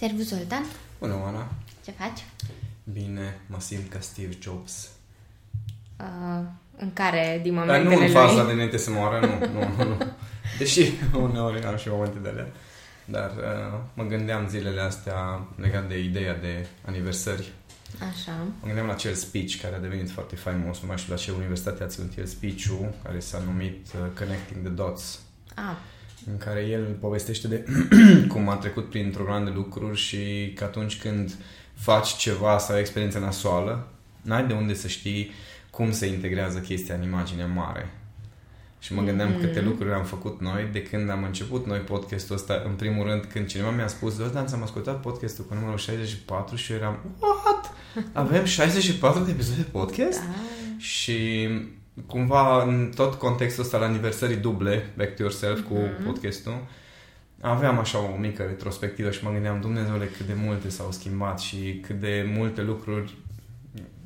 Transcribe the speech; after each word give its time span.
Servus, 0.00 0.28
Zoltan. 0.28 0.64
Bună, 0.98 1.14
Oana. 1.22 1.52
Ce 1.84 1.90
faci? 1.90 2.24
Bine, 2.84 3.40
mă 3.46 3.56
simt 3.60 3.90
ca 3.90 4.00
Steve 4.00 4.36
Jobs. 4.42 4.88
Uh, 5.98 6.44
în 6.76 6.92
care 6.92 7.40
din 7.42 7.54
Dar 7.54 7.64
momentele 7.64 7.94
nu 7.94 8.02
în 8.02 8.10
faza 8.10 8.34
lui... 8.34 8.46
de 8.46 8.52
înainte 8.52 8.76
să 8.76 8.90
moară, 8.90 9.26
nu, 9.26 9.46
nu, 9.46 9.68
nu, 9.76 9.84
nu. 9.84 9.96
Deși 10.58 10.92
uneori 11.12 11.64
am 11.64 11.76
și 11.76 11.88
momente 11.88 12.18
de 12.18 12.28
alea. 12.28 12.46
Dar 13.04 13.30
uh, 13.30 13.80
mă 13.94 14.04
gândeam 14.04 14.48
zilele 14.48 14.80
astea 14.80 15.48
legat 15.56 15.88
de 15.88 15.98
ideea 15.98 16.34
de 16.34 16.66
aniversări. 16.84 17.52
Așa. 18.10 18.32
Mă 18.60 18.66
gândeam 18.66 18.86
la 18.86 18.92
acel 18.92 19.14
speech 19.14 19.60
care 19.60 19.74
a 19.74 19.78
devenit 19.78 20.10
foarte 20.10 20.36
faimos, 20.36 20.80
nu 20.80 20.86
mai 20.86 20.96
știu 20.96 21.12
la 21.12 21.18
ce 21.18 21.30
universitate 21.30 21.82
a 21.82 21.86
ținut 21.86 22.18
el 22.18 22.26
speech-ul, 22.26 22.94
care 23.02 23.18
s-a 23.18 23.38
numit 23.38 23.86
uh, 23.94 24.18
Connecting 24.18 24.64
the 24.64 24.72
Dots. 24.72 25.20
Ah, 25.54 25.76
în 26.26 26.38
care 26.38 26.60
el 26.60 26.96
povestește 27.00 27.48
de 27.48 27.64
cum 28.32 28.48
a 28.48 28.56
trecut 28.56 28.90
printr-o 28.90 29.24
rând 29.24 29.44
de 29.44 29.52
lucruri 29.54 29.98
și 29.98 30.52
că 30.54 30.64
atunci 30.64 30.98
când 30.98 31.34
faci 31.74 32.16
ceva 32.16 32.58
sau 32.58 32.74
ai 32.74 32.80
experiență 32.80 33.18
nasoală, 33.18 33.88
n-ai 34.22 34.46
de 34.46 34.52
unde 34.52 34.74
să 34.74 34.88
știi 34.88 35.30
cum 35.70 35.92
se 35.92 36.06
integrează 36.06 36.58
chestia 36.58 36.94
în 36.94 37.02
imaginea 37.02 37.46
mare. 37.46 37.90
Și 38.78 38.94
mă 38.94 39.02
gândeam 39.02 39.32
mm-hmm. 39.32 39.40
câte 39.40 39.60
lucruri 39.60 39.92
am 39.92 40.04
făcut 40.04 40.40
noi 40.40 40.68
de 40.72 40.82
când 40.82 41.10
am 41.10 41.24
început 41.24 41.66
noi 41.66 41.78
podcastul 41.78 42.34
ăsta. 42.34 42.62
În 42.66 42.72
primul 42.72 43.06
rând, 43.06 43.24
când 43.24 43.46
cineva 43.46 43.70
mi-a 43.70 43.86
spus, 43.86 44.14
Zoltan, 44.14 44.46
ți-am 44.46 44.62
ascultat 44.62 45.00
podcastul 45.00 45.44
cu 45.44 45.54
numărul 45.54 45.78
64 45.78 46.56
și 46.56 46.72
eu 46.72 46.78
eram, 46.78 46.98
what? 47.20 47.72
Avem 48.12 48.44
64 48.44 49.22
de 49.22 49.30
episoade 49.30 49.62
de 49.62 49.68
podcast? 49.70 50.18
da. 50.18 50.34
Și 50.78 51.48
cumva 52.06 52.62
în 52.62 52.92
tot 52.94 53.14
contextul 53.14 53.62
ăsta 53.64 53.78
la 53.78 53.84
aniversării 53.86 54.36
duble, 54.36 54.90
Back 54.96 55.16
to 55.16 55.22
Yourself 55.22 55.60
cu 55.68 55.74
Mhm. 55.74 56.04
podcastul, 56.04 56.64
aveam 57.40 57.78
așa 57.78 57.98
o 57.98 58.16
mică 58.16 58.42
retrospectivă 58.42 59.10
și 59.10 59.24
mă 59.24 59.30
gândeam, 59.30 59.60
Dumnezeule, 59.60 60.04
cât 60.06 60.26
de 60.26 60.34
multe 60.44 60.68
s-au 60.70 60.92
schimbat 60.92 61.40
și 61.40 61.80
cât 61.86 62.00
de 62.00 62.30
multe 62.36 62.62
lucruri 62.62 63.14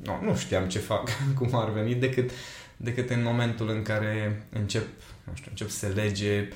nu, 0.03 0.19
nu 0.23 0.35
știam 0.35 0.67
ce 0.67 0.79
fac, 0.79 1.09
cum 1.39 1.49
ar 1.53 1.69
veni, 1.71 1.95
decât, 1.95 2.29
decât 2.77 3.09
în 3.09 3.23
momentul 3.23 3.69
în 3.69 3.81
care 3.81 4.43
încep, 4.49 4.85
nu 5.23 5.31
știu, 5.35 5.47
încep 5.49 5.69
să 5.69 5.77
se 5.77 5.87
lege 5.87 6.47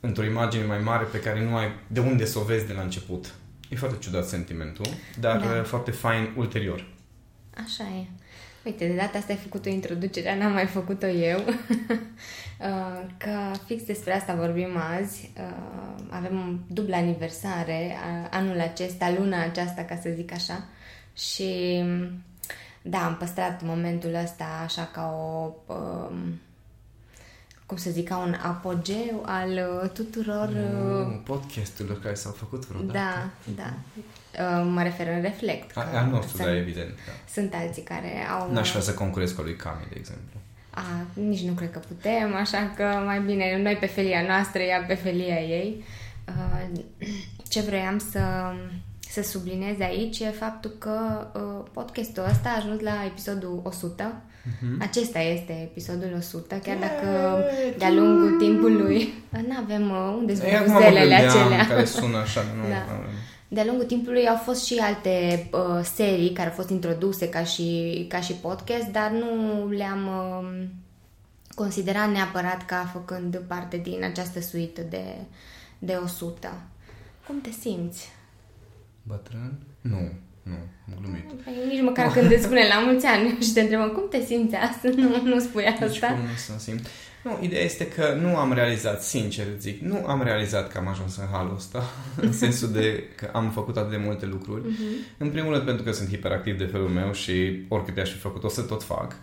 într-o 0.00 0.24
imagine 0.24 0.64
mai 0.64 0.78
mare 0.78 1.04
pe 1.04 1.20
care 1.20 1.44
nu 1.44 1.56
ai 1.56 1.68
de 1.86 2.00
unde 2.00 2.24
să 2.24 2.38
o 2.38 2.42
vezi 2.42 2.66
de 2.66 2.72
la 2.72 2.82
început. 2.82 3.34
E 3.70 3.76
foarte 3.76 3.96
ciudat 4.00 4.26
sentimentul, 4.28 4.84
dar 5.20 5.36
Da. 5.40 5.54
da. 5.54 5.62
foarte 5.62 5.90
fain 5.90 6.32
ulterior. 6.36 6.86
Așa 7.64 7.84
e. 7.84 8.06
Uite, 8.64 8.86
de 8.86 8.94
data 8.94 9.18
asta 9.18 9.32
ai 9.32 9.38
făcut 9.38 9.66
o 9.66 9.68
introducere, 9.68 10.38
n-am 10.38 10.52
mai 10.52 10.66
făcut-o 10.66 11.06
eu. 11.06 11.38
Uh, 12.60 13.04
Că 13.18 13.50
fix 13.66 13.82
despre 13.84 14.12
asta 14.14 14.34
vorbim 14.34 14.76
azi. 14.76 15.30
Uh, 15.36 16.04
Avem 16.10 16.64
dublă 16.68 16.94
aniversare 16.96 17.96
a- 18.04 18.36
anul 18.36 18.60
acesta, 18.60 19.14
luna 19.18 19.42
aceasta, 19.42 19.82
ca 19.84 19.98
să 20.02 20.10
zic 20.14 20.32
așa. 20.32 20.64
Și 21.16 21.82
da, 22.82 23.04
am 23.04 23.16
păstrat 23.16 23.62
momentul 23.62 24.14
ăsta 24.14 24.44
așa 24.64 24.88
ca 24.92 25.14
o... 25.16 25.52
um, 25.74 26.40
cum 27.66 27.76
să 27.76 27.90
zic, 27.90 28.08
ca 28.08 28.16
un 28.16 28.34
apogeu 28.42 29.22
al 29.26 29.50
uh, 29.82 29.90
tuturor... 29.90 30.48
uh, 30.48 31.06
Mm, 31.06 31.22
podcasturilor 31.22 32.00
care 32.00 32.14
s-au 32.14 32.32
făcut 32.32 32.66
vreodată. 32.66 32.98
Da, 32.98 33.30
da. 33.62 33.74
Uh, 34.58 34.66
Mă 34.72 34.82
refer 34.82 35.06
în 35.14 35.20
reflect. 35.22 35.76
A, 35.76 35.82
că 35.82 35.96
al 35.96 36.06
nostru, 36.06 36.36
sunt, 36.36 36.48
da, 36.48 36.56
evident. 36.56 36.88
Da. 36.88 37.12
sunt 37.32 37.54
alții 37.54 37.82
care 37.82 38.26
au... 38.38 38.52
N-aș 38.52 38.70
vrea 38.70 38.82
să 38.82 38.94
concurez 38.94 39.32
cu 39.32 39.40
al 39.40 39.46
lui 39.46 39.56
Cami, 39.56 39.86
de 39.88 39.94
exemplu. 39.98 40.38
A, 40.70 40.82
nici 41.12 41.40
nu 41.42 41.52
cred 41.52 41.70
că 41.70 41.78
putem, 41.78 42.34
așa 42.34 42.72
că 42.76 42.82
mai 42.82 43.20
bine 43.20 43.60
noi 43.62 43.76
pe 43.76 43.86
felia 43.86 44.22
noastră, 44.26 44.62
ea 44.62 44.84
pe 44.86 44.94
felia 44.94 45.40
ei. 45.40 45.84
Uh, 46.28 46.80
Ce 47.48 47.60
vroiam 47.60 47.98
să, 47.98 48.52
să 49.00 49.22
subliniez 49.22 49.80
aici 49.80 50.18
e 50.18 50.28
faptul 50.30 50.70
că 50.78 51.26
uh, 51.34 51.70
podcastul 51.72 52.24
ăsta 52.30 52.48
a 52.48 52.56
ajuns 52.56 52.80
la 52.80 53.04
episodul 53.06 53.60
100. 53.64 54.22
Mhm. 54.60 54.80
Acesta 54.82 55.18
este 55.18 55.52
episodul 55.52 56.14
100, 56.16 56.54
chiar 56.54 56.76
dacă 56.76 57.38
de-a 57.78 57.90
lungul 57.90 58.38
timpului 58.38 59.12
nu 59.48 59.56
avem 59.62 59.90
unde 60.18 60.34
sunt 60.34 60.46
Ei, 60.46 60.56
acum 60.56 60.72
mă 60.72 60.78
buzelele 60.78 61.16
gândeam 61.16 61.42
acelea. 61.42 61.66
care 61.66 61.84
sună 61.84 62.16
așa, 62.16 62.40
nu... 62.42 62.68
Da. 62.74 63.00
De-a 63.48 63.64
lungul 63.64 63.84
timpului 63.84 64.28
au 64.28 64.36
fost 64.36 64.64
și 64.64 64.78
alte 64.78 65.46
uh, 65.52 65.84
serii 65.94 66.32
care 66.32 66.48
au 66.48 66.54
fost 66.54 66.68
introduse 66.70 67.28
ca 67.28 67.44
și, 67.44 68.06
ca 68.08 68.20
și 68.20 68.32
podcast, 68.32 68.86
dar 68.86 69.10
nu 69.10 69.68
le-am 69.68 70.06
uh, 70.06 70.66
considerat 71.54 72.10
neapărat 72.10 72.66
ca 72.66 72.90
făcând 72.92 73.42
parte 73.46 73.76
din 73.76 74.04
această 74.04 74.40
suită 74.40 74.80
de, 74.90 75.04
de 75.78 75.98
100. 76.04 76.52
Cum 77.26 77.40
te 77.40 77.50
simți? 77.50 78.12
Bătrân? 79.02 79.58
Nu, 79.80 80.08
nu, 80.44 80.58
am 80.94 80.98
glumit. 81.00 81.24
Păi, 81.44 81.54
Nici 81.68 81.82
măcar 81.82 82.12
când 82.12 82.32
îți 82.32 82.42
spune 82.42 82.66
la 82.66 82.80
mulți 82.80 83.06
ani 83.06 83.36
și 83.40 83.52
te 83.52 83.60
întrebăm 83.60 83.88
cum 83.88 84.08
te 84.10 84.24
simți 84.24 84.54
astăzi, 84.54 84.96
nu, 85.02 85.22
nu 85.24 85.38
spui 85.40 85.62
Deci 85.62 85.82
asta. 85.82 86.06
cum 86.06 86.20
nu 86.20 86.36
să 86.36 86.52
simt? 86.58 86.86
Nu, 87.24 87.38
ideea 87.40 87.62
este 87.62 87.88
că 87.88 88.18
nu 88.20 88.36
am 88.36 88.52
realizat, 88.52 89.02
sincer 89.02 89.46
zic, 89.58 89.80
nu 89.80 90.04
am 90.06 90.22
realizat 90.22 90.72
că 90.72 90.78
am 90.78 90.88
ajuns 90.88 91.16
în 91.16 91.26
halul 91.32 91.54
ăsta, 91.54 91.82
în 92.26 92.32
sensul 92.32 92.72
de 92.72 93.04
că 93.16 93.30
am 93.32 93.50
făcut 93.50 93.76
atât 93.76 93.90
de 93.90 94.02
multe 94.04 94.26
lucruri. 94.26 94.68
Mhm. 94.68 94.84
În 95.18 95.30
primul 95.30 95.52
rând 95.52 95.64
pentru 95.64 95.84
că 95.84 95.92
sunt 95.92 96.08
hiperactiv 96.08 96.58
de 96.58 96.64
felul 96.64 96.88
meu 96.88 97.12
și 97.12 97.64
oricât 97.68 97.98
aș 97.98 98.10
fi 98.10 98.18
făcut, 98.18 98.44
o 98.44 98.48
să 98.48 98.62
tot 98.62 98.82
fac. 98.82 99.16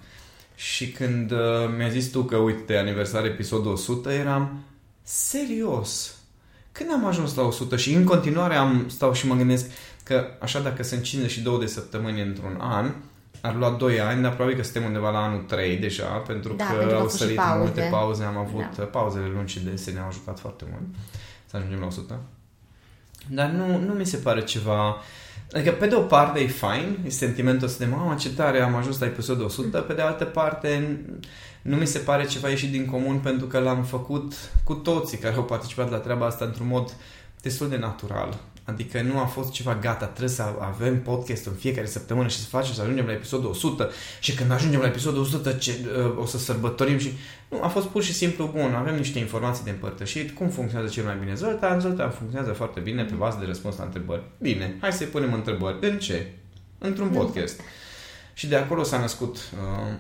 Și 0.55 0.91
când 0.91 1.31
uh, 1.31 1.37
mi-a 1.77 1.89
zis 1.89 2.09
tu 2.09 2.21
că, 2.23 2.35
uite, 2.35 2.77
aniversare 2.77 3.27
episodul 3.27 3.71
100, 3.71 4.11
eram 4.11 4.63
serios. 5.03 6.20
Când 6.71 6.91
am 6.91 7.05
ajuns 7.05 7.35
la 7.35 7.43
100 7.43 7.75
și 7.75 7.93
în 7.93 8.03
continuare 8.03 8.55
am 8.55 8.89
stau 8.89 9.13
și 9.13 9.27
mă 9.27 9.35
gândesc 9.35 9.65
că 10.03 10.25
așa 10.39 10.59
dacă 10.59 10.83
sunt 10.83 11.01
52 11.03 11.59
de 11.59 11.65
săptămâni 11.65 12.21
într-un 12.21 12.57
an, 12.59 12.91
ar 13.41 13.55
lua 13.55 13.69
2 13.69 13.99
ani, 13.99 14.21
dar 14.21 14.31
probabil 14.33 14.57
că 14.57 14.63
suntem 14.63 14.83
undeva 14.83 15.09
la 15.09 15.23
anul 15.23 15.41
3 15.41 15.77
deja, 15.77 16.05
pentru 16.05 16.53
Da, 16.53 16.65
că 16.65 16.71
pentru 16.71 16.87
că 16.87 16.93
au 16.93 16.99
au 17.01 17.05
fost 17.07 17.15
și 17.17 17.21
sărit 17.21 17.35
pauze. 17.37 17.57
multe 17.57 17.87
pauze, 17.91 18.23
am 18.23 18.37
avut 18.37 18.59
Da. 18.59 18.69
da. 18.77 18.83
pauzele 18.83 19.27
lungi 19.33 19.53
și 19.57 19.63
dese, 19.63 19.91
ne-au 19.91 20.07
ajutat 20.07 20.39
foarte 20.39 20.65
mult 20.71 20.83
să 21.45 21.57
ajungem 21.57 21.79
la 21.79 21.85
100. 21.85 22.19
Dar 23.27 23.49
nu, 23.49 23.77
nu 23.77 23.93
mi 23.93 24.05
se 24.05 24.17
pare 24.17 24.43
ceva... 24.43 24.95
Adică, 25.53 25.71
pe 25.71 25.87
de 25.87 25.95
o 25.95 26.01
parte, 26.01 26.39
e 26.39 26.47
fain, 26.47 26.97
e 27.05 27.09
sentimentul 27.09 27.67
ăsta 27.67 27.85
de, 27.85 27.91
mamă, 27.91 28.15
ce 28.15 28.33
tare, 28.33 28.61
am 28.61 28.75
ajuns 28.75 28.99
la 28.99 29.05
episodul 29.05 29.45
100, 29.45 29.79
pe 29.79 29.93
de 29.93 30.01
altă 30.01 30.25
parte, 30.25 30.99
nu 31.61 31.75
mi 31.75 31.87
se 31.87 31.99
pare 31.99 32.25
ceva 32.25 32.49
ieșit 32.49 32.71
din 32.71 32.85
comun 32.85 33.17
pentru 33.17 33.47
că 33.47 33.59
l-am 33.59 33.83
făcut 33.83 34.33
cu 34.63 34.73
toții 34.73 35.17
care 35.17 35.35
au 35.35 35.43
participat 35.43 35.91
la 35.91 35.97
treaba 35.97 36.25
asta 36.25 36.45
într-un 36.45 36.67
mod 36.67 36.95
destul 37.41 37.69
de 37.69 37.77
natural. 37.77 38.39
Adică 38.63 39.01
nu 39.01 39.19
a 39.19 39.25
fost 39.25 39.51
ceva 39.51 39.75
gata, 39.75 40.05
trebuie 40.05 40.29
să 40.29 40.43
avem 40.59 41.01
podcast 41.01 41.45
în 41.45 41.53
fiecare 41.53 41.87
săptămână 41.87 42.27
și 42.27 42.39
să 42.39 42.45
facem 42.47 42.73
să 42.73 42.81
ajungem 42.81 43.05
la 43.05 43.11
episodul 43.11 43.49
100 43.49 43.89
și 44.19 44.33
când 44.35 44.51
ajungem 44.51 44.79
la 44.79 44.87
episodul 44.87 45.21
100 45.21 45.51
ce, 45.51 45.71
uh, 45.97 46.17
o 46.17 46.25
să 46.25 46.37
sărbătorim 46.37 46.97
și... 46.97 47.11
Nu, 47.49 47.63
a 47.63 47.67
fost 47.67 47.87
pur 47.87 48.03
și 48.03 48.13
simplu 48.13 48.51
bun, 48.55 48.73
avem 48.73 48.95
niște 48.95 49.19
informații 49.19 49.63
de 49.63 49.69
împărtășit, 49.69 50.31
cum 50.31 50.49
funcționează 50.49 50.93
cel 50.93 51.03
mai 51.03 51.17
bine 51.19 51.35
Zoltan, 51.35 51.79
Zoltan 51.79 52.09
funcționează 52.09 52.53
foarte 52.53 52.79
bine 52.79 53.03
pe 53.03 53.13
bază 53.13 53.37
de 53.39 53.45
răspuns 53.45 53.77
la 53.77 53.83
întrebări. 53.83 54.23
Bine, 54.39 54.77
hai 54.81 54.91
să-i 54.91 55.07
punem 55.07 55.33
întrebări. 55.33 55.77
În 55.81 55.99
ce? 55.99 56.31
Într-un 56.77 57.09
podcast. 57.09 57.61
Și 58.33 58.47
de 58.47 58.55
acolo 58.55 58.83
s-a 58.83 58.99
născut 58.99 59.35
uh, 59.35 59.93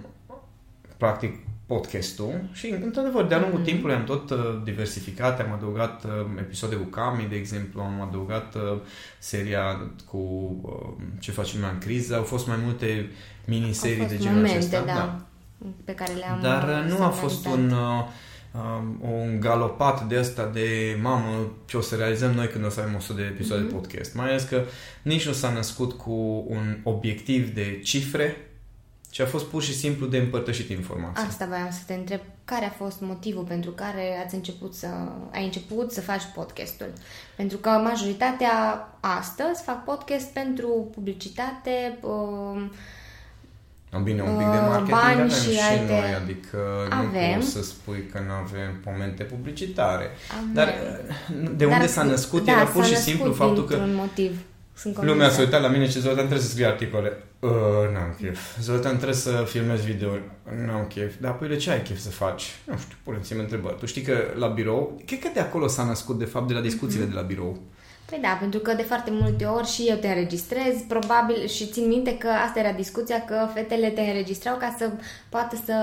practic 0.97 1.35
podcastul 1.75 2.41
și 2.53 2.75
într-adevăr 2.83 3.25
de-a 3.27 3.39
lungul 3.39 3.59
Mhm. 3.59 3.67
timpului 3.67 3.95
am 3.95 4.03
tot 4.03 4.29
uh, 4.29 4.37
diversificat, 4.63 5.39
am 5.39 5.51
adăugat 5.51 6.03
uh, 6.03 6.11
episoade 6.39 6.75
cu 6.75 6.83
Cami, 6.83 7.27
de 7.29 7.35
exemplu, 7.35 7.81
am 7.81 8.01
adăugat 8.07 8.55
uh, 8.55 8.77
seria 9.19 9.91
cu 10.05 10.17
uh, 10.61 11.03
ce 11.19 11.31
facem 11.31 11.59
noi 11.59 11.69
în 11.73 11.77
criză, 11.79 12.15
au 12.15 12.23
fost 12.23 12.47
mai 12.47 12.57
multe 12.63 13.09
miniserii 13.45 13.99
Au 14.01 14.05
fost 14.07 14.17
de 14.17 14.23
genul 14.23 14.35
momente, 14.35 14.57
acesta. 14.57 14.83
da, 14.85 15.19
pe 15.85 15.93
care 15.93 16.13
le-am 16.13 16.39
Dar 16.41 16.63
uh, 16.63 16.69
nu 16.69 16.75
a 16.79 16.85
segmentat. 16.87 17.15
fost 17.15 17.45
un, 17.45 17.71
uh, 17.71 18.03
um, 18.51 18.99
un 19.11 19.39
galopat 19.39 20.03
de 20.07 20.17
asta 20.17 20.49
de 20.53 20.97
mamă 21.01 21.51
ce 21.65 21.77
o 21.77 21.81
să 21.81 21.95
realizăm 21.95 22.31
noi 22.31 22.47
când 22.47 22.65
o 22.65 22.69
să 22.69 22.79
avem 22.79 22.95
100 22.95 23.21
de 23.21 23.27
episoade 23.27 23.61
Mhm. 23.61 23.71
de 23.71 23.77
podcast. 23.77 24.15
Mai 24.15 24.27
ales 24.29 24.43
că 24.43 24.61
nici 25.01 25.25
nu 25.27 25.31
s-a 25.33 25.51
născut 25.51 25.93
cu 25.93 26.45
un 26.49 26.77
obiectiv 26.83 27.53
de 27.53 27.79
cifre, 27.83 28.35
ci 29.11 29.19
a 29.19 29.25
fost 29.25 29.45
pur 29.45 29.61
și 29.63 29.73
simplu 29.75 30.05
de 30.05 30.17
împărtășit 30.17 30.69
informații. 30.69 31.27
Asta 31.27 31.45
voiam 31.45 31.69
să 31.71 31.79
te 31.85 31.93
întreb. 31.93 32.19
Care 32.45 32.65
a 32.65 32.69
fost 32.69 33.01
motivul 33.01 33.43
pentru 33.43 33.71
care 33.71 34.21
ați 34.25 34.35
început 34.35 34.73
să, 34.73 34.87
ai 35.33 35.43
început 35.43 35.91
să 35.91 36.01
faci 36.01 36.21
podcastul? 36.35 36.93
Pentru 37.35 37.57
că 37.57 37.69
majoritatea 37.69 38.53
astăzi 38.99 39.63
fac 39.63 39.83
podcast 39.83 40.25
pentru 40.27 40.89
publicitate, 40.93 41.97
um, 42.01 42.71
Am 43.93 44.03
bine, 44.03 44.21
un 44.21 44.37
pic 44.37 44.45
de 44.47 44.57
Uh, 44.57 44.65
marketing 44.67 44.89
bani 44.99 45.11
avem 45.13 45.29
și 45.29 45.51
și, 45.51 45.59
alte- 45.71 45.85
noi, 45.85 46.13
adică 46.23 46.57
Avem. 46.89 47.29
nu 47.29 47.35
poți 47.35 47.51
să 47.51 47.63
spui 47.63 48.05
că 48.11 48.19
nu 48.27 48.31
avem 48.33 48.81
momente 48.85 49.23
publicitare. 49.23 50.09
avem- 50.37 50.53
Dar 50.53 50.67
uh, 50.67 51.49
de 51.55 51.65
unde 51.65 51.77
Dar- 51.77 51.87
s-a 51.87 52.03
născut 52.03 52.45
da, 52.45 52.51
era 52.51 52.63
pur 52.63 52.81
s-a 52.81 52.87
și 52.87 52.93
născut 52.93 53.11
simplu 53.13 53.33
faptul 53.33 53.65
că 53.65 53.73
dintr-un 53.75 53.95
motiv. 53.95 54.39
Sunt 54.73 54.95
Lumea 54.95 55.11
convinsă. 55.13 55.33
s-a 55.35 55.41
uitat 55.41 55.61
la 55.61 55.67
mine 55.67 55.85
și 55.89 55.99
Zoltan 55.99 56.15
trebuie 56.25 56.39
să 56.39 56.49
scrie 56.49 56.65
articole. 56.65 57.23
Uh, 57.39 57.49
n-am 57.93 58.15
chef. 58.21 58.39
Zoltan 58.59 58.93
trebuie 58.95 59.15
să 59.17 59.43
filmezi 59.47 59.85
videouri. 59.85 60.21
N-am 60.65 60.85
chef. 60.87 61.13
Dar 61.19 61.37
păi 61.37 61.47
de 61.47 61.55
ce 61.55 61.71
ai 61.71 61.81
chef 61.81 61.97
să 61.99 62.09
faci? 62.09 62.43
Nu 62.65 62.77
știu, 62.77 62.95
puneți-mi 63.03 63.39
întrebări. 63.39 63.77
Tu 63.79 63.85
știi 63.85 64.01
că 64.01 64.17
la 64.35 64.47
birou, 64.47 65.01
cred 65.05 65.19
că 65.19 65.29
de 65.33 65.39
acolo 65.39 65.67
s-a 65.67 65.83
născut, 65.83 66.17
de 66.19 66.25
fapt, 66.25 66.47
de 66.47 66.53
la 66.53 66.61
discuțiile 66.61 67.03
Mhm. 67.05 67.13
de 67.13 67.19
la 67.19 67.25
birou. 67.25 67.61
Păi 68.11 68.19
da, 68.21 68.37
pentru 68.39 68.59
că 68.59 68.73
de 68.73 68.81
foarte 68.81 69.11
multe 69.13 69.45
ori 69.45 69.67
și 69.67 69.85
eu 69.87 69.95
te 69.95 70.07
înregistrez, 70.07 70.75
probabil, 70.87 71.47
și 71.47 71.65
țin 71.65 71.87
minte 71.87 72.17
că 72.17 72.27
asta 72.27 72.59
era 72.59 72.71
discuția, 72.71 73.25
că 73.25 73.47
fetele 73.53 73.89
te 73.89 74.01
înregistrau 74.01 74.57
ca 74.57 74.75
să 74.77 74.89
poată 75.29 75.55
să 75.65 75.75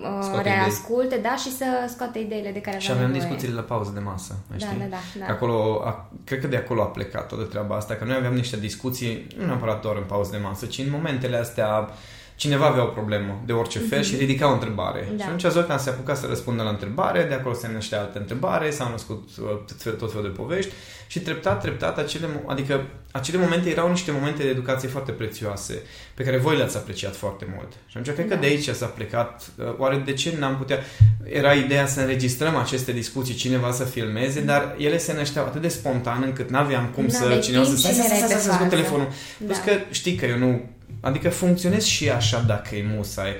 uh, 0.00 0.40
reasculte, 0.42 1.14
idei. 1.14 1.22
da, 1.22 1.36
și 1.36 1.56
să 1.56 1.64
scoate 1.88 2.18
ideile 2.18 2.50
de 2.50 2.60
care 2.60 2.78
Și 2.78 2.90
aveam 2.90 3.12
discuțiile 3.12 3.54
la 3.54 3.60
pauză 3.60 3.90
de 3.94 4.00
masă, 4.00 4.34
da, 4.50 4.56
știi? 4.56 4.78
Da, 4.78 4.84
da, 4.84 4.96
da. 5.26 5.32
Acolo, 5.32 5.82
a, 5.84 6.10
cred 6.24 6.40
că 6.40 6.46
de 6.46 6.56
acolo 6.56 6.82
a 6.82 6.86
plecat 6.86 7.28
toată 7.28 7.44
treaba 7.44 7.76
asta, 7.76 7.94
că 7.94 8.04
noi 8.04 8.16
aveam 8.16 8.34
niște 8.34 8.56
discuții, 8.56 9.26
nu 9.38 9.44
neapărat 9.44 9.82
doar 9.82 9.96
în 9.96 10.04
pauză 10.06 10.30
de 10.30 10.38
masă, 10.42 10.66
ci 10.66 10.78
în 10.78 10.90
momentele 10.90 11.36
astea 11.36 11.88
cineva 12.36 12.66
avea 12.66 12.82
o 12.82 12.86
problemă 12.86 13.42
de 13.46 13.52
orice 13.52 13.78
fel 13.78 14.00
mm-hmm. 14.00 14.06
și 14.06 14.16
ridica 14.16 14.50
o 14.50 14.52
întrebare. 14.52 15.08
Da. 15.16 15.22
Și 15.22 15.28
atunci 15.30 15.52
Zoltan 15.52 15.78
se 15.78 15.90
apuca 15.90 16.14
să 16.14 16.26
răspundă 16.26 16.62
la 16.62 16.68
întrebare, 16.68 17.22
de 17.22 17.34
acolo 17.34 17.54
se 17.54 17.68
năștea 17.72 18.00
altă 18.00 18.18
întrebare, 18.18 18.70
s-au 18.70 18.90
născut 18.90 19.28
uh, 19.40 19.94
tot 19.98 20.12
felul 20.12 20.26
de 20.26 20.36
povești 20.36 20.72
și 21.06 21.20
treptat, 21.20 21.60
treptat, 21.60 21.98
acele, 21.98 22.26
adică 22.46 22.86
acele 23.10 23.38
momente 23.38 23.70
erau 23.70 23.88
niște 23.88 24.10
momente 24.10 24.42
de 24.42 24.48
educație 24.48 24.88
foarte 24.88 25.12
prețioase, 25.12 25.82
pe 26.14 26.22
care 26.22 26.36
voi 26.36 26.56
le-ați 26.56 26.76
apreciat 26.76 27.16
foarte 27.16 27.46
mult. 27.54 27.72
Și 27.72 27.96
atunci 27.96 28.14
cred 28.14 28.28
da. 28.28 28.34
că 28.34 28.40
de 28.40 28.46
aici 28.46 28.68
s-a 28.68 28.86
plecat, 28.86 29.50
uh, 29.56 29.74
oare 29.78 30.02
de 30.04 30.12
ce 30.12 30.36
n-am 30.38 30.56
putea, 30.56 30.78
era 31.24 31.52
ideea 31.52 31.86
să 31.86 32.00
înregistrăm 32.00 32.56
aceste 32.56 32.92
discuții, 32.92 33.34
cineva 33.34 33.72
să 33.72 33.84
filmeze, 33.84 34.40
mm. 34.40 34.46
dar 34.46 34.74
ele 34.78 34.98
se 34.98 35.12
nășteau 35.12 35.44
atât 35.44 35.60
de 35.60 35.68
spontan 35.68 36.22
încât 36.22 36.50
n-aveam 36.50 36.86
cum 36.94 37.08
să 37.08 37.38
cineva 37.42 37.64
să 37.64 37.76
stai, 37.76 37.92
stai, 37.92 38.06
stai, 38.06 38.28
stai, 38.28 38.54
stai, 38.54 38.68
telefonul. 38.68 39.08
Da. 39.38 39.44
Plus 39.44 39.58
că 39.58 39.70
știi 39.90 40.14
că 40.14 40.26
eu 40.26 40.38
nu 40.38 40.74
Adică 41.00 41.28
funcționez 41.28 41.84
și 41.84 42.10
așa 42.10 42.44
dacă 42.46 42.74
e 42.74 42.84
musai. 42.96 43.30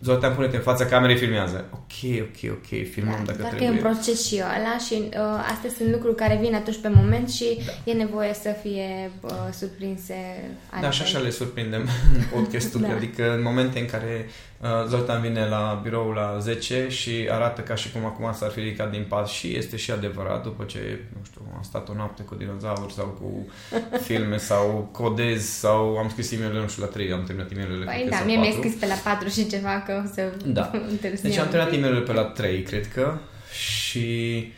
Zoltan, 0.00 0.34
pune-te 0.34 0.56
în 0.56 0.62
fața 0.62 0.84
camerei, 0.84 1.16
filmează. 1.16 1.64
Ok, 1.72 2.20
ok, 2.20 2.50
ok, 2.50 2.88
filmăm 2.90 3.16
da, 3.18 3.22
dacă 3.24 3.38
doar 3.38 3.50
trebuie. 3.50 3.68
că 3.68 3.74
e 3.74 3.76
un 3.76 3.92
proces 3.92 4.26
și 4.26 4.36
eu 4.36 4.44
ăla 4.44 4.78
și 4.86 4.94
uh, 4.94 5.50
astea 5.52 5.70
sunt 5.76 5.90
lucruri 5.90 6.14
care 6.14 6.38
vin 6.40 6.54
atunci 6.54 6.80
pe 6.80 6.88
moment 6.88 7.30
și 7.30 7.58
da. 7.66 7.90
e 7.90 7.94
nevoie 7.94 8.34
să 8.34 8.56
fie 8.62 9.10
uh, 9.20 9.30
surprinse 9.52 10.14
altfel. 10.70 10.80
Da, 10.80 10.90
și 10.90 11.02
așa 11.02 11.18
le 11.18 11.30
surprindem 11.30 11.80
în 12.16 12.22
podcastul. 12.32 12.80
da. 12.80 12.94
Adică 12.94 13.32
în 13.32 13.42
momente 13.42 13.78
în 13.78 13.86
care 13.86 14.28
uh, 14.60 14.68
Zoltan 14.88 15.20
vine 15.20 15.46
la 15.48 15.80
birou 15.82 16.10
la 16.10 16.36
10 16.40 16.86
și 16.88 17.28
arată 17.30 17.60
ca 17.60 17.74
și 17.74 17.92
cum 17.92 18.04
acum 18.04 18.32
s-ar 18.32 18.50
fi 18.50 18.60
ridicat 18.60 18.90
din 18.90 19.04
pas 19.08 19.30
și 19.30 19.56
este 19.56 19.76
și 19.76 19.90
adevărat 19.90 20.42
după 20.42 20.64
ce, 20.64 21.00
nu 21.18 21.24
știu, 21.24 21.40
am 21.56 21.62
stat 21.62 21.88
o 21.88 21.94
noapte 21.94 22.22
cu 22.22 22.34
dinozauri 22.34 22.92
sau 22.92 23.06
cu 23.06 23.46
filme 24.06 24.36
sau 24.36 24.88
codez 24.92 25.44
sau 25.44 25.96
am 25.96 26.08
scris 26.08 26.30
e 26.30 26.36
nu 26.52 26.68
știu, 26.68 26.82
la 26.82 26.88
3, 26.88 27.12
am 27.12 27.24
terminat 27.24 27.50
e 27.50 27.84
Păi 27.84 28.06
da, 28.10 28.22
mie 28.24 28.36
mi-ai 28.36 28.54
scris 28.58 28.74
pe 28.74 28.86
la 28.86 28.94
4 28.94 29.28
și 29.28 29.46
ceva 29.46 29.82
că 29.86 30.02
o 30.04 30.12
să 30.14 30.32
da. 30.44 30.70
Deci 31.22 31.36
am 31.36 31.48
terminat 31.48 31.94
e 31.94 32.00
pe 32.00 32.12
la 32.12 32.22
3, 32.22 32.62
cred 32.62 32.88
că, 32.88 33.18
și 33.52 34.52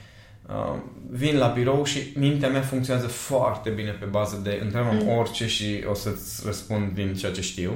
uh, 0.49 0.75
vin 1.11 1.37
la 1.39 1.47
birou 1.47 1.85
și 1.85 1.99
mintea 2.15 2.49
mea 2.49 2.61
funcționează 2.61 3.09
foarte 3.09 3.71
bine 3.71 3.91
pe 3.91 4.05
bază 4.05 4.41
de 4.43 4.61
întrebăm 4.63 4.97
mm. 4.97 5.09
orice 5.09 5.47
și 5.47 5.85
o 5.91 5.95
să-ți 5.95 6.43
răspund 6.45 6.93
din 6.93 7.15
ceea 7.15 7.33
ce 7.33 7.41
știu. 7.41 7.73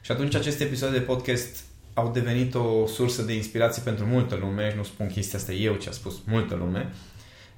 Și 0.00 0.12
atunci 0.12 0.34
aceste 0.34 0.64
episoade 0.64 0.98
de 0.98 1.04
podcast 1.04 1.64
au 1.94 2.10
devenit 2.14 2.54
o 2.54 2.86
sursă 2.86 3.22
de 3.22 3.34
inspirație 3.34 3.82
pentru 3.84 4.04
multă 4.04 4.38
lume 4.40 4.70
și 4.70 4.76
nu 4.76 4.82
spun 4.82 5.06
chestia 5.06 5.38
asta 5.38 5.52
eu, 5.52 5.74
ce 5.74 5.88
a 5.88 5.92
spus 5.92 6.14
multă 6.26 6.54
lume. 6.54 6.92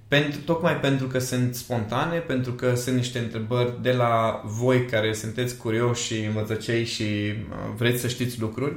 Pentru, 0.08 0.40
tocmai 0.40 0.76
pentru 0.76 1.06
că 1.06 1.18
sunt 1.18 1.54
spontane, 1.54 2.18
pentru 2.18 2.52
că 2.52 2.74
sunt 2.74 2.96
niște 2.96 3.18
întrebări 3.18 3.82
de 3.82 3.92
la 3.92 4.42
voi 4.44 4.84
care 4.84 5.12
sunteți 5.12 5.56
curioși 5.56 6.04
și 6.04 6.24
învățăcei 6.24 6.84
și 6.84 7.02
uh, 7.02 7.56
vreți 7.76 8.00
să 8.00 8.08
știți 8.08 8.40
lucruri 8.40 8.74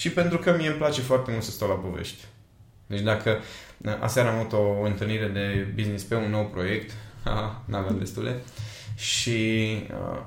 și 0.00 0.10
pentru 0.10 0.38
că 0.38 0.56
mie 0.56 0.68
îmi 0.68 0.76
place 0.76 1.00
foarte 1.00 1.30
mult 1.30 1.42
să 1.42 1.50
stau 1.50 1.68
la 1.68 1.74
povești. 1.74 2.24
Deci 2.86 3.00
dacă 3.00 3.38
aseară 4.00 4.28
am 4.28 4.38
avut 4.38 4.52
o 4.52 4.82
întâlnire 4.82 5.26
de 5.26 5.72
business 5.74 6.04
pe 6.04 6.14
un 6.14 6.30
nou 6.30 6.46
proiect, 6.46 6.90
n-aveam 7.70 7.98
destule, 7.98 8.42
și 8.96 9.38
uh, 9.90 10.20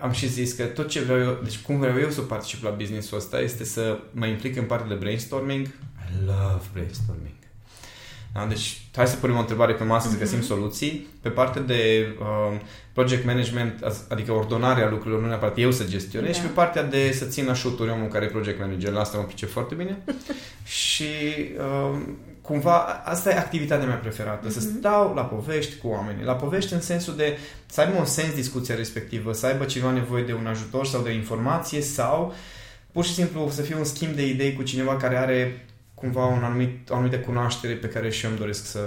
am 0.00 0.12
și 0.12 0.28
zis 0.28 0.52
că 0.52 0.64
tot 0.64 0.88
ce 0.88 1.00
vreau 1.00 1.20
eu, 1.20 1.38
deci 1.42 1.58
cum 1.58 1.78
vreau 1.78 1.98
eu 1.98 2.10
să 2.10 2.20
particip 2.20 2.62
la 2.62 2.70
businessul 2.70 3.18
ăsta 3.18 3.40
este 3.40 3.64
să 3.64 3.98
mă 4.10 4.26
implic 4.26 4.56
în 4.56 4.64
partea 4.64 4.88
de 4.88 4.94
brainstorming. 4.94 5.66
I 5.66 6.24
love 6.26 6.64
brainstorming. 6.72 7.43
Da? 8.34 8.46
Deci, 8.46 8.80
hai 8.94 9.06
să 9.06 9.16
punem 9.16 9.36
o 9.36 9.38
întrebare 9.38 9.72
pe 9.72 9.84
masă, 9.84 10.08
uh-huh. 10.08 10.12
să 10.12 10.18
găsim 10.18 10.38
mhm. 10.38 10.46
soluții. 10.46 11.06
Pe 11.20 11.28
partea 11.28 11.62
de 11.62 12.06
uh, 12.20 12.60
project 12.92 13.24
management, 13.24 13.84
adică 14.08 14.32
ordonarea 14.32 14.88
lucrurilor, 14.88 15.20
nu 15.20 15.26
neapărat 15.26 15.58
eu 15.58 15.70
să 15.70 15.84
gestionez, 15.84 16.30
da. 16.30 16.36
și 16.36 16.42
pe 16.42 16.52
partea 16.52 16.82
de 16.82 17.12
să 17.12 17.24
țin 17.24 17.46
la 17.46 17.54
șuturi 17.54 17.90
omul 17.90 18.08
care 18.08 18.24
e 18.24 18.28
project 18.28 18.60
manager, 18.60 18.92
la 18.92 19.00
asta 19.00 19.18
mă 19.18 19.24
pricep 19.24 19.50
foarte 19.50 19.74
bine. 19.74 19.98
și 20.84 21.04
uh, 21.58 21.98
cumva 22.40 22.78
asta 23.04 23.30
e 23.30 23.38
activitatea 23.38 23.86
mea 23.86 23.96
preferată, 23.96 24.48
uh-huh. 24.48 24.52
să 24.52 24.60
mhm. 24.60 24.78
stau 24.78 25.14
la 25.14 25.22
povești 25.22 25.76
cu 25.76 25.88
oamenii. 25.88 26.24
La 26.24 26.34
povești 26.34 26.72
în 26.72 26.80
sensul 26.80 27.16
de 27.16 27.38
să 27.66 27.80
aibă 27.80 27.98
un 27.98 28.04
sens 28.04 28.34
discuția 28.34 28.74
respectivă, 28.74 29.32
să 29.32 29.46
aibă 29.46 29.64
cineva 29.64 29.90
nevoie 29.90 30.22
de 30.22 30.32
un 30.32 30.46
ajutor 30.46 30.86
sau 30.86 31.02
de 31.02 31.08
o 31.08 31.12
informație 31.12 31.80
sau 31.80 32.34
pur 32.92 33.04
și 33.04 33.12
simplu 33.12 33.48
să 33.50 33.62
fie 33.62 33.74
un 33.74 33.84
schimb 33.84 34.14
de 34.14 34.26
idei 34.26 34.52
cu 34.52 34.62
cineva 34.62 34.96
care 34.96 35.16
are 35.16 35.66
cumva 36.04 36.26
un 36.26 36.42
anumit, 36.42 36.90
o 36.90 36.94
anumită 36.94 37.18
cunoaștere 37.18 37.74
pe 37.74 37.88
care 37.88 38.10
și 38.10 38.24
eu 38.24 38.30
îmi 38.30 38.38
doresc 38.38 38.66
să 38.66 38.78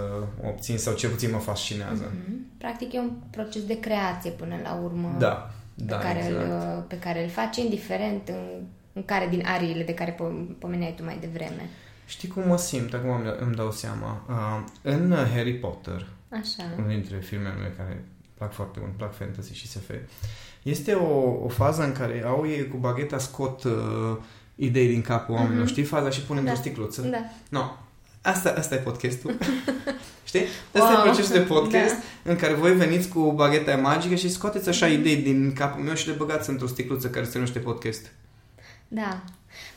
o 0.43 0.47
obțin 0.47 0.77
sau 0.77 0.93
cel 0.93 1.09
puțin 1.09 1.31
mă 1.31 1.37
fascinează. 1.37 2.03
Mm-hmm. 2.03 2.57
Practic 2.57 2.93
e 2.93 2.99
un 2.99 3.11
proces 3.29 3.65
de 3.65 3.79
creație 3.79 4.31
până 4.31 4.55
la 4.63 4.73
urmă 4.83 5.15
da, 5.19 5.51
pe, 5.75 5.83
da, 5.83 5.97
care, 5.97 6.25
exact. 6.25 6.45
îl, 6.45 6.81
pe 6.87 6.99
care 6.99 7.23
îl 7.23 7.29
faci, 7.29 7.57
indiferent 7.57 8.27
în, 8.27 8.63
în 8.93 9.05
care 9.05 9.27
din 9.27 9.43
ariile 9.45 9.83
de 9.83 9.93
care 9.93 10.17
pomeneai 10.59 10.93
tu 10.97 11.03
mai 11.03 11.17
devreme. 11.19 11.69
Știi 12.05 12.27
cum 12.27 12.47
mă 12.47 12.57
simt? 12.57 12.93
Acum 12.93 13.09
îmi, 13.09 13.35
îmi 13.39 13.55
dau 13.55 13.71
seama. 13.71 14.23
Uh, 14.29 14.63
în 14.81 15.15
Harry 15.33 15.53
Potter, 15.53 16.07
Așa. 16.29 16.63
unul 16.77 16.89
dintre 16.89 17.17
filmele 17.17 17.55
mele 17.55 17.73
care 17.77 18.03
plac 18.33 18.53
foarte 18.53 18.79
mult, 18.81 18.91
plac 18.91 19.13
fantasy 19.13 19.53
și 19.53 19.67
SF, 19.67 19.89
este 20.63 20.93
o, 20.93 21.43
o 21.43 21.47
fază 21.47 21.83
în 21.83 21.91
care 21.91 22.23
au 22.25 22.47
ei 22.47 22.67
cu 22.67 22.77
bagheta 22.77 23.17
scot 23.17 23.63
uh, 23.63 24.17
idei 24.57 24.87
din 24.87 25.01
capul 25.01 25.35
oamenilor. 25.35 25.65
Mm-hmm. 25.65 25.69
Știi 25.69 25.83
faza 25.83 26.09
și 26.09 26.21
punem 26.21 26.45
da. 26.45 26.51
o 26.51 26.55
sticluță? 26.55 27.01
Da. 27.01 27.17
No. 27.49 27.71
Asta, 28.21 28.53
asta 28.57 28.75
e 28.75 28.77
podcastul. 28.77 29.37
Știi? 30.29 30.45
Asta 30.73 30.91
wow. 30.91 30.99
e 30.99 31.09
procesul 31.09 31.33
de 31.33 31.39
podcast 31.39 31.95
da. 32.23 32.31
în 32.31 32.35
care 32.35 32.53
voi 32.53 32.75
veniți 32.75 33.07
cu 33.09 33.31
bagheta 33.31 33.75
magică 33.75 34.15
și 34.15 34.29
scoateți 34.29 34.69
așa 34.69 34.87
idei 34.87 35.15
din 35.15 35.53
capul 35.53 35.83
meu 35.83 35.93
și 35.93 36.07
le 36.07 36.13
băgați 36.13 36.49
într-o 36.49 36.67
sticluță 36.67 37.09
care 37.09 37.25
se 37.25 37.31
numește 37.33 37.59
podcast. 37.59 38.11
Da. 38.87 39.23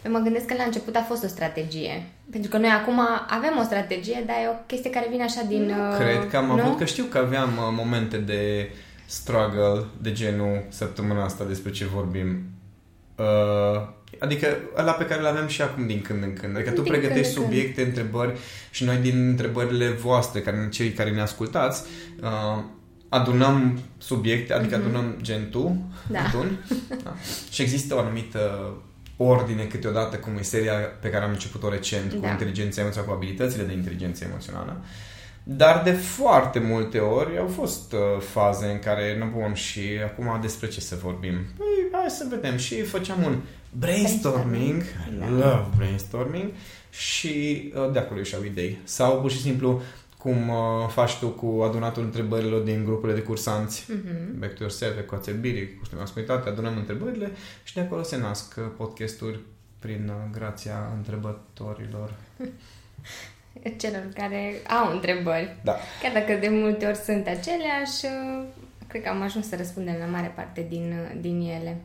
Păi 0.03 0.11
mă 0.11 0.19
gândesc 0.19 0.45
că 0.47 0.55
la 0.55 0.63
început 0.63 0.97
a 0.97 1.03
fost 1.03 1.25
o 1.25 1.27
strategie. 1.27 2.07
Pentru 2.31 2.51
că 2.51 2.59
noi 2.59 2.71
acum 2.71 3.01
avem 3.29 3.59
o 3.61 3.63
strategie, 3.63 4.23
dar 4.27 4.37
e 4.37 4.49
o 4.49 4.65
chestie 4.67 4.91
care 4.91 5.07
vine 5.11 5.23
așa 5.23 5.43
din... 5.49 5.63
Nu, 5.65 5.91
uh, 5.91 5.97
cred 5.97 6.29
că 6.31 6.37
am 6.37 6.47
nu? 6.47 6.53
avut, 6.53 6.79
că 6.79 6.85
știu 6.85 7.05
că 7.05 7.19
aveam 7.19 7.49
uh, 7.49 7.75
momente 7.77 8.17
de 8.17 8.71
struggle 9.07 9.85
de 10.03 10.13
genul 10.13 10.65
săptămâna 10.69 11.25
asta 11.25 11.45
despre 11.45 11.71
ce 11.71 11.87
vorbim. 11.87 12.43
Uh, 13.21 13.99
Adică 14.19 14.57
ăla 14.77 14.93
pe 14.93 15.05
care 15.05 15.21
îl 15.21 15.27
avem 15.27 15.47
și 15.47 15.63
acum 15.63 15.87
din 15.87 16.03
când 16.03 16.23
în 16.23 16.33
când. 16.33 16.55
Adică 16.55 16.71
tu 16.71 16.83
din 16.83 16.93
pregătești 16.93 17.33
subiecte, 17.33 17.83
când. 17.83 17.87
întrebări 17.87 18.39
și 18.71 18.85
noi 18.85 18.97
din 18.97 19.29
întrebările 19.29 19.89
voastre, 19.89 20.41
care, 20.41 20.69
cei 20.71 20.91
care 20.91 21.11
ne 21.11 21.21
ascultați, 21.21 21.85
uh, 22.23 22.63
adunăm 23.09 23.79
subiecte, 23.99 24.53
adică 24.53 24.77
mm-hmm. 24.77 24.85
adunăm 24.85 25.17
gen 25.21 25.51
tu, 25.51 25.93
da. 26.09 26.19
Adun, 26.19 26.65
da. 27.05 27.15
și 27.51 27.63
există 27.63 27.95
o 27.95 27.99
anumită 27.99 28.73
ordine 29.17 29.65
câteodată, 29.65 30.17
cum 30.17 30.37
e 30.39 30.43
seria 30.43 30.73
pe 30.73 31.09
care 31.09 31.25
am 31.25 31.31
început-o 31.31 31.69
recent, 31.69 32.13
cu 32.13 32.21
da. 32.21 32.31
inteligența 32.31 32.81
emoțională, 32.81 33.13
cu 33.13 33.17
abilitățile 33.17 33.65
de 33.65 33.73
inteligență 33.73 34.25
emoțională. 34.25 34.85
Dar 35.43 35.83
de 35.83 35.93
foarte 35.93 36.59
multe 36.59 36.99
ori 36.99 37.39
au 37.39 37.47
fost 37.47 37.93
uh, 37.93 38.21
faze 38.21 38.67
în 38.67 38.79
care 38.79 39.19
nu 39.19 39.41
bun 39.41 39.55
și 39.55 39.81
acum 40.05 40.39
despre 40.41 40.69
ce 40.69 40.81
să 40.81 40.97
vorbim. 41.03 41.35
Păi, 41.57 41.67
hai 41.93 42.11
să 42.11 42.27
vedem. 42.31 42.57
Și 42.57 42.83
făceam 42.83 43.23
un 43.23 43.41
brainstorming, 43.79 44.83
brainstorming. 44.83 45.39
I 45.39 45.41
love 45.41 45.67
brainstorming 45.77 46.51
și 46.91 47.73
uh, 47.75 47.93
de 47.93 47.99
acolo 47.99 48.19
ieșeau 48.19 48.45
idei. 48.45 48.79
Sau 48.85 49.21
pur 49.21 49.31
și 49.31 49.41
simplu 49.41 49.83
cum 50.19 50.49
uh, 50.49 50.89
faci 50.89 51.17
tu 51.19 51.29
cu 51.29 51.63
adunatul 51.63 52.03
întrebărilor 52.03 52.61
din 52.61 52.85
grupurile 52.85 53.19
de 53.19 53.25
cursanți 53.25 53.87
mm-hmm. 53.93 54.39
Back 54.39 54.55
to 54.55 54.63
Yourself, 54.63 54.99
Ecuația 54.99 55.33
cu 55.33 55.97
masculinitate, 55.97 56.49
adunăm 56.49 56.77
întrebările 56.77 57.33
și 57.63 57.75
de 57.75 57.81
acolo 57.81 58.03
se 58.03 58.17
nasc 58.17 58.55
uh, 58.59 58.65
podcasturi 58.77 59.39
prin 59.79 60.09
uh, 60.09 60.31
grația 60.33 60.93
întrebătorilor. 60.97 62.15
Celor 63.77 64.09
care 64.15 64.55
au 64.81 64.93
întrebări. 64.93 65.57
Da. 65.63 65.77
Chiar 66.03 66.13
dacă 66.13 66.33
de 66.41 66.49
multe 66.49 66.87
ori 66.87 66.97
sunt 66.97 67.27
aceleași, 67.27 68.05
uh, 68.05 68.45
cred 68.87 69.03
că 69.03 69.09
am 69.09 69.23
ajuns 69.23 69.49
să 69.49 69.57
răspundem 69.57 69.97
la 69.99 70.07
mare 70.07 70.33
parte 70.35 70.67
din, 70.69 70.95
uh, 71.03 71.21
din 71.21 71.41
ele. 71.41 71.77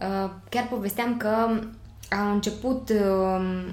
Uh, 0.00 0.30
chiar 0.50 0.66
povesteam 0.68 1.16
că 1.16 1.60
a 2.10 2.30
început, 2.30 2.90
um, 2.90 3.64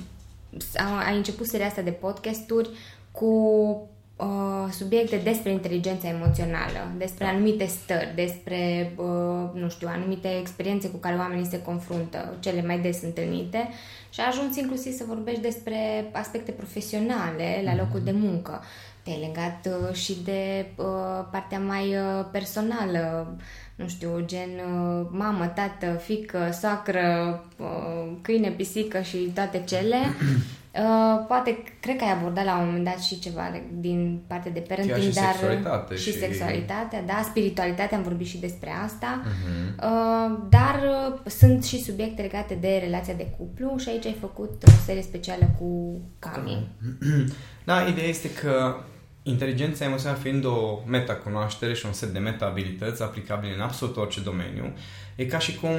a 0.77 1.12
început 1.12 1.48
seria 1.48 1.65
asta 1.65 1.82
de 1.82 1.92
podcasturi 1.92 2.70
cu 3.12 3.89
uh, 4.15 4.72
subiecte 4.72 5.17
despre 5.24 5.51
inteligența 5.51 6.08
emoțională, 6.08 6.91
despre 6.98 7.25
anumite 7.25 7.65
stări, 7.65 8.12
despre, 8.15 8.93
uh, 8.96 9.62
nu 9.62 9.70
știu, 9.70 9.88
anumite 9.91 10.38
experiențe 10.39 10.89
cu 10.89 10.98
care 10.98 11.15
oamenii 11.15 11.46
se 11.46 11.62
confruntă, 11.62 12.38
cele 12.39 12.62
mai 12.62 12.79
des 12.79 13.01
întâlnite 13.01 13.70
și 14.10 14.20
a 14.20 14.27
ajuns 14.27 14.58
inclusiv 14.58 14.93
să 14.93 15.03
vorbești 15.08 15.41
despre 15.41 16.10
aspecte 16.12 16.51
profesionale 16.51 17.62
la 17.63 17.75
locul 17.75 18.01
de 18.03 18.12
muncă. 18.12 18.62
Te-ai 19.03 19.20
legat 19.27 19.67
uh, 19.67 19.96
și 19.96 20.17
de 20.24 20.65
uh, 20.75 21.25
partea 21.32 21.60
mai 21.60 21.88
uh, 21.88 22.25
personală, 22.32 23.36
nu 23.75 23.88
știu, 23.88 24.24
gen 24.25 24.50
uh, 24.50 25.08
mamă, 25.10 25.46
tată, 25.46 25.93
fică, 25.93 26.50
soacră, 26.60 27.43
uh, 27.58 28.12
câine, 28.22 28.50
pisică 28.50 29.01
și 29.01 29.17
toate 29.17 29.63
cele. 29.65 29.98
Uh, 30.75 31.25
poate, 31.27 31.63
cred 31.80 31.96
că 31.98 32.03
ai 32.03 32.12
abordat 32.12 32.46
la 32.46 32.58
un 32.58 32.65
moment 32.65 32.84
dat 32.84 33.00
și 33.00 33.20
ceva 33.20 33.42
din 33.74 34.22
partea 34.27 34.51
de 34.51 34.60
parenting, 34.60 34.98
Chiar 34.98 35.06
și 35.08 35.13
dar 35.13 35.32
sexualitate 35.32 35.96
și, 35.96 36.12
și- 36.12 36.18
sexualitatea, 36.18 37.01
da, 37.01 37.22
spiritualitatea, 37.30 37.98
am 37.98 38.03
vorbit 38.03 38.27
și 38.27 38.38
despre 38.38 38.70
asta. 38.84 39.22
Mhm. 39.24 39.80
Uh, 39.84 40.39
dar 40.50 40.80
uh, 40.84 41.32
sunt 41.32 41.63
și 41.63 41.84
subiecte 41.84 42.22
legate 42.22 42.53
de 42.53 42.80
relația 42.84 43.13
de 43.13 43.27
cuplu 43.38 43.77
și 43.77 43.89
aici 43.89 44.06
ai 44.06 44.18
făcut 44.20 44.63
o 44.68 44.72
serie 44.86 45.01
specială 45.01 45.50
cu 45.60 46.00
Cami. 46.20 46.68
Da, 47.65 47.82
ideea 47.82 48.08
este 48.08 48.30
că 48.34 48.75
inteligența 49.24 49.86
emoțională 49.86 50.20
fiind 50.22 50.46
o 50.46 50.80
metacunoaștere 50.88 51.74
și 51.74 51.86
un 51.86 51.94
set 51.94 52.10
de 52.10 52.20
meta-abilități 52.20 53.01
aplicabile 53.01 53.53
în 53.53 53.62
absolut 53.62 53.98
orice 53.98 54.22
domeniu, 54.22 54.74
e 55.15 55.25
ca 55.25 55.39
și 55.39 55.56
cum 55.56 55.70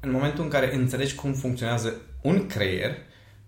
în 0.00 0.10
momentul 0.10 0.44
în 0.44 0.50
care 0.50 0.74
înțelegi 0.74 1.14
cum 1.14 1.32
funcționează 1.32 1.94
un 2.22 2.46
creier, 2.46 2.96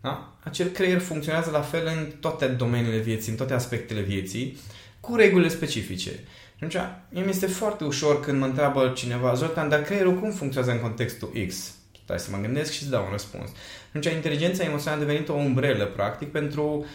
da? 0.04 0.32
acel 0.42 0.68
creier 0.68 1.00
funcționează 1.00 1.50
la 1.50 1.60
fel 1.60 1.86
în 1.86 2.10
toate 2.20 2.46
domeniile 2.46 2.98
vieții, 2.98 3.30
în 3.30 3.36
toate 3.36 3.54
aspectele 3.54 4.00
vieții, 4.00 4.58
cu 5.00 5.16
regulile 5.16 5.48
specifice. 5.48 6.10
Și 6.10 6.64
atunci, 6.64 6.76
mie 7.08 7.22
mi 7.22 7.28
este 7.28 7.46
foarte 7.46 7.84
ușor 7.84 8.20
când 8.20 8.38
mă 8.38 8.46
întreabă 8.46 8.92
cineva, 8.96 9.34
Zoltan, 9.34 9.68
dar 9.68 9.82
creierul 9.82 10.18
cum 10.18 10.30
funcționează 10.30 10.74
în 10.74 10.82
contextul 10.82 11.32
X? 11.48 11.74
Stai 12.04 12.18
să 12.18 12.30
mă 12.30 12.38
gândesc 12.40 12.72
și 12.72 12.82
să 12.82 12.90
dau 12.90 13.04
un 13.04 13.10
răspuns. 13.10 13.48
Și 13.48 13.54
atunci, 13.88 14.14
inteligența 14.14 14.64
emoțională 14.64 15.02
a 15.02 15.06
devenit 15.06 15.28
o 15.28 15.32
umbrelă, 15.32 15.84
practic, 15.84 16.30
pentru 16.30 16.86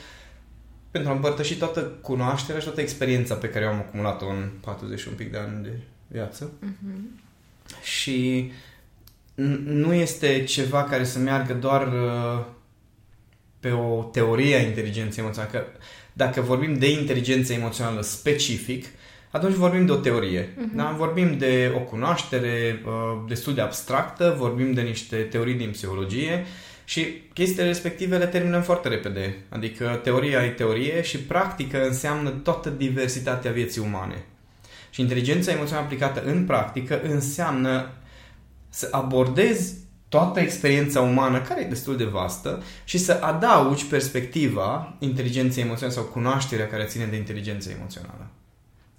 pentru 0.92 1.12
a 1.12 1.14
împărtăși 1.14 1.56
toată 1.56 1.82
cunoașterea 1.82 2.60
și 2.60 2.66
toată 2.66 2.82
experiența 2.82 3.36
pe 3.36 3.50
care 3.50 3.66
eu 3.66 3.72
am 3.72 3.78
acumulat-o 3.78 4.28
în 4.28 4.50
40 4.62 5.00
și 5.00 5.08
un 5.08 5.14
pic 5.14 5.32
de 5.32 5.38
ani 5.38 5.64
de 5.64 5.80
viață. 6.08 6.52
Mhm. 6.60 7.22
Și 7.82 8.52
n- 9.36 9.64
nu 9.64 9.94
este 9.94 10.44
ceva 10.44 10.84
care 10.84 11.04
să 11.04 11.20
meargă 11.20 11.54
doar 11.54 11.88
uh, 11.88 12.46
pe 13.60 13.72
o 13.72 14.04
teorie 14.04 14.56
a 14.56 14.62
inteligenței 14.62 15.24
emoționale. 15.24 15.52
Că 15.52 15.66
dacă 16.14 16.42
vorbim 16.42 16.74
de 16.74 16.92
inteligență 16.92 17.54
emoțională 17.54 18.02
specific, 18.02 18.86
atunci 19.32 19.54
vorbim 19.54 19.86
de 19.86 19.92
o 19.92 19.96
teorie. 19.96 20.50
Mhm. 20.58 20.76
Da? 20.76 20.96
Vorbim 20.98 21.38
de 21.38 21.72
o 21.76 21.80
cunoaștere 21.80 22.82
uh, 22.86 22.92
destul 23.28 23.54
de 23.54 23.62
abstractă, 23.62 24.36
vorbim 24.38 24.74
de 24.74 24.82
niște 24.82 25.16
teorii 25.16 25.54
din 25.54 25.70
psihologie 25.70 26.46
și 26.86 27.06
chestiile 27.34 27.66
respective 27.66 28.18
le 28.18 28.26
terminăm 28.26 28.62
foarte 28.62 28.88
repede. 28.88 29.36
Adică 29.50 30.00
teoria 30.04 30.44
e 30.44 30.50
teorie 30.50 31.02
și 31.02 31.18
practică 31.18 31.86
înseamnă 31.86 32.30
toată 32.30 32.70
diversitatea 32.70 33.52
vieții 33.52 33.82
umane. 33.82 34.26
Și 34.90 35.02
inteligența 35.02 35.52
emoțională 35.52 35.86
aplicată 35.86 36.24
în 36.24 36.46
practică 36.46 37.02
înseamnă 37.02 37.92
să 38.70 38.88
abordezi 38.92 39.74
toată 40.10 40.40
experiența 40.40 41.02
umană, 41.02 41.42
care 41.42 41.62
e 41.62 41.68
destul 41.68 41.98
de 41.98 42.04
vastă, 42.04 42.64
și 42.84 42.98
să 42.98 43.20
adaugi 43.22 43.86
perspectiva 43.86 44.96
inteligenței 45.00 45.64
emoționale 45.64 45.98
sau 45.98 46.04
cunoașterea 46.04 46.68
care 46.68 46.84
ține 46.84 47.06
de 47.06 47.16
inteligența 47.16 47.70
emoțională. 47.78 48.28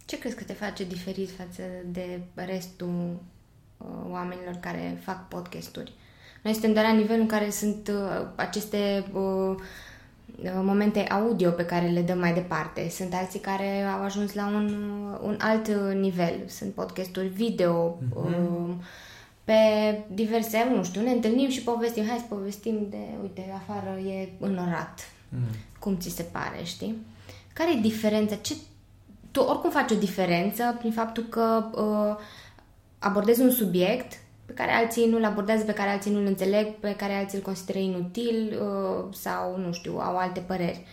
Ce 0.04 0.18
crezi 0.18 0.36
că 0.36 0.44
te 0.44 0.52
face 0.52 0.84
diferit 0.84 1.30
față 1.30 1.62
de 1.86 2.20
restul 2.34 3.20
uh, 3.76 3.86
oamenilor 4.10 4.54
care 4.60 5.00
fac 5.04 5.28
podcasturi? 5.28 5.92
Noi 6.42 6.52
suntem 6.52 6.72
doar 6.72 6.84
la 6.84 6.92
nivelul 6.92 7.20
în 7.20 7.26
care 7.26 7.50
sunt 7.50 7.88
uh, 7.88 8.26
aceste 8.34 9.04
uh, 9.12 9.54
uh, 10.42 10.50
momente 10.54 11.00
audio 11.00 11.50
pe 11.50 11.64
care 11.64 11.86
le 11.86 12.02
dăm 12.02 12.18
mai 12.18 12.32
departe. 12.32 12.88
Sunt 12.88 13.14
alții 13.14 13.40
care 13.40 13.82
au 13.82 14.02
ajuns 14.02 14.34
la 14.34 14.46
un, 14.46 14.74
un 15.22 15.36
alt 15.40 15.66
uh, 15.66 15.94
nivel. 15.94 16.34
Sunt 16.46 16.74
podcasturi 16.74 17.26
video, 17.26 17.98
uh, 18.14 18.74
pe 19.50 19.98
diverse, 20.14 20.66
nu 20.74 20.84
știu, 20.84 21.00
ne 21.00 21.10
întâlnim 21.10 21.48
și 21.48 21.62
povestim. 21.62 22.06
Hai 22.06 22.18
să 22.18 22.34
povestim 22.34 22.86
de, 22.90 22.96
uite, 23.22 23.44
afară 23.54 23.98
e 23.98 24.28
înorat. 24.38 25.10
Cum 25.78 25.96
ți 25.98 26.08
se 26.10 26.22
pare, 26.22 26.60
știi? 26.64 26.96
Care 27.52 27.76
e 27.76 27.80
diferența? 27.80 28.34
Ce, 28.34 28.54
tu 29.30 29.40
oricum 29.40 29.70
faci 29.70 29.90
o 29.90 29.94
diferență 29.94 30.76
prin 30.78 30.92
faptul 30.92 31.22
că 31.22 31.64
uh, 31.74 32.24
abordezi 32.98 33.40
un 33.40 33.50
subiect 33.50 34.18
pe 34.46 34.52
care 34.52 34.70
alții 34.70 35.06
nu-l 35.06 35.24
abordează, 35.24 35.64
pe 35.64 35.72
care 35.72 35.90
alții 35.90 36.10
nu-l 36.10 36.26
înțeleg, 36.26 36.66
pe 36.66 36.94
care 36.96 37.12
alții 37.12 37.38
îl 37.38 37.44
consideră 37.44 37.78
inutil 37.78 38.58
uh, 38.62 39.14
sau, 39.14 39.56
nu 39.58 39.72
știu, 39.72 39.98
au 39.98 40.16
alte 40.16 40.40
păreri. 40.40 40.84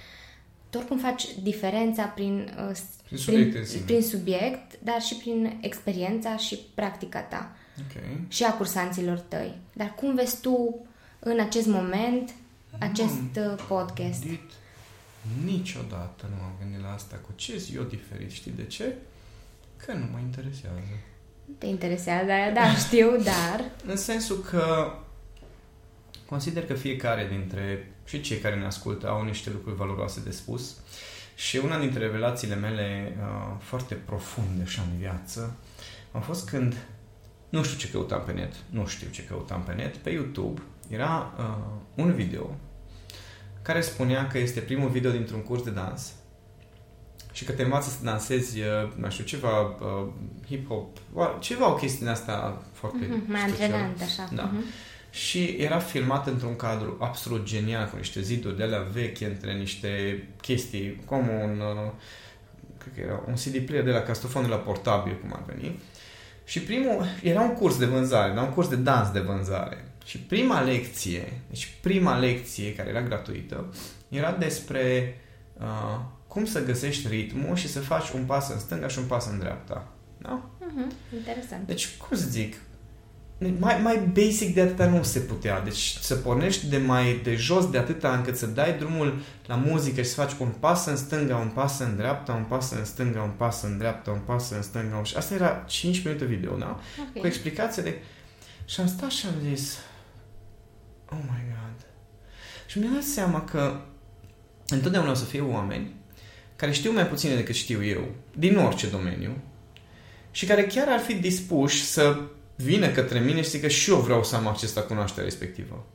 Tu 0.69 0.77
oricum 0.77 0.97
faci 0.97 1.27
diferența 1.43 2.03
prin, 2.03 2.49
uh, 2.69 2.77
Prin 3.05 3.17
subiect 3.17 3.55
în 3.55 3.65
sine. 3.65 3.83
prin 3.85 4.01
subiect, 4.01 4.79
dar 4.83 5.01
și 5.01 5.15
prin 5.15 5.57
experiența 5.61 6.37
și 6.37 6.59
practica 6.75 7.19
ta 7.19 7.56
Ok. 7.79 8.03
și 8.27 8.43
a 8.43 8.53
cursanților 8.53 9.19
tăi. 9.19 9.57
Dar 9.73 9.93
cum 9.95 10.15
vezi 10.15 10.41
tu 10.41 10.85
în 11.19 11.39
acest 11.39 11.67
moment 11.67 12.33
acest 12.79 13.35
uh, 13.37 13.65
podcast? 13.67 14.21
Gândit, 14.21 14.51
niciodată 15.43 16.25
nu 16.29 16.43
am 16.43 16.51
gândit 16.59 16.81
la 16.81 16.93
asta. 16.93 17.15
Cu 17.15 17.31
ce 17.35 17.63
eu 17.75 17.83
diferit? 17.83 18.31
Știi 18.31 18.51
de 18.51 18.65
ce? 18.65 18.95
Că 19.85 19.93
nu 19.93 20.05
mă 20.11 20.19
interesează. 20.19 20.79
Nu 21.45 21.53
te 21.57 21.65
interesează 21.65 22.31
aia, 22.31 22.51
da, 22.51 22.75
știu, 22.85 23.11
dar... 23.11 23.71
În 23.85 23.97
sensul 23.97 24.37
că 24.37 24.93
consider 26.25 26.65
că 26.65 26.73
fiecare 26.73 27.27
dintre 27.27 27.91
și 28.05 28.21
cei 28.21 28.37
care 28.37 28.55
ne 28.55 28.65
ascultă 28.65 29.09
au 29.09 29.23
niște 29.23 29.49
lucruri 29.49 29.75
valoroase 29.75 30.21
de 30.23 30.31
spus 30.31 30.75
și 31.35 31.57
una 31.57 31.79
dintre 31.79 31.99
revelațiile 31.99 32.55
mele 32.55 33.17
uh, 33.19 33.55
foarte 33.59 33.95
profunde 33.95 34.63
așa 34.63 34.81
în 34.91 34.97
viață 34.97 35.55
a 36.11 36.19
fost 36.19 36.49
când 36.49 36.75
nu 37.49 37.63
știu 37.63 37.77
ce 37.77 37.89
căutam 37.89 38.23
pe 38.25 38.31
net, 38.31 38.53
nu 38.69 38.85
știu 38.87 39.07
ce 39.11 39.23
căutam 39.23 39.61
pe 39.61 39.73
net, 39.73 39.95
pe 39.95 40.09
YouTube 40.09 40.61
era 40.89 41.33
uh, 41.37 41.45
un 41.95 42.13
video 42.13 42.55
care 43.61 43.81
spunea 43.81 44.27
că 44.27 44.37
este 44.37 44.59
primul 44.59 44.89
video 44.89 45.11
dintr-un 45.11 45.41
curs 45.43 45.63
de 45.63 45.69
dans 45.69 46.11
și 47.31 47.43
că 47.45 47.51
te 47.51 47.63
învață 47.63 47.89
să 47.89 48.03
dansezi, 48.03 48.59
uh, 48.59 48.65
nu 48.95 49.09
știu, 49.09 49.23
ceva 49.23 49.61
uh, 49.61 50.07
hip-hop, 50.51 50.97
oa- 50.97 51.39
ceva 51.39 51.69
o 51.71 51.75
chestie 51.75 51.99
din 51.99 52.07
asta 52.07 52.61
foarte 52.73 52.97
Mhm, 53.09 53.31
mai 53.31 53.39
specială. 53.39 53.73
antrenant, 53.75 54.01
așa. 54.01 54.29
Da. 54.35 54.43
mhm. 54.43 54.63
Și 55.09 55.43
era 55.59 55.79
filmat 55.79 56.27
într-un 56.27 56.55
cadru 56.55 56.97
absolut 56.99 57.45
genial, 57.45 57.89
cu 57.89 57.95
niște 57.95 58.21
ziduri 58.21 58.57
de 58.57 58.63
alea 58.63 58.79
vechi, 58.79 59.21
între 59.21 59.53
niște 59.53 60.23
chestii, 60.41 61.01
cum 61.05 61.17
un, 61.29 61.59
uh, 61.59 61.91
cred 62.77 62.93
că 62.95 62.99
era 62.99 63.23
un 63.27 63.33
CD 63.33 63.65
player 63.65 63.83
de 63.83 63.91
la 63.91 64.01
castofon 64.01 64.41
de 64.41 64.47
la 64.49 64.55
portabil, 64.55 65.17
cum 65.21 65.33
ar 65.33 65.43
veni. 65.55 65.79
Și 66.47 66.61
primul, 66.61 67.05
era 67.23 67.41
un 67.41 67.53
curs 67.53 67.77
de 67.77 67.85
vânzare, 67.85 68.33
dar 68.33 68.43
un 68.43 68.53
curs 68.53 68.67
de 68.69 68.75
dans 68.75 69.11
de 69.11 69.19
vânzare. 69.19 69.85
Și 70.05 70.17
prima 70.19 70.61
lecție, 70.61 71.41
deci 71.49 71.71
prima 71.81 72.17
lecție 72.17 72.75
care 72.75 72.89
era 72.89 73.01
gratuită, 73.01 73.73
era 74.09 74.31
despre 74.31 75.15
uh, 75.59 75.99
cum 76.27 76.45
să 76.45 76.65
găsești 76.65 77.07
ritmul 77.07 77.55
și 77.55 77.67
să 77.67 77.79
faci 77.79 78.09
un 78.09 78.23
pas 78.23 78.49
în 78.49 78.59
stânga 78.59 78.87
și 78.87 78.99
un 78.99 79.05
pas 79.05 79.27
în 79.27 79.39
dreapta. 79.39 79.87
Da? 80.17 80.49
Mhm, 80.59 80.91
Interesant. 81.17 81.67
Deci, 81.67 81.95
cum 81.97 82.17
să 82.17 82.27
zic, 82.29 82.55
mai, 83.59 83.81
mai 83.81 83.99
basic 83.99 84.53
de 84.53 84.61
atâta 84.61 84.85
nu 84.85 85.03
se 85.03 85.19
putea. 85.19 85.61
Deci 85.61 85.97
să 85.99 86.15
pornești 86.15 86.67
de 86.67 86.77
mai 86.77 87.19
de 87.23 87.35
jos 87.35 87.69
de 87.69 87.77
atâta 87.77 88.15
încât 88.15 88.37
să 88.37 88.45
dai 88.45 88.77
drumul 88.77 89.19
la 89.45 89.55
muzică 89.55 90.01
și 90.01 90.09
să 90.09 90.21
faci 90.21 90.31
un 90.39 90.53
pas 90.59 90.85
în 90.85 90.97
stânga, 90.97 91.35
un 91.35 91.47
pas 91.47 91.79
în 91.79 91.95
dreapta, 91.95 92.33
un 92.33 92.43
pas 92.43 92.71
în 92.71 92.85
stânga, 92.85 93.21
un 93.21 93.31
pas 93.37 93.61
în 93.61 93.77
dreapta, 93.77 94.11
un 94.11 94.19
pas 94.25 94.49
în 94.49 94.61
stânga. 94.61 95.03
Și 95.03 95.17
asta 95.17 95.33
era 95.33 95.63
5 95.67 96.03
minute 96.03 96.25
video, 96.25 96.57
da? 96.57 96.79
Ok. 96.99 97.19
Cu 97.21 97.27
explicație 97.27 97.83
de... 97.83 98.01
Și 98.65 98.79
am 98.79 98.87
stat 98.87 99.09
și 99.09 99.25
am 99.25 99.49
zis, 99.49 99.77
oh 101.11 101.19
my 101.21 101.43
god. 101.47 101.85
Și 102.65 102.79
mi-am 102.79 102.93
dat 102.93 103.03
seama 103.03 103.43
că 103.43 103.81
întotdeauna 104.67 105.11
o 105.11 105.13
să 105.13 105.25
fie 105.25 105.41
oameni 105.41 105.95
care 106.55 106.71
știu 106.71 106.91
mai 106.91 107.07
puține 107.07 107.35
decât 107.35 107.55
știu 107.55 107.85
eu, 107.85 108.07
din 108.35 108.57
orice 108.57 108.87
domeniu, 108.87 109.31
și 110.31 110.45
care 110.45 110.65
chiar 110.65 110.87
ar 110.89 110.99
fi 110.99 111.13
dispuși 111.13 111.83
să 111.83 112.21
vină 112.57 112.87
către 112.87 113.19
mine 113.19 113.41
și 113.41 113.49
zică 113.49 113.67
și 113.67 113.89
eu 113.89 113.95
vreau 113.95 114.23
să 114.23 114.35
am 114.35 114.47
acces 114.47 114.73
la 114.73 114.81
cunoașterea 114.81 115.23
respectivă. 115.23 115.85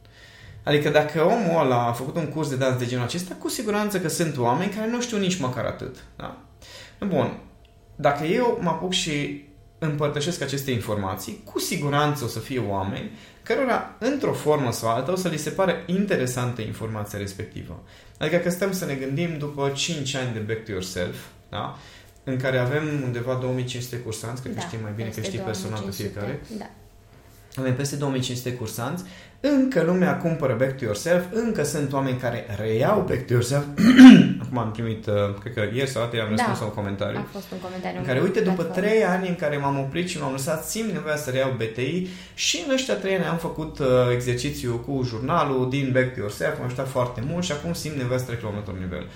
Adică 0.62 0.88
dacă 0.88 1.22
omul 1.22 1.64
ăla 1.64 1.86
a 1.86 1.92
făcut 1.92 2.16
un 2.16 2.26
curs 2.26 2.48
de 2.48 2.56
dans 2.56 2.78
de 2.78 2.86
genul 2.86 3.04
acesta, 3.04 3.34
cu 3.34 3.48
siguranță 3.48 4.00
că 4.00 4.08
sunt 4.08 4.38
oameni 4.38 4.72
care 4.72 4.90
nu 4.90 5.00
știu 5.00 5.18
nici 5.18 5.38
măcar 5.38 5.64
atât. 5.64 5.96
Da? 6.16 6.38
Bun. 7.06 7.38
Dacă 7.96 8.24
eu 8.24 8.58
mă 8.62 8.68
apuc 8.68 8.92
și 8.92 9.44
împărtășesc 9.78 10.42
aceste 10.42 10.70
informații, 10.70 11.42
cu 11.44 11.58
siguranță 11.58 12.24
o 12.24 12.26
să 12.26 12.38
fie 12.38 12.62
oameni 12.68 13.10
cărora, 13.42 13.96
într-o 13.98 14.32
formă 14.32 14.72
sau 14.72 14.88
alta, 14.88 15.12
o 15.12 15.16
să 15.16 15.28
li 15.28 15.36
se 15.36 15.50
pare 15.50 15.82
interesantă 15.86 16.62
informația 16.62 17.18
respectivă. 17.18 17.82
Adică 18.18 18.36
că 18.36 18.50
stăm 18.50 18.72
să 18.72 18.84
ne 18.84 18.94
gândim 18.94 19.38
după 19.38 19.72
5 19.74 20.14
ani 20.14 20.32
de 20.32 20.38
Back 20.38 20.64
to 20.64 20.70
Yourself, 20.70 21.16
da? 21.48 21.78
În 22.24 22.36
care 22.36 22.58
avem 22.58 22.82
undeva 23.04 23.34
2500 23.34 23.96
cursanți, 23.96 24.42
cred 24.42 24.54
da, 24.54 24.60
că 24.60 24.66
știi 24.66 24.78
mai 24.82 24.92
bine 24.96 25.08
că 25.08 25.20
știi 25.20 25.38
personal 25.38 25.78
pe 25.78 25.84
2500, 25.84 26.08
fiecare. 26.08 26.40
Da. 26.58 26.70
Avem 27.56 27.76
peste 27.76 27.96
2500 27.96 28.52
cursanți, 28.52 29.04
încă 29.40 29.82
lumea 29.82 30.16
cumpără 30.16 30.54
Back 30.58 30.78
to 30.78 30.84
Yourself, 30.84 31.24
încă 31.32 31.62
sunt 31.64 31.92
oameni 31.92 32.18
care 32.18 32.46
reiau 32.58 33.04
Back 33.08 33.26
to 33.26 33.32
Yourself. 33.32 33.64
Acum 34.42 34.58
am 34.58 34.70
primit, 34.70 35.06
uh, 35.06 35.14
cred 35.40 35.54
că 35.54 35.60
ieri 35.74 35.90
sau 35.90 36.02
alte 36.02 36.18
am 36.18 36.28
răspuns 36.28 36.58
Da. 36.58 36.64
la 36.64 36.70
un 36.70 36.74
comentariu. 36.74 37.18
A 37.18 37.26
fost 37.32 37.50
un 37.52 37.58
comentariu. 37.58 37.98
În 37.98 38.04
care, 38.04 38.20
uite, 38.20 38.40
după 38.40 38.62
platformă. 38.62 38.88
trei 38.88 39.04
ani 39.04 39.28
în 39.28 39.34
care 39.34 39.56
m-am 39.56 39.78
oprit 39.78 40.08
și 40.08 40.20
m-am 40.20 40.32
lăsat, 40.32 40.64
simt 40.64 40.92
nevoia 40.92 41.16
să 41.16 41.30
reiau 41.30 41.56
BTI 41.56 42.06
și 42.34 42.62
în 42.66 42.72
ăștia 42.72 42.94
trei 42.94 43.14
ani 43.14 43.24
am 43.24 43.38
făcut 43.38 43.78
uh, 43.78 43.86
exercițiu 44.12 44.76
cu 44.86 45.02
jurnalul 45.04 45.70
din 45.70 45.90
Back 45.92 46.14
to 46.14 46.20
Yourself, 46.20 46.58
m-a 46.58 46.64
ajutat 46.64 46.88
foarte 46.88 47.22
mult 47.26 47.44
și 47.44 47.52
acum 47.52 47.72
simt 47.72 47.96
nevoia 47.96 48.18
să 48.18 48.24
trec 48.24 48.42
la 48.42 48.48
următorul 48.48 48.80
nivel. 48.80 49.06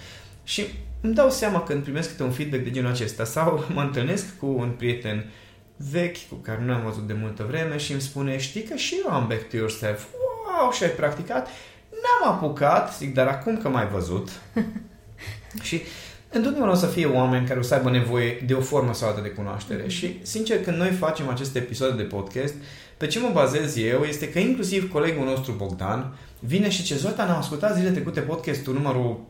Și 0.45 0.65
îmi 1.01 1.15
dau 1.15 1.31
seama 1.31 1.63
când 1.63 1.83
primesc 1.83 2.11
câte 2.11 2.23
un 2.23 2.31
feedback 2.31 2.63
de 2.63 2.71
genul 2.71 2.91
acesta 2.91 3.25
sau 3.25 3.65
mă 3.75 3.81
întâlnesc 3.81 4.39
cu 4.39 4.47
un 4.47 4.71
prieten 4.77 5.31
vechi 5.77 6.29
cu 6.29 6.35
care 6.35 6.63
nu 6.65 6.73
am 6.73 6.83
văzut 6.85 7.07
de 7.07 7.17
multă 7.21 7.45
vreme 7.49 7.77
și 7.77 7.93
îmi 7.93 8.01
spune, 8.01 8.39
știi 8.39 8.63
că 8.63 8.77
și 8.77 8.97
eu 9.05 9.13
am 9.13 9.27
Back 9.29 9.49
to 9.49 9.57
Yourself. 9.57 10.05
Wow, 10.13 10.71
și 10.71 10.83
ai 10.83 10.91
practicat? 10.91 11.49
N-am 11.91 12.35
apucat, 12.35 12.97
zic, 12.97 13.15
dar 13.15 13.27
acum 13.27 13.57
că 13.57 13.69
m-ai 13.69 13.89
văzut. 13.89 14.29
și 15.63 15.83
întotdeauna 16.33 16.73
o 16.73 16.75
să 16.75 16.87
fie 16.87 17.07
oameni 17.07 17.47
care 17.47 17.59
o 17.59 17.63
să 17.63 17.75
aibă 17.75 17.91
nevoie 17.91 18.43
de 18.47 18.55
o 18.55 18.61
formă 18.61 18.95
sau 18.95 19.09
alta 19.09 19.21
de 19.21 19.29
cunoaștere. 19.29 19.89
Și, 19.89 20.19
sincer, 20.23 20.63
când 20.63 20.77
noi 20.77 20.91
facem 20.91 21.29
aceste 21.29 21.59
episoade 21.59 21.97
de 21.97 22.03
podcast, 22.03 22.55
pe 22.97 23.07
ce 23.07 23.21
mă 23.21 23.31
bazez 23.33 23.77
eu 23.77 24.03
este 24.03 24.29
că 24.29 24.39
inclusiv 24.39 24.91
colegul 24.93 25.25
nostru 25.25 25.53
Bogdan 25.53 26.15
vine 26.41 26.69
și 26.69 26.83
ce 26.83 26.97
Zoltan, 26.97 27.31
am 27.31 27.39
ascultat 27.39 27.75
zilele 27.75 27.93
trecute 27.93 28.21
podcastul 28.21 28.75
numărul 28.75 29.25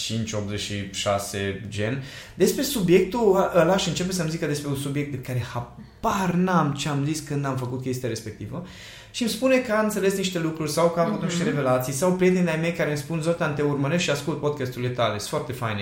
35-86 0.00 1.68
gen 1.68 2.02
despre 2.34 2.62
subiectul 2.62 3.50
ăla 3.54 3.76
și 3.76 3.88
începe 3.88 4.12
să-mi 4.12 4.30
zică 4.30 4.46
despre 4.46 4.68
un 4.68 4.76
subiect 4.76 5.10
de 5.10 5.18
care 5.18 5.44
habar 5.52 6.34
n-am 6.34 6.72
ce 6.72 6.88
am 6.88 7.04
zis 7.04 7.20
când 7.20 7.44
am 7.44 7.56
făcut 7.56 7.82
chestia 7.82 8.08
respectivă 8.08 8.66
și 9.10 9.22
îmi 9.22 9.30
spune 9.30 9.58
că 9.58 9.72
a 9.72 9.80
înțeles 9.82 10.16
niște 10.16 10.38
lucruri 10.38 10.70
sau 10.70 10.90
că 10.90 11.00
a 11.00 11.02
avut 11.02 11.16
Mhm. 11.16 11.24
niște 11.26 11.44
revelații 11.44 11.92
sau 11.92 12.12
prieteni 12.12 12.48
ai 12.50 12.58
mei 12.60 12.72
care 12.72 12.88
îmi 12.88 12.98
spun 12.98 13.20
Zoltan, 13.22 13.54
te 13.54 13.62
urmăresc 13.62 14.02
și 14.02 14.10
ascult 14.10 14.40
podcasturile 14.40 14.90
tale, 14.90 15.18
sunt 15.18 15.28
foarte 15.30 15.52
faine. 15.52 15.80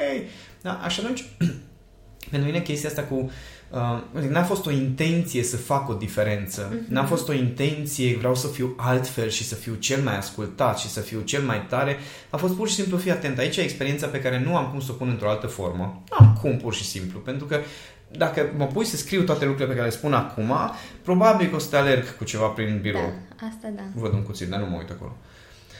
Yay! 0.00 0.22
Da, 0.62 0.80
așa 0.84 1.02
atunci, 1.02 1.24
pentru 2.30 2.48
mine 2.50 2.60
chestia 2.62 2.88
asta 2.88 3.02
cu 3.02 3.30
Uh, 3.70 4.22
n-a 4.28 4.42
fost 4.42 4.66
o 4.66 4.70
intenție 4.70 5.42
să 5.42 5.56
fac 5.56 5.88
o 5.88 5.94
diferență. 5.94 6.68
Mhm. 6.70 6.92
N-a 6.92 7.04
fost 7.04 7.28
o 7.28 7.32
intenție, 7.32 8.16
vreau 8.16 8.34
să 8.34 8.46
fiu 8.46 8.74
altfel 8.76 9.28
și 9.28 9.44
să 9.44 9.54
fiu 9.54 9.74
cel 9.74 10.02
mai 10.02 10.16
ascultat 10.16 10.78
și 10.78 10.88
să 10.88 11.00
fiu 11.00 11.20
cel 11.20 11.42
mai 11.42 11.66
tare. 11.66 11.96
A 12.30 12.36
fost 12.36 12.54
pur 12.54 12.68
și 12.68 12.74
simplu, 12.74 12.96
fii 12.96 13.10
atent, 13.10 13.38
aici 13.38 13.56
e 13.56 13.60
experiența 13.60 14.06
pe 14.06 14.20
care 14.20 14.42
nu 14.44 14.56
am 14.56 14.70
cum 14.70 14.80
să 14.80 14.90
o 14.90 14.94
pun 14.94 15.08
într-o 15.08 15.30
altă 15.30 15.46
formă. 15.46 16.02
Nu 16.10 16.26
am 16.26 16.38
cum, 16.40 16.56
pur 16.56 16.74
și 16.74 16.84
simplu, 16.84 17.18
pentru 17.18 17.46
că 17.46 17.60
dacă 18.10 18.52
mă 18.56 18.66
pui 18.66 18.84
să 18.84 18.96
scriu 18.96 19.22
toate 19.22 19.44
lucrurile 19.44 19.72
pe 19.72 19.78
care 19.78 19.90
le 19.90 19.96
spun 19.96 20.12
acum, 20.12 20.52
probabil 21.02 21.48
că 21.48 21.54
o 21.54 21.58
să 21.58 21.68
te 21.68 21.76
alerg 21.76 22.16
cu 22.16 22.24
ceva 22.24 22.46
prin 22.46 22.78
birou. 22.82 23.12
Da, 23.40 23.46
asta 23.46 23.68
da. 23.76 23.82
Văd 23.94 24.12
un 24.12 24.22
cuțit, 24.22 24.48
dar 24.48 24.60
nu 24.60 24.66
mă 24.66 24.76
uit 24.76 24.90
acolo. 24.90 25.16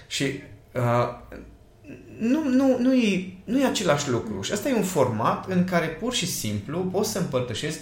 Și 0.06 0.24
uh, 0.74 1.38
nu, 2.18 2.48
nu, 2.48 2.78
nu, 2.78 2.94
e, 2.94 3.32
nu 3.44 3.60
e 3.60 3.66
același 3.66 4.10
lucru. 4.10 4.42
Și 4.42 4.52
asta 4.52 4.68
e 4.68 4.74
un 4.74 4.82
format 4.82 5.48
în 5.48 5.64
care 5.64 5.86
pur 5.86 6.14
și 6.14 6.26
simplu 6.26 6.78
poți 6.78 7.12
să 7.12 7.18
împărtășesc 7.18 7.78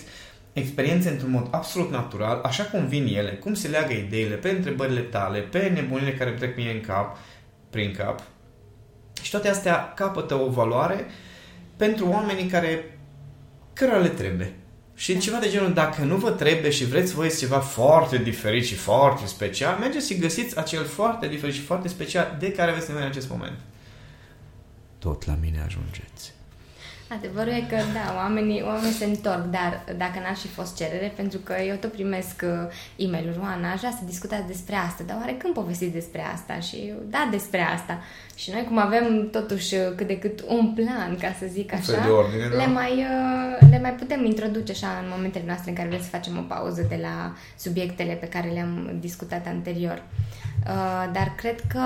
experiențe 0.52 1.09
într-un 1.09 1.31
mod 1.31 1.49
absolut 1.50 1.90
natural, 1.90 2.40
așa 2.43 2.62
cum 2.62 2.87
vin 2.87 3.07
ele, 3.07 3.31
cum 3.31 3.55
se 3.55 3.69
leagă 3.69 3.93
ideile, 3.93 4.35
pe 4.35 4.50
întrebările 4.50 5.00
tale, 5.00 5.38
pe 5.38 5.71
nebunile 5.75 6.14
care 6.14 6.31
îmi 6.31 6.38
trec 6.38 6.57
mie 6.57 6.73
în 6.73 6.81
cap, 6.81 7.16
prin 7.71 7.95
cap. 7.97 8.23
Și 9.23 9.31
toate 9.31 9.49
astea 9.49 9.93
capătă 9.93 10.35
o 10.35 10.50
valoare 10.50 11.07
pentru 11.76 12.09
oamenii 12.09 12.47
care 12.47 12.99
cărora 13.73 13.99
le 13.99 14.09
trebuie. 14.09 14.52
Și 14.95 15.12
Da. 15.12 15.19
ceva 15.19 15.38
de 15.38 15.49
genul, 15.49 15.73
dacă 15.73 16.02
nu 16.02 16.16
vă 16.16 16.31
trebuie 16.31 16.71
și 16.71 16.85
vreți 16.85 17.14
voi 17.14 17.37
ceva 17.38 17.59
foarte 17.59 18.16
diferit 18.16 18.64
și 18.64 18.75
foarte 18.75 19.26
special, 19.26 19.78
mergeți 19.78 20.12
și 20.12 20.19
găsiți 20.19 20.59
acel 20.59 20.85
foarte 20.85 21.28
diferit 21.28 21.55
și 21.55 21.61
foarte 21.61 21.88
special 21.88 22.37
de 22.38 22.52
care 22.52 22.71
aveți 22.71 22.87
nevoie 22.87 23.05
în 23.05 23.11
acest 23.11 23.31
moment. 23.31 23.59
Tot 25.06 25.26
la 25.26 25.36
mine 25.40 25.60
ajungeți. 25.64 26.32
Adevărul 27.08 27.52
e 27.52 27.64
că, 27.68 27.76
da, 27.76 28.14
oamenii, 28.16 28.62
oamenii 28.62 28.92
se 28.92 29.04
întorc, 29.04 29.44
dar 29.44 29.85
dacă 29.96 30.18
n-ar 30.18 30.37
fi 30.37 30.48
fost 30.48 30.76
cerere, 30.76 31.12
pentru 31.16 31.38
că 31.38 31.54
eu 31.68 31.76
tot 31.76 31.92
primesc 31.92 32.42
uh, 32.44 33.04
e 33.04 33.11
mail 33.11 33.38
Oana, 33.40 33.70
aș 33.70 33.78
vrea 33.78 33.90
să 33.98 34.04
discutați 34.04 34.46
despre 34.46 34.74
asta, 34.74 35.02
dar 35.07 35.16
oare 35.16 35.35
când 35.38 35.54
povestiți 35.54 35.92
despre 35.92 36.22
asta? 36.35 36.59
Și 36.61 36.76
eu, 36.88 36.96
da, 37.11 37.28
despre 37.31 37.61
asta. 37.61 38.00
Și 38.35 38.50
noi, 38.50 38.64
cum 38.64 38.78
avem 38.78 39.28
totuși 39.31 39.74
uh, 39.74 39.81
cât 39.96 40.07
de 40.07 40.18
cât 40.18 40.44
un 40.48 40.74
plan, 40.74 41.16
ca 41.20 41.35
să 41.38 41.46
zic 41.48 41.72
Un 41.72 41.78
fel 41.78 41.94
așa, 41.94 42.04
de 42.04 42.11
ordine, 42.11 42.48
da. 42.48 42.57
le, 42.57 42.66
mai, 42.66 42.92
uh, 42.92 43.68
le 43.70 43.81
mai 43.81 43.92
putem 43.92 44.24
introduce 44.24 44.72
așa 44.72 44.90
în 45.02 45.09
momentele 45.14 45.44
noastre 45.46 45.70
în 45.70 45.76
care 45.76 45.88
vrem 45.88 46.02
să 46.02 46.09
facem 46.09 46.38
o 46.38 46.48
pauză 46.54 46.83
de 46.88 46.98
la 47.02 47.35
subiectele 47.59 48.12
pe 48.12 48.28
care 48.28 48.48
le-am 48.48 48.96
discutat 49.00 49.46
anterior. 49.46 50.02
Uh, 50.66 51.11
Dar 51.12 51.33
cred 51.37 51.61
că 51.61 51.85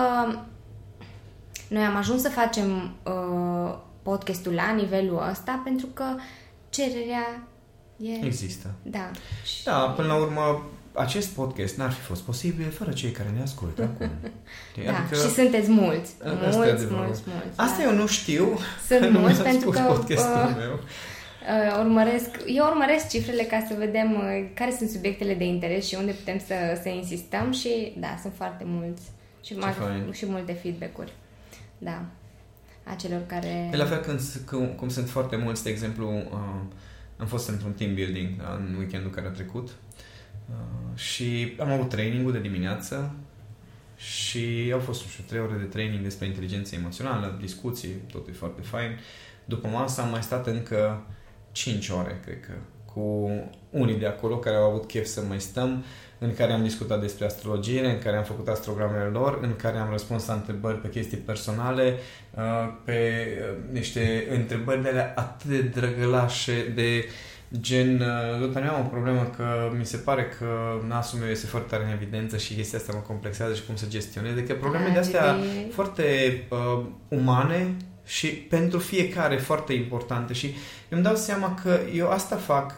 noi 1.71 1.83
am 1.83 1.97
ajuns 1.97 2.23
să 2.23 2.29
facem 2.29 2.95
uh, 3.05 3.79
podcastul 4.03 4.53
la 4.53 4.73
nivelul 4.73 5.27
ăsta 5.31 5.61
pentru 5.65 5.87
că 5.87 6.05
cererea 6.71 7.43
e... 7.97 8.25
Există. 8.27 8.71
Da. 8.83 9.11
Și- 9.45 9.65
Da, 9.65 9.73
până 9.97 10.09
la 10.09 10.15
urmă, 10.17 10.65
acest 10.93 11.29
podcast 11.29 11.77
n-ar 11.77 11.91
fi 11.91 12.01
fost 12.01 12.23
posibil 12.23 12.71
fără 12.71 12.91
cei 12.91 13.11
care 13.11 13.29
ne 13.37 13.43
ascultă 13.43 13.83
acum. 13.95 14.11
Știi? 14.71 14.85
Da, 14.85 15.07
și 15.17 15.35
sunteți 15.35 15.71
mulți. 15.71 16.15
Asta 16.25 16.33
e 16.35 16.39
Mulți, 16.43 16.57
mulți, 16.57 16.71
adevărul. 16.73 17.05
mulți, 17.05 17.23
mulți. 17.27 17.47
Asta 17.61 17.77
da. 17.79 17.83
eu 17.85 17.95
nu 17.95 18.07
știu. 18.07 18.59
Sunt 18.89 19.01
nu 19.15 19.19
mulți 19.19 19.41
mi-am 19.41 19.51
pentru 19.51 19.61
spus 19.73 19.77
că 19.81 19.83
podcastul 19.93 20.47
uh, 20.49 20.55
meu. 20.59 20.73
uh, 20.73 21.79
urmăresc, 21.85 22.31
eu 22.47 22.65
urmăresc 22.67 23.09
cifrele 23.09 23.43
ca 23.43 23.65
să 23.69 23.75
vedem 23.79 24.13
uh, 24.13 24.51
care 24.55 24.75
sunt 24.79 24.89
subiectele 24.91 25.35
de 25.35 25.45
interes 25.45 25.87
și 25.87 25.95
unde 25.95 26.13
putem 26.13 26.39
să, 26.39 26.55
să 26.83 26.89
insistăm 26.89 27.53
și 27.53 27.95
da, 27.99 28.19
sunt 28.21 28.33
foarte 28.37 28.65
mulți 28.67 29.03
și, 29.45 29.53
mai, 29.57 29.73
fain. 29.73 30.13
și 30.13 30.25
multe 30.29 30.53
feedback-uri. 30.53 31.13
Da. 31.83 32.05
A 32.85 32.95
celor 32.95 33.27
care... 33.27 33.69
E 33.73 33.77
la 33.77 33.85
fel 33.85 33.99
când, 33.99 34.21
cum, 34.47 34.67
cum 34.67 34.89
sunt 34.89 35.09
foarte 35.09 35.37
mulți, 35.37 35.63
de 35.63 35.71
exemplu, 35.71 36.09
uh, 36.09 36.61
am 37.17 37.27
fost 37.27 37.49
într-un 37.49 37.73
team 37.73 37.95
building 37.95 38.37
da, 38.37 38.55
în 38.55 38.75
weekendul 38.79 39.11
care 39.11 39.27
a 39.27 39.31
trecut 39.31 39.69
uh, 39.69 40.99
și 40.99 41.57
am 41.61 41.71
avut 41.71 41.89
trainingul 41.89 42.33
de 42.33 42.41
dimineață 42.41 43.15
și 43.97 44.71
au 44.73 44.79
fost, 44.79 45.03
nu 45.03 45.09
știu, 45.09 45.25
trei 45.27 45.41
ore 45.41 45.57
de 45.57 45.65
training 45.65 46.03
despre 46.03 46.27
inteligență 46.27 46.75
emoțională, 46.75 47.37
discuții, 47.41 47.89
totul 48.13 48.33
e 48.33 48.37
foarte 48.37 48.61
fain. 48.63 48.99
După 49.45 49.69
masă 49.69 50.01
am 50.01 50.11
mai 50.11 50.23
stat 50.23 50.47
încă 50.47 51.07
5 51.53 51.89
ore, 51.89 52.21
cred 52.25 52.41
că, 52.41 52.53
cu 52.85 53.31
unii 53.71 53.99
de 53.99 54.07
acolo 54.07 54.39
care 54.39 54.57
au 54.57 54.69
avut 54.71 54.87
chef 54.87 55.07
să 55.07 55.21
mai 55.21 55.41
stăm, 55.41 55.85
în 56.23 56.35
care 56.35 56.53
am 56.53 56.63
discutat 56.63 57.01
despre 57.01 57.25
astrologie, 57.25 57.85
în 57.87 57.99
care 57.99 58.17
am 58.17 58.25
făcut 58.25 58.49
astrogramele 58.49 59.05
lor, 59.05 59.39
în 59.43 59.57
care 59.57 59.79
am 59.79 59.91
răspuns 59.91 60.27
la 60.27 60.35
întrebări 60.35 60.81
pe 60.81 60.89
chestii 60.89 61.17
personale, 61.17 61.95
uh, 62.35 62.43
pe 62.85 63.27
uh, 63.41 63.73
niște 63.73 64.27
întrebări 64.35 64.83
de 64.83 64.89
alea 64.89 65.13
atât 65.17 65.51
de 65.51 65.61
drăgălașe, 65.61 66.73
de 66.75 67.05
gen, 67.61 67.95
uh, 68.41 68.51
dar 68.53 68.63
am 68.63 68.85
o 68.85 68.89
problemă 68.89 69.31
că 69.37 69.73
mi 69.79 69.87
se 69.87 69.97
pare 69.97 70.29
că 70.39 70.47
nasul 70.89 71.19
meu 71.19 71.29
este 71.29 71.47
foarte 71.47 71.69
tare 71.69 71.85
în 71.85 71.93
evidență 71.93 72.37
și 72.37 72.55
chestia 72.55 72.79
asta 72.79 72.93
mă 72.95 73.01
complexează 73.07 73.55
și 73.55 73.65
cum 73.67 73.77
să 73.77 73.85
gestionez. 73.89 74.33
Adică 74.33 74.55
probleme 74.55 74.87
Da, 74.87 74.93
de 74.93 74.99
astea 74.99 75.37
de- 75.37 75.71
foarte 75.73 76.03
uh, 76.49 76.85
umane 77.09 77.77
și 78.05 78.27
pentru 78.27 78.79
fiecare 78.79 79.37
foarte 79.37 79.73
importante 79.73 80.33
și 80.33 80.55
îmi 80.89 81.03
dau 81.03 81.15
seama 81.15 81.59
că 81.63 81.79
eu 81.95 82.09
asta 82.09 82.37
fac 82.37 82.75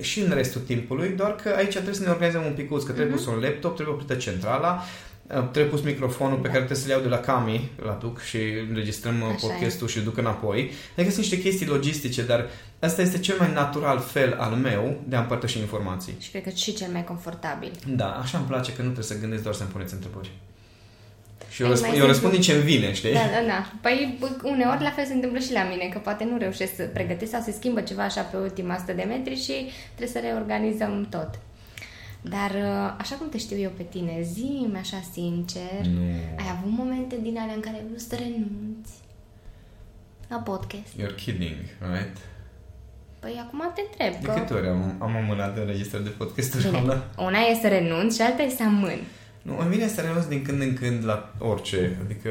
și 0.00 0.20
în 0.20 0.30
restul 0.34 0.60
timpului, 0.60 1.08
doar 1.08 1.34
că 1.34 1.54
aici 1.56 1.72
trebuie 1.72 1.94
să 1.94 2.02
ne 2.02 2.10
organizăm 2.10 2.44
un 2.44 2.52
picuț, 2.52 2.82
că 2.82 2.92
trebuie 2.92 3.14
Mhm. 3.14 3.24
pus 3.24 3.34
un 3.34 3.40
laptop, 3.40 3.74
trebuie 3.74 3.94
oprită 3.94 4.14
centrala, 4.14 4.82
uh, 5.26 5.34
trebuie 5.50 5.64
pus 5.72 5.82
microfonul 5.82 6.36
pe 6.36 6.46
Da. 6.46 6.52
care 6.52 6.64
trebuie 6.64 6.78
să-l 6.78 6.90
iau 6.90 7.00
de 7.00 7.08
la 7.08 7.18
Cami, 7.18 7.70
la 7.84 7.98
duc 8.00 8.20
și 8.20 8.36
înregistrăm 8.68 9.20
uh, 9.20 9.26
Așa 9.26 9.46
e. 9.46 9.48
podcastul 9.50 9.88
și 9.88 9.98
îl 9.98 10.04
duc 10.04 10.16
înapoi. 10.16 10.70
Adică 10.96 11.12
sunt 11.12 11.26
niște 11.26 11.40
chestii 11.40 11.66
logistice, 11.66 12.22
dar 12.22 12.46
asta 12.78 13.02
este 13.02 13.18
cel 13.18 13.36
mai 13.38 13.52
natural 13.52 13.98
fel 14.00 14.32
al 14.38 14.54
meu 14.54 15.00
de 15.08 15.16
a 15.16 15.20
împărtăși 15.20 15.58
informații. 15.58 16.14
Și 16.18 16.30
cred 16.30 16.42
că 16.42 16.50
și 16.50 16.74
cel 16.74 16.88
mai 16.92 17.04
confortabil. 17.04 17.70
Da, 17.86 18.10
așa 18.10 18.38
îmi 18.38 18.46
place 18.46 18.70
că 18.72 18.78
nu 18.82 18.90
trebuie 18.90 19.04
să 19.16 19.18
gândesc 19.18 19.42
doar 19.42 19.54
să-mi 19.54 19.68
puneți 19.70 19.94
întrebări. 19.94 20.30
Și 21.50 21.62
eu, 21.62 21.66
Ei, 21.66 21.72
răspund, 21.72 21.92
mai 21.92 22.00
eu 22.00 22.06
sunt- 22.06 22.08
răspund 22.22 22.32
din 22.32 22.40
ce-mi 22.40 22.62
vine, 22.62 22.92
știi? 22.92 23.12
Da, 23.12 23.18
da, 23.18 23.46
da. 23.46 23.70
Păi 23.80 24.18
uneori 24.42 24.82
la 24.82 24.90
fel 24.90 25.04
se 25.04 25.12
întâmplă 25.12 25.38
și 25.38 25.52
la 25.52 25.62
mine, 25.70 25.88
că 25.92 25.98
poate 25.98 26.24
nu 26.24 26.38
reușesc 26.38 26.74
să 26.74 26.82
pregătesc 26.82 27.30
sau 27.30 27.40
se 27.40 27.52
schimbă 27.52 27.80
ceva 27.80 28.02
așa 28.02 28.20
pe 28.20 28.36
ultima 28.36 28.74
100 28.74 28.92
de 28.92 29.02
metri 29.02 29.42
și 29.42 29.52
trebuie 29.94 30.22
să 30.22 30.28
reorganizăm 30.28 31.06
tot. 31.10 31.30
Dar 32.20 32.50
uh, 32.50 32.94
așa 32.98 33.14
cum 33.14 33.28
te 33.28 33.38
știu 33.38 33.58
eu 33.58 33.70
pe 33.76 33.82
tine, 33.82 34.22
zi 34.32 34.66
așa 34.80 35.00
sincer, 35.12 35.84
Nu. 35.94 36.00
ai 36.38 36.46
avut 36.58 36.70
momente 36.78 37.16
din 37.22 37.38
alea 37.38 37.54
în 37.54 37.60
care 37.60 37.76
ai 37.76 37.84
vrut 37.88 38.00
să 38.00 38.14
renunți 38.18 38.92
la 40.28 40.36
podcast? 40.36 40.92
You're 41.00 41.14
kidding, 41.24 41.56
right? 41.92 42.16
Păi 43.20 43.40
acum 43.46 43.72
te 43.74 43.80
întreb 43.90 44.20
De 44.22 44.26
că... 44.26 44.32
câte 44.40 44.54
ori 44.54 44.68
am, 44.68 44.96
am 44.98 45.16
amânat 45.16 45.56
înregistrări 45.56 46.04
de 46.04 46.10
podcast 46.10 46.56
Bine, 46.62 46.78
ăla? 46.84 47.04
una 47.18 47.38
e 47.38 47.58
să 47.60 47.68
renunți 47.68 48.16
și 48.16 48.22
alta 48.22 48.42
e 48.42 48.48
să 48.48 48.62
amâni. 48.62 49.02
Nu, 49.46 49.58
îmi 49.58 49.70
vine 49.70 49.88
să 49.88 50.00
renunț 50.00 50.24
din 50.24 50.42
când 50.42 50.60
în 50.60 50.74
când 50.74 51.04
la 51.04 51.32
orice. 51.38 51.98
Adică 52.04 52.30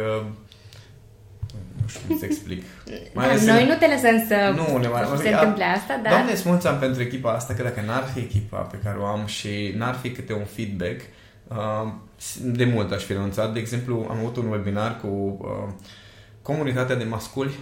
nu 1.81 1.87
știu 1.87 2.01
cum 2.07 2.17
să 2.17 2.25
explic. 2.25 2.63
Mai 3.13 3.27
da, 3.27 3.53
noi 3.53 3.61
în... 3.61 3.67
nu 3.67 3.75
te 3.75 3.87
lăsăm 3.87 4.25
să, 4.27 4.53
nu, 4.55 4.77
ne 4.77 4.87
mai, 4.87 5.03
să 5.15 5.21
se 5.21 5.29
întâmple 5.29 5.63
asta, 5.63 5.99
dar... 6.03 6.11
Doamne, 6.11 6.31
îți 6.31 6.47
mulțumim 6.47 6.77
pentru 6.77 7.01
echipa 7.01 7.31
asta, 7.33 7.53
că 7.53 7.63
dacă 7.63 7.81
n-ar 7.85 8.03
fi 8.13 8.19
echipa 8.19 8.57
pe 8.57 8.77
care 8.83 8.97
o 8.97 9.05
am 9.05 9.25
și 9.25 9.73
n-ar 9.77 9.95
fi 9.95 10.11
câte 10.11 10.33
un 10.33 10.45
feedback, 10.45 11.01
uh, 11.47 11.91
de 12.41 12.65
mult 12.65 12.91
aș 12.91 13.03
fi 13.03 13.13
renunțat. 13.13 13.53
De 13.53 13.59
exemplu, 13.59 14.05
am 14.09 14.17
avut 14.17 14.35
un 14.35 14.47
webinar 14.47 14.99
cu 15.01 15.07
uh, 15.07 15.73
comunitatea 16.41 16.95
de 16.95 17.03
masculi, 17.03 17.59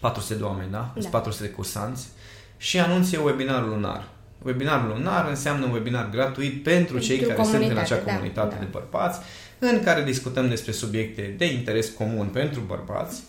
400 0.00 0.34
de 0.34 0.42
oameni, 0.42 0.70
da? 0.70 0.92
da. 1.00 1.08
400 1.08 1.44
de 1.46 1.50
cursanți 1.50 2.08
și 2.56 2.80
anunț 2.80 3.12
eu 3.12 3.24
webinarul 3.24 3.68
lunar. 3.68 4.08
Webinarul 4.44 4.88
lunar 4.88 5.28
înseamnă 5.28 5.64
un 5.64 5.72
webinar 5.72 6.10
gratuit 6.10 6.62
pentru, 6.62 6.92
pentru 6.92 6.98
cei 6.98 7.18
care 7.18 7.42
sunt 7.44 7.70
în 7.70 7.76
acea 7.76 7.96
da, 7.96 8.12
comunitate 8.12 8.48
da, 8.48 8.54
da. 8.54 8.60
de 8.60 8.68
bărbați, 8.70 9.20
în 9.58 9.82
care 9.82 10.02
discutăm 10.02 10.48
despre 10.48 10.72
subiecte 10.72 11.34
de 11.36 11.52
interes 11.52 11.88
comun 11.88 12.26
pentru 12.26 12.60
bărbați. 12.60 13.22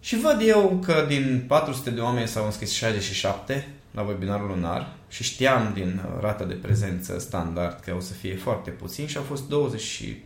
Și 0.00 0.18
văd 0.18 0.40
eu 0.46 0.80
că 0.84 1.04
din 1.08 1.44
400 1.48 1.90
de 1.90 2.00
oameni 2.00 2.28
s-au 2.28 2.44
înscris 2.44 2.72
67 2.72 3.66
la 3.90 4.02
webinarul 4.02 4.48
lunar 4.48 4.92
și 5.08 5.22
știam 5.22 5.70
din 5.74 6.00
rata 6.20 6.44
de 6.44 6.54
prezență 6.54 7.18
standard 7.18 7.80
că 7.80 7.94
o 7.96 8.00
să 8.00 8.12
fie 8.12 8.36
foarte 8.36 8.70
puțin 8.70 9.06
și 9.06 9.16
au 9.16 9.22
fost 9.22 9.48
20 9.48 9.80
și... 9.80 10.22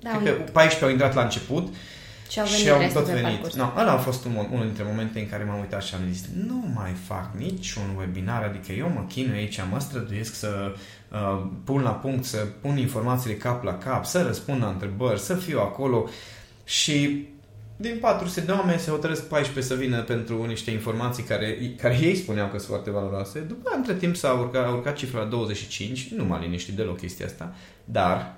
Da, 0.00 0.20
cred 0.22 0.36
că 0.36 0.42
14 0.52 0.84
au 0.84 0.90
intrat 0.90 1.14
la 1.14 1.22
început 1.22 1.74
și 2.32 2.40
au 2.40 2.46
venit 2.46 2.90
și 2.90 2.96
au 2.96 3.02
tot 3.02 3.12
venit. 3.12 3.54
No, 3.54 3.72
ăla 3.76 3.92
a 3.92 3.96
fost 3.96 4.24
un, 4.24 4.32
unul 4.52 4.64
dintre 4.64 4.84
momente 4.86 5.20
în 5.20 5.28
care 5.28 5.44
m-am 5.44 5.58
uitat 5.58 5.82
și 5.82 5.94
am 5.94 6.00
zis 6.12 6.24
nu 6.46 6.64
mai 6.74 6.92
fac 7.06 7.30
niciun 7.36 7.94
webinar, 7.98 8.42
adică 8.42 8.72
eu 8.72 8.88
mă 8.88 9.04
chinui 9.08 9.36
aici, 9.36 9.60
mă 9.70 9.80
străduiesc 9.80 10.34
să 10.34 10.74
uh, 11.12 11.46
pun 11.64 11.82
la 11.82 11.90
punct, 11.90 12.24
să 12.24 12.36
pun 12.60 12.76
informațiile 12.76 13.36
cap 13.36 13.64
la 13.64 13.78
cap, 13.78 14.04
să 14.04 14.22
răspund 14.22 14.62
la 14.62 14.68
întrebări, 14.68 15.20
să 15.20 15.34
fiu 15.34 15.60
acolo 15.60 16.08
și 16.64 17.26
din 17.76 17.98
400 18.00 18.40
de 18.40 18.52
oameni 18.52 18.80
se 18.80 18.90
hotărăsc 18.90 19.22
14 19.22 19.72
să 19.72 19.80
vină 19.80 20.02
pentru 20.02 20.44
niște 20.44 20.70
informații 20.70 21.22
care, 21.22 21.74
care 21.80 21.98
ei 22.00 22.16
spuneau 22.16 22.46
că 22.46 22.56
sunt 22.56 22.68
foarte 22.68 22.90
valoroase. 22.90 23.40
După 23.40 23.70
între 23.76 23.94
timp 23.94 24.16
s-a 24.16 24.32
urcat, 24.32 24.66
a 24.66 24.70
urcat 24.70 24.96
cifra 24.96 25.18
la 25.18 25.24
25, 25.24 26.08
nu 26.08 26.24
m-a 26.24 26.40
liniștit 26.40 26.74
deloc 26.74 26.98
chestia 26.98 27.26
asta, 27.26 27.54
dar 27.84 28.34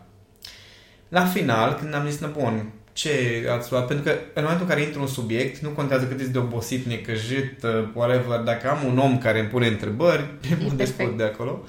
la 1.09 1.25
final, 1.25 1.75
când 1.75 1.95
am 1.95 2.09
zis, 2.09 2.21
na 2.21 2.27
bun, 2.27 2.73
ce 2.95 3.47
ați 3.51 3.71
luat? 3.71 3.87
Pentru 3.87 4.05
că 4.05 4.11
în 4.11 4.43
momentul 4.43 4.67
în 4.67 4.73
care 4.73 4.83
intru 4.83 5.01
un 5.01 5.07
subiect, 5.07 5.63
nu 5.63 5.69
contează 5.69 6.07
cât 6.07 6.23
de 6.23 6.39
obosit, 6.39 6.87
necăjit, 6.87 7.63
uh, 7.63 7.89
whatever, 7.95 8.39
dacă 8.39 8.71
am 8.71 8.85
un 8.87 8.99
om 8.99 9.19
care 9.19 9.39
îmi 9.39 9.49
pune 9.49 9.67
întrebări, 9.67 10.25
mă 10.63 10.73
despot 10.77 11.17
de 11.17 11.23
acolo. 11.23 11.65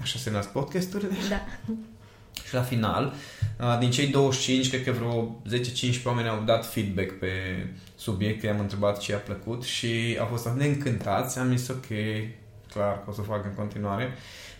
Așa 0.00 0.18
se 0.18 0.30
nasc 0.30 0.48
podcasturile. 0.48 1.14
Da. 1.28 1.46
Și 2.46 2.54
la 2.54 2.62
final, 2.62 3.12
uh, 3.60 3.76
din 3.78 3.90
cei 3.90 4.06
25, 4.06 4.68
cred 4.68 4.84
că 4.84 4.90
vreo 4.90 5.40
10-15 6.00 6.02
oameni 6.04 6.28
au 6.28 6.42
dat 6.46 6.66
feedback 6.66 7.10
pe 7.10 7.28
subiect, 7.96 8.42
i-am 8.42 8.60
întrebat 8.60 8.98
ce 8.98 9.12
i-a 9.12 9.18
plăcut 9.18 9.62
și 9.62 10.16
au 10.20 10.26
fost 10.26 10.46
atât 10.46 10.58
de 10.58 10.64
încântați, 10.64 11.38
am 11.38 11.56
zis 11.56 11.68
ok, 11.68 11.86
clar 12.72 12.92
că 12.92 13.10
o 13.10 13.12
să 13.12 13.20
fac 13.20 13.44
în 13.44 13.54
continuare. 13.54 14.12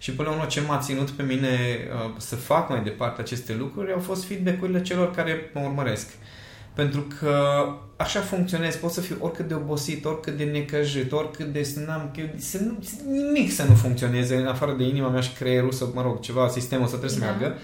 Și 0.05 0.13
până 0.13 0.29
la 0.29 0.35
urmă 0.35 0.47
ce 0.47 0.61
m-a 0.61 0.79
ținut 0.79 1.11
pe 1.11 1.23
mine 1.23 1.49
uh, 1.49 2.11
să 2.17 2.37
fac 2.37 2.69
mai 2.69 2.83
departe 2.83 3.21
aceste 3.21 3.55
lucruri 3.55 3.93
au 3.93 3.99
fost 3.99 4.25
feedback-urile 4.25 4.83
celor 4.83 5.11
care 5.11 5.51
mă 5.55 5.61
urmăresc. 5.61 6.09
Pentru 6.75 7.01
că 7.01 7.65
așa 7.97 8.21
funcționez, 8.21 8.77
pot 8.77 8.91
să 8.91 9.01
fiu 9.01 9.17
oricât 9.21 9.49
de 9.49 9.55
obosit, 9.55 10.05
oricât 10.05 10.37
de 10.37 10.45
necăjit, 10.45 11.13
oricât 11.13 11.47
de 11.47 11.63
să 11.63 11.81
n-am, 11.81 12.15
să 12.37 12.59
nu, 12.59 12.79
nimic 13.11 13.53
să 13.53 13.65
nu 13.65 13.75
funcționeze, 13.75 14.37
în 14.37 14.47
afară 14.47 14.73
de 14.73 14.85
inima 14.85 15.09
mea 15.09 15.21
și 15.21 15.33
creierul, 15.33 15.73
să, 15.73 15.87
mă 15.95 16.03
rog, 16.03 16.21
ceva, 16.21 16.49
sistemul 16.49 16.87
să 16.87 16.97
trebuie 16.97 17.19
da. 17.19 17.27
să 17.27 17.31
meargă. 17.31 17.59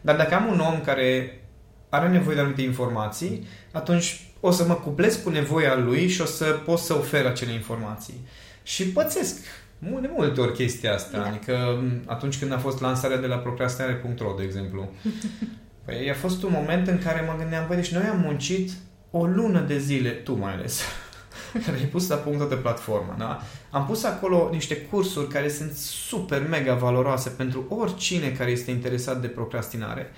Dar 0.00 0.16
dacă 0.16 0.34
am 0.34 0.46
un 0.46 0.60
om 0.60 0.80
care 0.80 1.40
are 1.88 2.08
nevoie 2.08 2.34
de 2.34 2.40
anumite 2.40 2.62
informații, 2.62 3.46
atunci 3.72 4.30
o 4.40 4.50
să 4.50 4.64
mă 4.64 4.74
cuplesc 4.74 5.22
cu 5.22 5.30
nevoia 5.30 5.76
lui 5.76 6.08
și 6.08 6.20
o 6.20 6.24
să 6.26 6.44
pot 6.44 6.78
să 6.78 6.94
ofer 6.94 7.26
acele 7.26 7.52
informații. 7.52 8.20
Și 8.62 8.88
pățesc 8.88 9.36
de 9.78 10.10
multe 10.16 10.40
ori 10.40 10.52
chestia 10.52 10.94
asta. 10.94 11.18
Da. 11.18 11.26
Adică 11.26 11.82
atunci 12.06 12.38
când 12.38 12.52
a 12.52 12.58
fost 12.58 12.80
lansarea 12.80 13.16
de 13.16 13.26
la 13.26 13.36
procrastinare.ro, 13.36 14.34
de 14.36 14.42
exemplu. 14.42 14.88
Păi 15.84 16.10
a 16.10 16.14
fost 16.14 16.42
un 16.42 16.50
moment 16.52 16.88
în 16.88 16.98
care 16.98 17.24
mă 17.26 17.34
gândeam, 17.38 17.66
băi, 17.66 17.76
deci 17.76 17.92
noi 17.92 18.02
am 18.02 18.20
muncit 18.20 18.72
o 19.10 19.26
lună 19.26 19.60
de 19.60 19.78
zile, 19.78 20.10
tu 20.10 20.34
mai 20.34 20.52
ales, 20.52 20.80
care 21.64 21.76
ai 21.80 21.84
pus 21.84 22.08
la 22.08 22.16
punct 22.16 22.38
toată 22.38 22.56
platforma, 22.56 23.14
da? 23.18 23.40
Am 23.70 23.86
pus 23.86 24.04
acolo 24.04 24.48
niște 24.52 24.76
cursuri 24.76 25.28
care 25.28 25.48
sunt 25.48 25.72
super 25.72 26.48
mega 26.48 26.74
valoroase 26.74 27.28
pentru 27.28 27.66
oricine 27.68 28.28
care 28.28 28.50
este 28.50 28.70
interesat 28.70 29.20
de 29.20 29.26
procrastinare. 29.26 30.10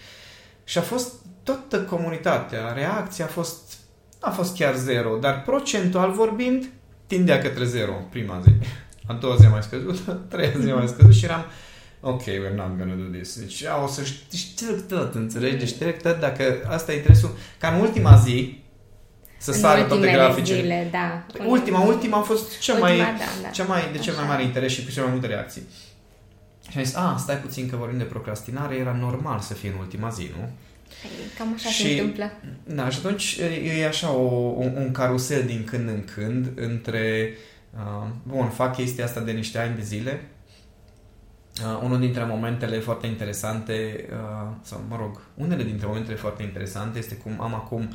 Și 0.64 0.78
a 0.78 0.82
fost 0.82 1.14
toată 1.42 1.82
comunitatea, 1.82 2.72
reacția 2.72 3.24
a 3.24 3.28
fost, 3.28 3.76
a 4.20 4.30
fost 4.30 4.56
chiar 4.56 4.74
zero, 4.76 5.16
dar 5.16 5.42
procentual 5.42 6.12
vorbind, 6.12 6.68
tindea 7.06 7.38
către 7.38 7.64
zero 7.64 7.92
prima 8.10 8.40
zi 8.44 8.50
a 9.08 9.12
doua 9.12 9.36
zi 9.36 9.46
a 9.46 9.48
mai 9.48 9.62
scăzut, 9.62 9.98
a 10.08 10.12
treia 10.28 10.52
zi 10.60 10.70
a 10.70 10.74
mai 10.74 10.88
scăzut 10.88 11.14
și 11.14 11.24
eram 11.24 11.44
ok, 12.00 12.22
we're 12.22 12.54
not 12.54 12.76
gonna 12.78 12.94
do 12.94 13.18
this. 13.18 13.38
Deci 13.38 13.64
o 13.84 13.86
să 13.86 14.02
știi 14.04 14.66
direct 14.66 14.88
tot, 14.88 15.14
înțelegi? 15.14 15.56
Deci 15.56 15.72
direct 15.72 16.02
tot, 16.02 16.20
dacă 16.20 16.66
asta 16.68 16.92
e 16.92 16.96
interesul, 16.96 17.36
ca 17.58 17.68
în 17.68 17.80
ultima 17.80 18.16
zi, 18.16 18.62
să 19.38 19.50
în 19.50 19.58
sară 19.58 19.82
toate 19.82 20.10
graficele. 20.10 20.60
Zile, 20.60 20.88
da. 20.90 21.26
Ultima, 21.46 21.80
ultima 21.80 22.18
a 22.18 22.20
fost 22.20 22.58
cea 22.60 22.72
ultima, 22.72 22.88
mai, 22.88 22.98
da, 22.98 23.24
da. 23.42 23.48
Cea 23.48 23.64
mai, 23.64 23.88
de 23.92 23.98
cel 23.98 24.14
mai 24.14 24.26
mare 24.26 24.42
interes 24.42 24.72
și 24.72 24.84
cu 24.84 24.90
cele 24.90 25.02
mai 25.04 25.12
multe 25.12 25.26
reacții. 25.26 25.62
Și 26.70 26.78
am 26.78 26.84
zis, 26.84 26.94
a, 26.94 27.16
stai 27.18 27.36
puțin 27.36 27.68
că 27.68 27.76
vorbim 27.76 27.98
de 27.98 28.04
procrastinare, 28.04 28.76
era 28.76 28.96
normal 29.00 29.40
să 29.40 29.54
fie 29.54 29.68
în 29.68 29.78
ultima 29.78 30.08
zi, 30.08 30.30
nu? 30.36 30.50
Păi, 31.02 31.10
cam 31.38 31.52
așa 31.54 31.68
și, 31.68 31.82
se 31.82 31.90
întâmplă. 31.90 32.32
Da, 32.64 32.88
și 32.88 32.98
atunci 33.04 33.38
e 33.78 33.86
așa 33.86 34.10
o, 34.10 34.54
un, 34.56 34.72
un 34.76 34.92
carusel 34.92 35.42
din 35.46 35.64
când 35.64 35.88
în 35.88 36.04
când 36.14 36.50
între 36.54 37.32
Uh, 37.32 37.57
bun, 38.22 38.48
fac 38.48 38.76
chestia 38.76 39.04
asta 39.04 39.20
de 39.20 39.32
niște 39.32 39.58
ani 39.58 39.74
de 39.74 39.82
zile. 39.82 40.20
Uh, 41.64 41.80
unul 41.82 41.98
dintre 41.98 42.24
momentele 42.24 42.78
foarte 42.78 43.06
interesante, 43.06 44.06
uh, 44.10 44.48
sau 44.62 44.84
mă 44.88 44.96
rog, 44.96 45.20
unele 45.34 45.62
dintre 45.62 45.86
momentele 45.86 46.16
foarte 46.16 46.42
interesante 46.42 46.98
este 46.98 47.14
cum 47.14 47.40
am 47.40 47.54
acum 47.54 47.88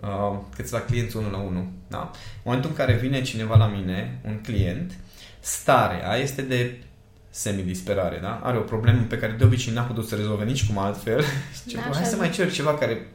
uh, 0.00 0.38
câțiva 0.56 0.80
clienți 0.80 1.16
unul 1.16 1.30
la 1.30 1.38
unul. 1.38 1.66
Da? 1.88 2.10
În 2.12 2.40
momentul 2.42 2.70
în 2.70 2.76
care 2.76 2.92
vine 2.92 3.22
cineva 3.22 3.56
la 3.56 3.66
mine, 3.66 4.20
un 4.24 4.38
client, 4.42 4.92
starea 5.40 6.16
este 6.16 6.42
de 6.42 6.82
semi-disperare, 7.30 8.18
da? 8.22 8.40
Are 8.42 8.58
o 8.58 8.60
problemă 8.60 9.02
pe 9.08 9.18
care 9.18 9.32
de 9.32 9.44
obicei 9.44 9.72
n-a 9.72 9.82
putut 9.82 10.08
să 10.08 10.14
rezolve 10.14 10.44
nici 10.44 10.66
cum 10.66 10.78
altfel. 10.78 11.24
da, 11.74 11.80
hai 11.80 12.04
să 12.04 12.16
mai 12.16 12.30
cer 12.30 12.52
ceva 12.52 12.74
care 12.74 13.06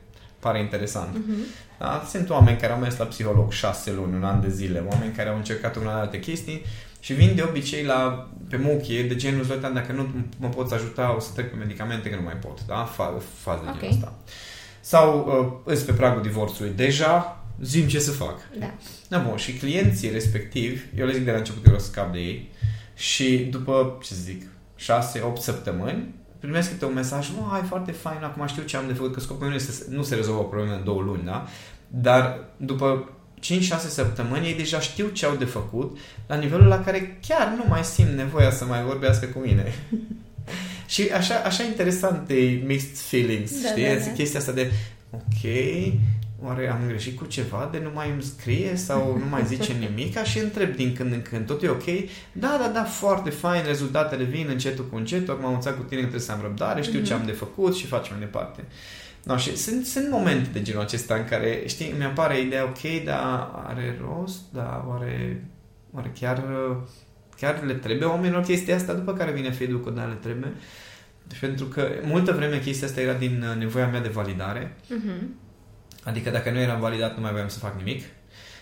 pare 0.46 0.60
interesant. 0.60 1.18
Uh-huh. 1.18 1.78
Da? 1.80 2.04
Sunt 2.10 2.30
oameni 2.30 2.58
care 2.58 2.74
au 2.74 2.80
mers 2.80 2.98
la 2.98 3.06
psiholog 3.06 3.52
șase 3.52 3.92
luni, 3.92 4.16
un 4.16 4.24
an 4.24 4.42
de 4.42 4.50
zile, 4.50 4.84
oameni 4.92 5.14
care 5.14 5.30
au 5.30 5.36
încercat 5.36 5.76
una 5.76 6.00
alte 6.00 6.20
chestii 6.20 6.66
și 7.00 7.14
vin 7.14 7.36
de 7.36 7.42
obicei 7.42 7.84
la, 7.84 8.30
pe 8.50 8.58
muchie 8.58 9.04
de 9.04 9.16
genul 9.16 9.42
ăsta, 9.42 9.70
dacă 9.70 9.92
nu 9.92 10.08
mă 10.40 10.50
poți 10.50 10.74
ajuta, 10.74 11.16
o 11.16 11.20
să 11.20 11.30
trec 11.34 11.50
pe 11.50 11.56
medicamente 11.56 12.10
că 12.10 12.16
nu 12.16 12.22
mai 12.22 12.34
pot. 12.34 12.66
Da? 12.66 12.94
Fa- 12.94 13.24
fază 13.34 13.62
de 13.64 13.70
okay. 13.70 13.80
genul 13.80 13.94
ăsta. 13.94 14.14
Sau 14.80 15.08
uh, 15.66 15.74
îs 15.74 15.82
pe 15.82 15.92
pragul 15.92 16.22
divorțului 16.22 16.72
deja, 16.76 17.44
zim 17.62 17.88
ce 17.88 18.00
să 18.00 18.12
fac. 18.12 18.40
Da. 18.60 18.74
Da, 19.08 19.18
bun, 19.18 19.38
și 19.38 19.54
clienții 19.54 20.12
respectivi, 20.12 20.82
eu 20.98 21.06
le 21.06 21.14
zic 21.14 21.24
de 21.24 21.32
la 21.32 21.38
început 21.38 21.64
că 21.64 21.70
eu 21.72 21.80
scap 21.80 22.12
de 22.12 22.20
ei 22.20 22.52
și 22.96 23.38
după, 23.38 23.98
ce 24.02 24.14
să 24.14 24.20
zic, 24.22 24.44
6-8 24.80 25.40
săptămâni, 25.40 26.14
primesc 26.46 26.70
câte 26.70 26.86
un 26.86 26.94
mesaj, 26.94 27.30
nu, 27.30 27.48
hai, 27.52 27.62
foarte 27.68 27.92
fain, 27.92 28.24
acum 28.24 28.48
știu 28.48 28.64
ce 28.64 28.78
am 28.78 28.88
de 28.88 28.94
făcut, 28.94 29.14
că 29.14 29.20
scopul 29.20 29.48
meu 29.48 29.56
este 29.56 29.86
nu 29.90 30.04
se 30.04 30.16
rezolvă 30.16 30.40
o 30.40 30.44
problemă 30.44 30.76
în 30.76 30.84
două 30.84 31.02
luni, 31.02 31.24
da? 31.26 31.48
Dar 31.88 32.40
după 32.58 33.10
5-6 33.42 33.48
săptămâni 33.88 34.48
ei 34.48 34.56
deja 34.56 34.80
știu 34.80 35.08
ce 35.08 35.26
au 35.26 35.36
de 35.36 35.46
făcut 35.46 35.98
la 36.28 36.36
nivelul 36.36 36.68
la 36.68 36.80
care 36.80 37.20
chiar 37.28 37.54
nu 37.58 37.64
mai 37.68 37.84
simt 37.84 38.10
nevoia 38.10 38.52
să 38.52 38.66
mai 38.66 38.84
vorbească 38.84 39.26
cu 39.26 39.40
mine. 39.40 39.74
și 40.94 41.10
așa, 41.14 41.36
așa 41.36 41.64
interesant 41.64 42.28
de 42.28 42.64
mixed 42.66 42.98
feelings, 42.98 43.62
da, 43.62 43.68
știi? 43.68 43.84
Da, 43.84 43.94
da. 43.94 44.12
Chestia 44.12 44.40
asta 44.40 44.52
de, 44.52 44.72
ok, 45.12 45.52
oare 46.44 46.70
am 46.70 46.88
greșit 46.88 47.18
cu 47.18 47.26
ceva 47.26 47.70
de 47.72 47.80
nu 47.84 47.90
mai 47.94 48.10
îmi 48.10 48.24
scrie 48.24 48.76
sau 48.76 49.18
nu 49.18 49.26
mai 49.30 49.46
zice 49.46 49.74
nimic 49.88 50.24
și 50.24 50.40
întreb 50.40 50.76
din 50.76 50.94
când 50.94 51.14
în 51.14 51.22
când, 51.22 51.46
tot 51.46 51.64
e 51.64 51.70
ok? 51.70 51.86
Da, 52.32 52.58
da, 52.62 52.72
da, 52.74 52.84
foarte 52.84 53.30
fain, 53.30 53.64
rezultatele 53.66 54.24
vin 54.24 54.48
încetul 54.50 54.86
cu 54.86 54.96
încetul, 54.96 55.34
acum 55.34 55.46
am 55.46 55.54
înțeles 55.54 55.78
cu 55.78 55.84
tine 55.84 56.00
că 56.00 56.08
trebuie 56.08 56.28
să 56.28 56.32
am 56.32 56.42
răbdare, 56.42 56.82
știu 56.82 57.02
mm-hmm. 57.02 57.06
ce 57.06 57.14
am 57.14 57.26
de 57.26 57.32
făcut 57.32 57.76
și 57.76 57.86
facem 57.86 58.16
mai 58.16 58.26
departe. 58.26 58.64
No, 59.24 59.38
și 59.38 59.58
sunt, 59.58 59.86
sunt 59.86 60.10
momente 60.10 60.50
de 60.54 60.62
genul 60.62 60.82
acesta 60.82 61.16
în 61.16 61.26
care, 61.26 61.64
știi, 61.66 61.94
mi 61.98 62.04
apare 62.04 62.40
ideea, 62.40 62.64
ok, 62.64 63.04
dar 63.06 63.50
are 63.66 64.00
rost, 64.02 64.42
dar 64.54 64.84
oare, 64.88 65.46
oare 65.92 66.12
chiar, 66.20 66.44
chiar 67.38 67.64
le 67.64 67.74
trebuie 67.74 68.08
oamenilor 68.08 68.44
chestia 68.44 68.76
asta, 68.76 68.94
după 68.94 69.14
care 69.14 69.32
vine 69.32 69.52
feedback-ul, 69.52 69.96
da, 69.96 70.04
le 70.04 70.18
trebuie. 70.22 70.54
Pentru 71.40 71.66
că 71.66 71.88
multă 72.04 72.32
vreme 72.32 72.60
chestia 72.60 72.88
asta 72.88 73.02
era 73.02 73.14
din 73.14 73.46
nevoia 73.58 73.88
mea 73.88 74.02
de 74.02 74.08
validare. 74.08 74.76
Mm-hmm 74.84 75.45
Adică 76.06 76.30
dacă 76.30 76.52
nu 76.52 76.60
eram 76.60 76.80
validat, 76.80 77.16
nu 77.16 77.22
mai 77.22 77.32
voiam 77.32 77.48
să 77.48 77.60
fac 77.60 77.78
nimic. 77.78 78.04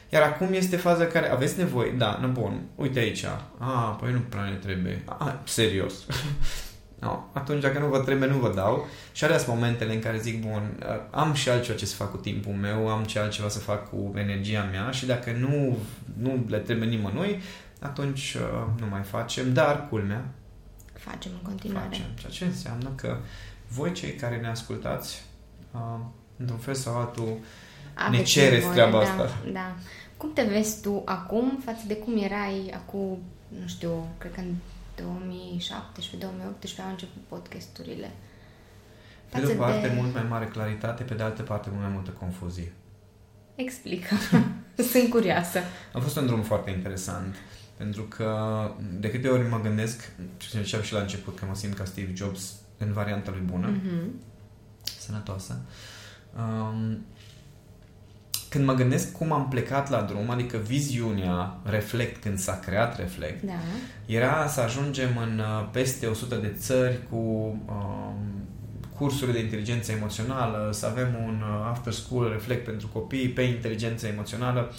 Iar 0.09 0.21
acum 0.21 0.53
este 0.53 0.75
faza 0.75 1.05
care 1.05 1.31
aveți 1.31 1.57
nevoie, 1.57 1.91
da, 1.91 2.17
nu 2.21 2.27
bun, 2.27 2.61
uite 2.75 2.99
aici, 2.99 3.23
a, 3.57 3.97
păi 3.99 4.11
nu 4.11 4.19
prea 4.19 4.43
ne 4.43 4.55
trebuie, 4.55 5.03
a, 5.05 5.41
serios. 5.43 5.93
No, 7.03 7.23
atunci 7.33 7.61
dacă 7.61 7.79
nu 7.79 7.87
vă 7.87 7.99
trebuie, 7.99 8.29
nu 8.29 8.37
vă 8.37 8.53
dau. 8.55 8.87
Și 9.11 9.23
alea 9.23 9.37
sunt 9.37 9.55
momentele 9.55 9.93
în 9.93 9.99
care 9.99 10.19
zic, 10.19 10.41
bun, 10.41 10.77
uh, 10.79 10.87
am 11.11 11.33
și 11.33 11.49
altceva 11.49 11.77
ce 11.77 11.85
să 11.85 11.95
fac 11.95 12.11
cu 12.11 12.17
timpul 12.17 12.53
meu, 12.53 12.89
am 12.89 13.05
și 13.05 13.17
altceva 13.17 13.49
să 13.49 13.59
fac 13.59 13.89
cu 13.89 14.11
energia 14.15 14.63
mea 14.71 14.91
și 14.91 15.05
dacă 15.05 15.31
nu, 15.31 15.77
nu 16.17 16.45
le 16.47 16.57
trebuie 16.57 16.87
nimănui, 16.87 17.41
atunci 17.79 18.33
uh, 18.39 18.65
nu 18.79 18.85
mai 18.89 19.01
facem, 19.01 19.53
dar 19.53 19.87
culmea. 19.89 20.25
Facem 20.93 21.31
în 21.41 21.49
continuare. 21.49 21.87
Facem, 21.89 22.05
ceea 22.15 22.31
ce 22.31 22.45
înseamnă 22.45 22.91
că 22.95 23.17
voi 23.67 23.91
cei 23.91 24.13
care 24.13 24.37
ne 24.37 24.47
ascultați, 24.47 25.23
uh, 25.71 25.99
într-un 26.37 26.57
fel 26.57 26.73
sau 26.73 26.97
altul, 26.97 27.37
Aveți 27.93 28.17
ne 28.17 28.23
cereți 28.23 28.53
nevoie, 28.55 28.73
treaba 28.73 28.97
da, 28.97 29.03
asta. 29.03 29.37
Da. 29.51 29.75
Cum 30.17 30.33
te 30.33 30.43
vezi 30.43 30.81
tu 30.81 31.01
acum 31.05 31.59
față 31.65 31.81
de 31.87 31.95
cum 31.95 32.23
erai 32.23 32.73
acum, 32.75 33.17
nu 33.61 33.67
știu, 33.67 34.07
cred 34.17 34.33
că 34.33 34.39
în 34.39 34.53
2017-2018 34.95 35.01
au 36.83 36.89
început 36.89 37.21
podcasturile? 37.27 38.11
Față 39.29 39.45
pe 39.45 39.53
de 39.53 39.59
o 39.59 39.63
parte 39.63 39.87
de... 39.87 39.93
mult 39.95 40.13
mai 40.13 40.25
mare 40.29 40.45
claritate, 40.45 41.03
pe 41.03 41.13
de 41.13 41.23
altă 41.23 41.41
parte 41.41 41.69
mult 41.69 41.81
mai 41.81 41.91
multă 41.93 42.09
confuzie. 42.09 42.73
Explică. 43.55 44.15
Sunt 44.91 45.09
curioasă. 45.09 45.59
A 45.93 45.99
fost 45.99 46.17
un 46.17 46.25
drum 46.25 46.41
foarte 46.41 46.69
interesant. 46.69 47.35
Pentru 47.77 48.03
că 48.03 48.71
de 48.99 49.09
câte 49.09 49.27
ori 49.27 49.49
mă 49.49 49.61
gândesc, 49.61 50.11
ce 50.37 50.61
ziceam 50.63 50.81
și 50.81 50.93
la 50.93 50.99
început, 50.99 51.39
că 51.39 51.45
mă 51.45 51.55
simt 51.55 51.73
ca 51.73 51.85
Steve 51.85 52.11
Jobs 52.13 52.53
în 52.77 52.93
varianta 52.93 53.31
lui 53.31 53.41
bună, 53.45 53.71
mm-hmm. 53.71 54.07
sănătoasă, 54.99 55.61
um, 56.37 57.05
când 58.53 58.65
mă 58.65 58.73
gândesc 58.73 59.11
cum 59.11 59.31
am 59.31 59.47
plecat 59.47 59.89
la 59.89 60.01
drum, 60.01 60.29
adică 60.29 60.57
viziunea 60.57 61.57
Reflect, 61.63 62.21
când 62.21 62.39
s-a 62.39 62.59
creat 62.65 62.97
Reflect, 62.97 63.43
da. 63.43 63.51
era 64.05 64.47
să 64.47 64.61
ajungem 64.61 65.17
în 65.17 65.39
uh, 65.39 65.69
peste 65.71 66.05
100 66.05 66.35
de 66.35 66.53
țări 66.57 66.99
cu 67.09 67.15
um, 67.15 68.15
cursuri 68.95 69.31
de 69.31 69.39
inteligență 69.39 69.91
emoțională, 69.91 70.69
să 70.73 70.85
avem 70.85 71.07
un 71.25 71.41
uh, 71.41 71.67
after 71.69 71.93
school 71.93 72.29
Reflect 72.31 72.65
pentru 72.65 72.87
copii 72.87 73.29
pe 73.29 73.41
inteligență 73.41 74.07
emoțională 74.07 74.73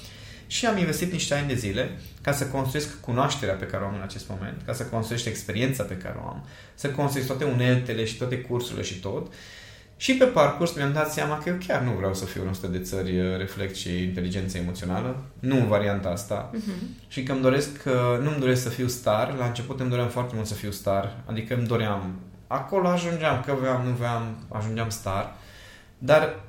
și 0.46 0.66
am 0.66 0.78
investit 0.78 1.12
niște 1.12 1.34
ani 1.34 1.48
de 1.48 1.54
zile 1.54 1.98
ca 2.22 2.32
să 2.32 2.46
construiesc 2.46 3.00
cunoașterea 3.00 3.54
pe 3.54 3.66
care 3.66 3.84
o 3.84 3.86
am 3.86 3.94
în 3.94 4.02
acest 4.02 4.28
moment, 4.28 4.62
ca 4.66 4.72
să 4.72 4.84
construiesc 4.84 5.26
experiența 5.26 5.82
pe 5.82 5.96
care 5.96 6.16
o 6.24 6.26
am, 6.26 6.44
să 6.74 6.88
construiesc 6.90 7.28
toate 7.28 7.44
uneltele 7.44 8.04
și 8.04 8.16
toate 8.16 8.38
cursurile 8.40 8.84
și 8.84 8.98
tot 8.98 9.32
și 9.96 10.16
pe 10.16 10.24
parcurs 10.24 10.76
mi-am 10.76 10.92
dat 10.92 11.12
seama 11.12 11.38
că 11.38 11.48
eu 11.48 11.56
chiar 11.66 11.80
nu 11.80 11.92
vreau 11.92 12.14
să 12.14 12.24
fiu 12.24 12.42
în 12.42 12.48
100 12.48 12.66
de 12.66 12.78
țări 12.78 13.20
uh, 13.20 13.36
reflect 13.36 13.74
și 13.74 14.02
inteligență 14.02 14.58
emoțională, 14.58 15.16
nu 15.38 15.56
în 15.56 15.66
varianta 15.66 16.08
asta. 16.08 16.50
Uh-huh. 16.50 17.08
Și 17.08 17.22
că 17.22 17.32
îmi 17.32 17.42
doresc, 17.42 17.82
că 17.82 18.18
nu 18.22 18.30
îmi 18.30 18.40
doresc 18.40 18.62
să 18.62 18.68
fiu 18.68 18.86
star, 18.86 19.34
la 19.38 19.44
început 19.44 19.80
îmi 19.80 19.90
doream 19.90 20.08
foarte 20.08 20.34
mult 20.34 20.46
să 20.46 20.54
fiu 20.54 20.70
star, 20.70 21.16
adică 21.26 21.54
îmi 21.54 21.66
doream, 21.66 22.14
acolo 22.46 22.88
ajungeam, 22.88 23.42
că 23.46 23.56
vreau, 23.60 23.82
nu 23.82 23.90
vreau, 23.90 24.22
ajungeam 24.48 24.88
star, 24.88 25.34
dar 25.98 26.40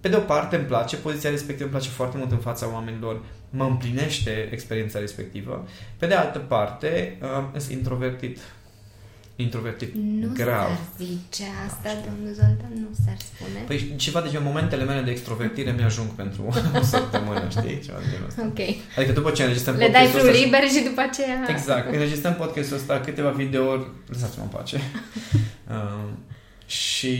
pe 0.00 0.08
de 0.08 0.16
o 0.16 0.20
parte 0.20 0.56
îmi 0.56 0.64
place, 0.64 0.96
poziția 0.96 1.30
respectivă 1.30 1.64
îmi 1.64 1.72
place 1.72 1.88
foarte 1.88 2.16
mult 2.16 2.30
în 2.30 2.38
fața 2.38 2.72
oamenilor, 2.72 3.20
mă 3.50 3.64
împlinește 3.64 4.48
experiența 4.52 4.98
respectivă. 4.98 5.68
Pe 5.96 6.06
de 6.06 6.14
altă 6.14 6.38
parte, 6.38 7.18
uh, 7.22 7.60
sunt 7.60 7.70
introvertit 7.70 8.38
introvertit 9.42 9.94
nu 9.94 10.28
grav. 10.34 10.68
Nu 10.70 10.74
s-ar 10.74 10.78
zice 10.96 11.44
asta, 11.66 11.88
Așa. 11.88 11.98
domnul 12.06 12.32
Zoltan, 12.34 12.72
nu 12.74 12.88
s-ar 13.04 13.16
spune. 13.18 13.60
Păi 13.66 13.94
ceva 13.96 14.20
de 14.20 14.38
momentele 14.38 14.84
mele 14.84 15.00
de 15.00 15.10
extrovertire 15.10 15.74
mi-ajung 15.76 16.08
pentru 16.08 16.54
o 16.78 16.82
săptămână, 16.82 17.46
știi? 17.50 17.80
Ceva 17.84 17.98
de 17.98 18.10
genul 18.12 18.26
ăsta. 18.28 18.42
Ok. 18.46 18.58
Adică 18.96 19.12
după 19.12 19.30
ce 19.30 19.42
înregistrăm 19.42 19.76
Le 19.76 19.88
dai 19.88 20.06
flu 20.06 20.30
liber 20.30 20.62
și 20.62 20.82
după 20.88 21.00
aceea... 21.00 21.46
Exact. 21.48 21.92
Înregistrăm 21.92 22.34
podcastul 22.34 22.76
ăsta, 22.76 23.00
câteva 23.00 23.30
videouri, 23.30 23.90
lăsați-mă 24.06 24.42
în 24.42 24.48
pace. 24.48 24.80
uh, 25.68 26.08
și 26.82 27.16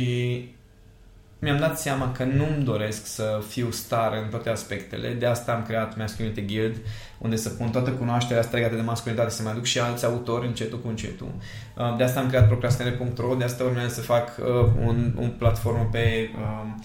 mi-am 1.39 1.59
dat 1.59 1.79
seama 1.79 2.13
că 2.13 2.25
nu-mi 2.25 2.65
doresc 2.65 3.07
să 3.07 3.43
fiu 3.49 3.71
star 3.71 4.13
în 4.23 4.29
toate 4.31 4.51
aspectele. 4.51 5.13
De 5.13 5.27
asta 5.27 5.53
am 5.53 5.63
creat 5.63 5.97
Masculinity 5.97 6.45
Guild, 6.45 6.77
unde 7.19 7.37
să 7.37 7.49
pun 7.49 7.71
toată 7.71 7.91
cunoașterea 7.91 8.43
asta 8.43 8.57
legată 8.57 8.75
de 8.75 8.81
masculinitate, 8.81 9.31
să 9.35 9.43
mai 9.43 9.53
aduc 9.53 9.65
și 9.65 9.79
alți 9.79 10.05
autori 10.05 10.47
încetul 10.47 10.81
cu 10.81 10.89
încetul. 10.89 11.29
Uh, 11.77 11.97
de 11.97 12.05
asta 12.05 12.21
am 12.21 12.29
creat 12.29 12.47
procrastinare.ro, 12.47 13.35
de 13.35 13.45
asta 13.45 13.65
urmează 13.65 13.95
să 13.95 14.01
fac 14.01 14.29
uh, 14.39 14.47
un, 14.87 15.15
un 15.19 15.29
platformă 15.39 15.89
pe, 15.93 16.31
um, 16.37 16.85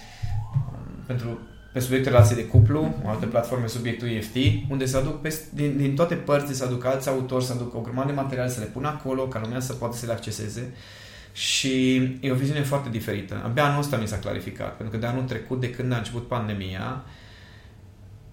pentru 1.07 1.39
pe 1.73 1.79
subiectul 1.79 2.11
relației 2.11 2.43
de 2.43 2.47
cuplu, 2.47 2.93
o 3.05 3.09
altă 3.09 3.25
platformă 3.25 3.67
subiectul 3.67 4.09
EFT, 4.09 4.35
unde 4.69 4.85
să 4.85 4.97
aduc 4.97 5.21
pe, 5.21 5.39
din, 5.53 5.77
din 5.77 5.95
toate 5.95 6.15
părțile, 6.15 6.53
să 6.53 6.63
aduc 6.63 6.85
alți 6.85 7.09
autori, 7.09 7.43
să 7.43 7.53
aduc 7.53 7.75
o 7.75 7.79
grămadă 7.79 8.07
de 8.07 8.13
materiale, 8.13 8.49
să 8.49 8.59
le 8.59 8.65
pun 8.65 8.85
acolo, 8.85 9.27
ca 9.27 9.39
lumea 9.43 9.59
să 9.59 9.73
poată 9.73 9.95
să 9.95 10.05
le 10.05 10.11
acceseze. 10.11 10.73
Și 11.33 11.95
e 12.21 12.31
o 12.31 12.35
viziune 12.35 12.61
foarte 12.61 12.89
diferită. 12.89 13.41
Abia 13.45 13.65
anul 13.65 13.79
ăsta 13.79 13.97
mi 13.97 14.07
s-a 14.07 14.17
clarificat, 14.17 14.77
pentru 14.77 14.95
că 14.95 15.01
de 15.01 15.11
anul 15.11 15.23
trecut, 15.23 15.59
de 15.59 15.69
când 15.69 15.91
a 15.91 15.97
început 15.97 16.27
pandemia, 16.27 17.03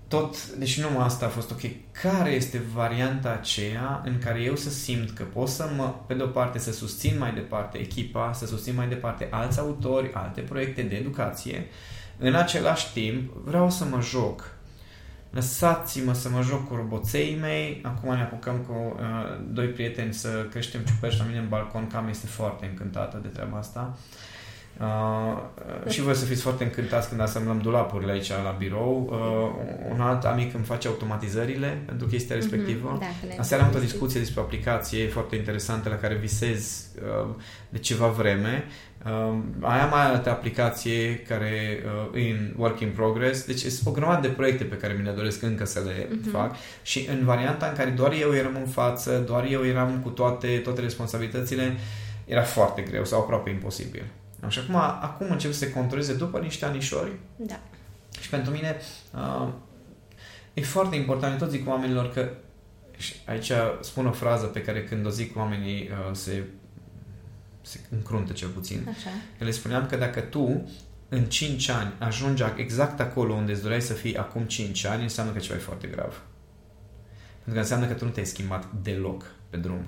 tot, 0.09 0.47
deși 0.47 0.81
numai 0.81 1.05
asta 1.05 1.27
a 1.27 1.29
fost 1.29 1.51
ok, 1.51 1.61
care 2.03 2.31
este 2.31 2.63
varianta 2.75 3.31
aceea 3.31 4.03
în 4.05 4.19
care 4.19 4.41
eu 4.41 4.57
să 4.57 4.71
simt 4.71 5.11
că 5.11 5.23
pot 5.23 5.49
să 5.49 5.71
mă, 5.77 5.95
pe 6.07 6.15
de 6.15 6.23
o 6.23 6.27
parte, 6.27 6.59
să 6.59 6.73
susțin 6.73 7.19
mai 7.19 7.33
departe 7.33 7.79
echipa, 7.79 8.33
să 8.33 8.47
susțin 8.47 8.75
mai 8.75 8.89
departe 8.89 9.29
alți 9.31 9.59
autori, 9.59 10.11
alte 10.13 10.41
proiecte 10.41 10.83
de 10.83 10.97
educație, 10.97 11.67
în 12.19 12.35
același 12.35 12.93
timp 12.93 13.33
vreau 13.45 13.71
să 13.71 13.85
mă 13.85 14.01
joc 14.01 14.55
lăsați-mă 15.31 16.13
să 16.13 16.29
mă 16.29 16.43
joc 16.43 16.69
cu 16.69 16.75
roboței 16.75 17.37
mei. 17.41 17.81
Acum 17.85 18.15
ne 18.15 18.23
apucăm 18.23 18.57
cu 18.57 18.73
uh, 18.73 19.41
doi 19.53 19.67
prieteni 19.67 20.15
să 20.15 20.47
creștem 20.51 20.81
ciuperci 20.81 21.19
la 21.19 21.25
mine 21.25 21.39
în 21.39 21.49
balcon. 21.49 21.87
Cam 21.87 22.09
este 22.09 22.27
foarte 22.27 22.67
încântată 22.67 23.19
de 23.23 23.29
treaba 23.29 23.59
asta. 23.59 23.97
Uh, 23.97 24.30
și 25.89 26.01
voi 26.01 26.15
să 26.15 26.25
fiți 26.25 26.43
foarte 26.43 26.65
încântați 26.65 27.09
când 27.09 27.21
asemblăm 27.21 27.61
dulapurile 27.61 28.13
aici 28.13 28.29
la 28.29 28.55
birou. 28.59 29.09
Uh, 29.11 29.93
un 29.93 30.01
alt 30.01 30.25
amic 30.25 30.55
îmi 30.55 30.65
face 30.65 30.89
automatizările 30.89 31.83
pentru 31.87 32.07
chestia 32.07 32.37
mhm, 32.37 32.45
respectivă. 32.45 32.99
Mm-hmm, 32.99 33.29
da, 33.29 33.35
Aseară 33.39 33.63
am 33.63 33.73
o 33.77 33.79
discuție 33.79 34.21
despre 34.21 34.41
o 34.41 34.43
aplicație 34.43 35.07
foarte 35.07 35.37
interesantă 35.37 35.89
la 35.89 35.97
care 35.97 36.15
visez 36.15 36.87
uh, 37.25 37.29
de 37.69 37.79
ceva 37.79 38.07
vreme 38.07 38.65
Uh, 39.07 39.39
aia 39.61 39.87
mai 39.87 40.07
altă 40.07 40.31
aplicație 40.31 41.17
care 41.17 41.83
uh, 41.85 42.09
în 42.13 42.55
work 42.57 42.81
in 42.81 42.93
progress, 42.95 43.45
deci 43.45 43.59
sunt 43.59 43.87
o 43.87 43.91
grămadă 43.91 44.27
de 44.27 44.33
proiecte 44.33 44.65
pe 44.65 44.77
care 44.77 44.93
mi 44.99 45.05
le 45.05 45.11
doresc 45.11 45.43
încă 45.43 45.65
să 45.65 45.81
le 45.85 46.07
uh-huh. 46.07 46.31
fac 46.31 46.55
și 46.83 47.09
în 47.11 47.25
varianta 47.25 47.67
în 47.67 47.75
care 47.75 47.91
doar 47.91 48.13
eu 48.21 48.35
eram 48.35 48.57
în 48.57 48.67
față, 48.67 49.23
doar 49.27 49.47
eu 49.51 49.67
eram 49.67 50.01
cu 50.03 50.09
toate, 50.09 50.57
toate 50.57 50.81
responsabilitățile, 50.81 51.77
era 52.25 52.43
foarte 52.43 52.83
greu 52.83 53.05
sau 53.05 53.21
aproape 53.21 53.51
imposibil. 53.51 54.05
Și 54.49 54.59
acum, 54.59 54.75
acum 54.75 55.27
încep 55.31 55.53
să 55.53 55.59
se 55.59 55.73
controleze 55.73 56.15
după 56.15 56.39
niște 56.39 56.65
anișori 56.65 57.13
da. 57.37 57.61
și 58.21 58.29
pentru 58.29 58.53
mine 58.53 58.77
uh, 59.15 59.49
e 60.55 60.63
foarte 60.63 60.97
important, 60.97 61.39
tot 61.39 61.51
zic 61.51 61.69
oamenilor 61.69 62.13
că 62.13 62.31
și 62.97 63.15
aici 63.27 63.53
spun 63.81 64.07
o 64.07 64.13
frază 64.13 64.47
pe 64.47 64.63
care 64.63 64.85
când 64.85 65.07
o 65.07 65.11
zic 65.11 65.37
oamenii 65.37 65.83
uh, 65.83 66.17
se 66.17 66.45
se 67.63 67.81
încruntă 67.91 68.33
cel 68.33 68.49
puțin. 68.49 68.87
Așa. 68.89 69.11
Eu 69.41 69.47
le 69.47 69.51
spuneam 69.53 69.87
că 69.87 69.97
dacă 69.97 70.21
tu 70.21 70.71
în 71.09 71.25
5 71.25 71.69
ani 71.69 71.93
ajungi 71.99 72.43
exact 72.57 73.01
acolo 73.01 73.35
unde 73.35 73.53
îți 73.53 73.63
doreai 73.63 73.81
să 73.83 73.93
fii 73.93 74.17
acum 74.17 74.43
5 74.43 74.85
ani, 74.85 75.03
înseamnă 75.03 75.33
că 75.33 75.39
ceva 75.39 75.55
e 75.55 75.59
foarte 75.63 75.87
grav. 75.87 76.23
Pentru 77.35 77.53
că 77.53 77.59
înseamnă 77.59 77.87
că 77.87 77.93
tu 77.93 78.05
nu 78.05 78.11
te-ai 78.11 78.27
schimbat 78.27 78.73
deloc 78.83 79.35
pe 79.51 79.57
drum. 79.57 79.87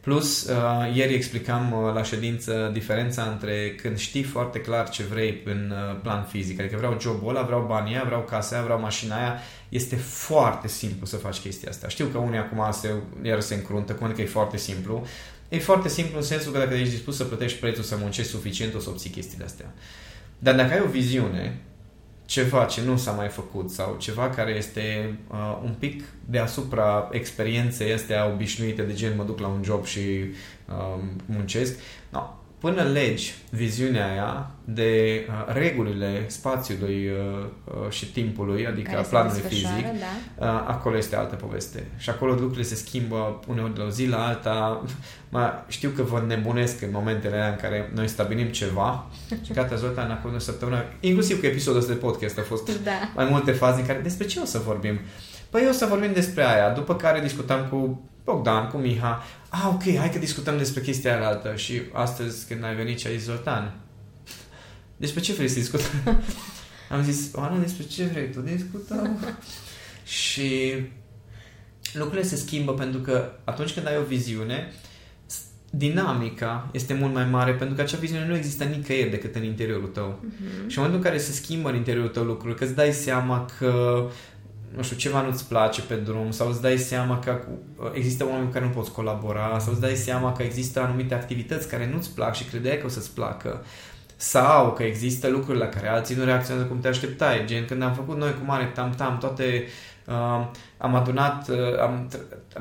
Plus, 0.00 0.42
uh, 0.42 0.94
ieri 0.94 1.14
explicam 1.14 1.72
uh, 1.72 1.94
la 1.94 2.02
ședință 2.02 2.70
diferența 2.72 3.22
între 3.22 3.74
când 3.82 3.98
știi 3.98 4.22
foarte 4.22 4.60
clar 4.60 4.88
ce 4.88 5.02
vrei 5.02 5.40
în 5.44 5.72
uh, 5.72 6.00
plan 6.02 6.24
fizic, 6.24 6.60
adică 6.60 6.76
vreau 6.76 7.00
jobul 7.00 7.28
ăla, 7.28 7.42
vreau 7.42 7.64
banii 7.68 7.94
aia, 7.94 8.04
vreau 8.04 8.20
casa 8.20 8.54
aia, 8.54 8.64
vreau 8.64 8.80
mașina 8.80 9.16
aia, 9.16 9.38
este 9.68 9.96
foarte 9.96 10.68
simplu 10.68 11.06
să 11.06 11.16
faci 11.16 11.38
chestia 11.38 11.68
asta. 11.70 11.88
Știu 11.88 12.06
că 12.06 12.18
unii 12.18 12.38
acum 12.38 12.68
se, 12.72 12.94
iar 13.22 13.40
se 13.40 13.54
încruntă, 13.54 13.92
cu 13.92 14.06
că 14.06 14.20
e 14.20 14.26
foarte 14.26 14.56
simplu, 14.56 15.06
E 15.50 15.58
foarte 15.58 15.88
simplu 15.88 16.16
în 16.16 16.22
sensul 16.22 16.52
că 16.52 16.58
dacă 16.58 16.74
ești 16.74 16.94
dispus 16.94 17.16
să 17.16 17.24
plătești 17.24 17.58
prețul, 17.58 17.84
să 17.84 17.96
muncești 18.00 18.30
suficient, 18.30 18.74
o 18.74 18.78
să 18.78 18.88
obții 18.88 19.10
chestiile 19.10 19.44
astea. 19.44 19.74
Dar 20.38 20.54
dacă 20.54 20.72
ai 20.72 20.80
o 20.80 20.90
viziune, 20.90 21.60
ceva 22.30 22.64
ce 22.64 22.82
nu 22.82 22.96
s-a 22.96 23.10
mai 23.10 23.28
făcut 23.28 23.70
sau 23.70 23.96
ceva 23.98 24.30
care 24.30 24.50
este 24.50 25.16
uh, 25.30 25.58
un 25.62 25.74
pic 25.78 26.04
deasupra 26.24 27.08
experienței 27.12 27.92
astea 27.92 28.30
obișnuite 28.32 28.82
de 28.82 28.92
gen 28.92 29.16
mă 29.16 29.24
duc 29.24 29.38
la 29.38 29.46
un 29.46 29.62
job 29.62 29.84
și 29.84 30.00
uh, 30.68 31.02
muncesc, 31.26 31.78
no, 32.08 32.39
până 32.60 32.82
legi 32.82 33.34
viziunea 33.50 34.10
aia 34.10 34.50
de 34.64 35.24
uh, 35.28 35.54
regulile 35.54 36.24
spațiului 36.28 37.08
uh, 37.08 37.44
uh, 37.64 37.90
și 37.90 38.12
timpului, 38.12 38.66
adică 38.66 38.90
Care 38.90 39.06
planului 39.10 39.40
fizic, 39.40 39.86
da. 40.38 40.46
uh, 40.46 40.64
acolo 40.66 40.96
este 40.96 41.16
altă 41.16 41.34
poveste. 41.34 41.86
Și 41.96 42.10
acolo 42.10 42.32
lucrurile 42.32 42.62
se 42.62 42.74
schimbă 42.74 43.40
uneori 43.48 43.74
de 43.74 43.80
la 43.80 43.86
o 43.86 43.90
zi 43.90 44.06
la 44.06 44.26
alta. 44.26 44.82
Mă, 45.32 45.52
știu 45.68 45.90
că 45.90 46.02
vă 46.02 46.24
nebunesc 46.26 46.82
în 46.82 46.88
momentele 46.92 47.34
alea 47.34 47.48
în 47.48 47.56
care 47.56 47.90
noi 47.94 48.08
stabilim 48.08 48.46
ceva 48.46 49.06
și 49.44 49.52
gata, 49.52 49.74
Zoltan, 49.74 50.04
în 50.04 50.12
acolo 50.12 50.34
o 50.34 50.38
săptămână, 50.38 50.84
inclusiv 51.00 51.40
cu 51.40 51.46
episodul 51.46 51.80
ăsta 51.80 51.92
de 51.92 51.98
podcast 51.98 52.38
a 52.38 52.42
fost 52.42 52.82
da. 52.82 53.10
mai 53.14 53.26
multe 53.30 53.52
faze 53.52 53.80
în 53.80 53.86
care 53.86 53.98
despre 53.98 54.26
ce 54.26 54.40
o 54.40 54.44
să 54.44 54.58
vorbim? 54.58 54.98
Păi 55.50 55.66
o 55.68 55.72
să 55.72 55.86
vorbim 55.86 56.12
despre 56.12 56.44
aia, 56.44 56.70
după 56.70 56.96
care 56.96 57.20
discutam 57.20 57.66
cu 57.70 58.04
Bogdan, 58.30 58.68
cu 58.68 58.76
Miha, 58.76 59.22
ah, 59.48 59.70
ok, 59.72 59.96
hai 59.96 60.10
că 60.10 60.18
discutăm 60.18 60.58
despre 60.58 60.80
chestia 60.80 61.16
aia 61.16 61.26
altă 61.26 61.54
și 61.56 61.80
astăzi 61.92 62.46
când 62.46 62.64
ai 62.64 62.74
venit 62.74 62.98
și 62.98 63.06
ai 63.06 63.16
zis, 63.16 63.26
Zoltan, 63.26 63.80
despre 64.96 65.20
ce 65.20 65.32
vrei 65.32 65.48
să 65.48 65.58
discutăm? 65.58 66.22
Am 66.90 67.02
zis, 67.02 67.30
Oana, 67.34 67.58
despre 67.58 67.84
ce 67.84 68.04
vrei 68.04 68.30
tu 68.30 68.40
discutăm? 68.40 69.18
și 70.20 70.74
lucrurile 71.92 72.26
se 72.26 72.36
schimbă 72.36 72.74
pentru 72.74 73.00
că 73.00 73.32
atunci 73.44 73.72
când 73.72 73.86
ai 73.86 73.96
o 73.96 74.02
viziune, 74.02 74.72
dinamica 75.70 76.68
este 76.72 76.94
mult 76.94 77.14
mai 77.14 77.24
mare 77.24 77.52
pentru 77.52 77.76
că 77.76 77.82
acea 77.82 77.98
viziune 77.98 78.26
nu 78.26 78.36
există 78.36 78.64
nicăieri 78.64 79.10
decât 79.10 79.34
în 79.34 79.44
interiorul 79.44 79.88
tău. 79.88 80.18
Uh-huh. 80.24 80.66
Și 80.66 80.78
în 80.78 80.82
momentul 80.82 80.98
în 80.98 81.04
care 81.04 81.18
se 81.18 81.32
schimbă 81.32 81.68
în 81.68 81.76
interiorul 81.76 82.10
tău 82.10 82.24
lucruri, 82.24 82.54
că 82.54 82.64
îți 82.64 82.74
dai 82.74 82.92
seama 82.92 83.50
că 83.58 84.04
nu 84.76 84.82
știu, 84.82 84.96
ceva 84.96 85.22
nu-ți 85.22 85.48
place 85.48 85.82
pe 85.82 85.94
drum 85.94 86.30
sau 86.30 86.48
îți 86.48 86.60
dai 86.60 86.76
seama 86.76 87.18
că 87.18 87.40
există 87.92 88.24
oameni 88.24 88.46
cu 88.46 88.52
care 88.52 88.64
nu 88.64 88.70
poți 88.70 88.92
colabora 88.92 89.58
sau 89.58 89.72
îți 89.72 89.80
dai 89.80 89.94
seama 89.94 90.32
că 90.32 90.42
există 90.42 90.80
anumite 90.80 91.14
activități 91.14 91.68
care 91.68 91.90
nu-ți 91.92 92.14
plac 92.14 92.34
și 92.34 92.44
credeai 92.44 92.78
că 92.78 92.86
o 92.86 92.88
să-ți 92.88 93.14
placă 93.14 93.64
sau 94.16 94.72
că 94.72 94.82
există 94.82 95.28
lucruri 95.28 95.58
la 95.58 95.66
care 95.68 95.88
alții 95.88 96.16
nu 96.16 96.24
reacționează 96.24 96.68
cum 96.68 96.80
te 96.80 96.88
așteptai. 96.88 97.44
Gen, 97.44 97.64
când 97.64 97.82
am 97.82 97.94
făcut 97.94 98.16
noi 98.16 98.34
cu 98.34 98.44
mare 98.44 98.72
tam-tam 98.74 99.18
toate 99.18 99.64
Uh, 100.10 100.46
am 100.76 100.94
adunat, 100.94 101.48
uh, 101.48 101.78
am, 101.80 102.10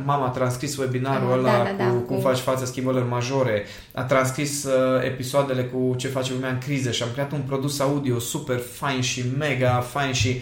mama 0.06 0.26
a 0.26 0.30
transcris 0.30 0.78
webinarul 0.78 1.32
ăla 1.32 1.52
da, 1.52 1.64
da, 1.64 1.84
da, 1.84 1.90
cu 1.90 1.98
cum 1.98 2.16
cu... 2.16 2.22
faci 2.22 2.38
față 2.38 2.66
schimbărilor 2.66 3.08
majore, 3.08 3.66
a 3.94 4.04
transcris 4.04 4.64
uh, 4.64 5.04
episoadele 5.04 5.64
cu 5.64 5.96
ce 5.98 6.08
face 6.08 6.34
lumea 6.34 6.50
în 6.50 6.58
criză 6.58 6.92
și 6.92 7.04
am 7.04 7.10
creat 7.14 7.32
un 7.32 7.42
produs 7.42 7.80
audio 7.80 8.20
super 8.20 8.58
fain 8.58 9.02
și 9.02 9.24
mega 9.38 9.80
fain 9.80 10.12
și 10.12 10.28
cred 10.30 10.42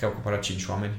că 0.00 0.06
au 0.06 0.12
cumpărat 0.12 0.40
5 0.40 0.66
oameni. 0.66 0.92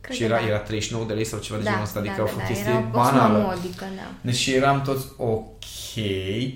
Cred 0.00 0.16
și 0.16 0.22
era, 0.22 0.38
da. 0.38 0.46
era 0.46 0.58
39 0.58 1.04
de 1.04 1.12
lei 1.12 1.24
sau 1.24 1.38
ceva 1.38 1.58
de 1.58 1.64
da, 1.64 1.70
genul 1.70 1.84
ăsta, 1.84 1.98
adică 1.98 2.14
da, 2.16 2.20
au 2.20 2.26
fost 2.26 2.40
da, 2.40 2.46
chestie 2.46 2.70
era 2.70 2.78
banală. 2.78 3.38
Modică, 3.38 3.84
da. 3.96 4.10
Deci 4.20 4.34
și 4.34 4.54
eram 4.54 4.82
toți, 4.82 5.06
ok, 5.16 5.64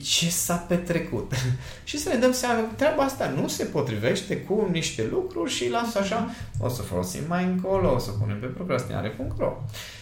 ce 0.03 0.31
s-a 0.31 0.57
petrecut? 0.57 1.33
și 1.85 1.99
să 1.99 2.09
ne 2.09 2.19
dăm 2.19 2.33
seama 2.33 2.55
că 2.55 2.75
treaba 2.77 3.03
asta 3.03 3.29
nu 3.29 3.49
se 3.49 3.65
potrivește 3.65 4.37
cu 4.37 4.69
niște 4.73 5.09
lucruri 5.11 5.51
și 5.51 5.71
lasă 5.71 5.99
așa, 5.99 6.31
o 6.61 6.69
să 6.69 6.83
folosim 6.83 7.23
mai 7.29 7.45
încolo, 7.45 7.95
o 7.95 7.99
să 7.99 8.11
punem 8.11 8.41
pe 8.41 8.47
procrastinare.ro. 8.47 9.53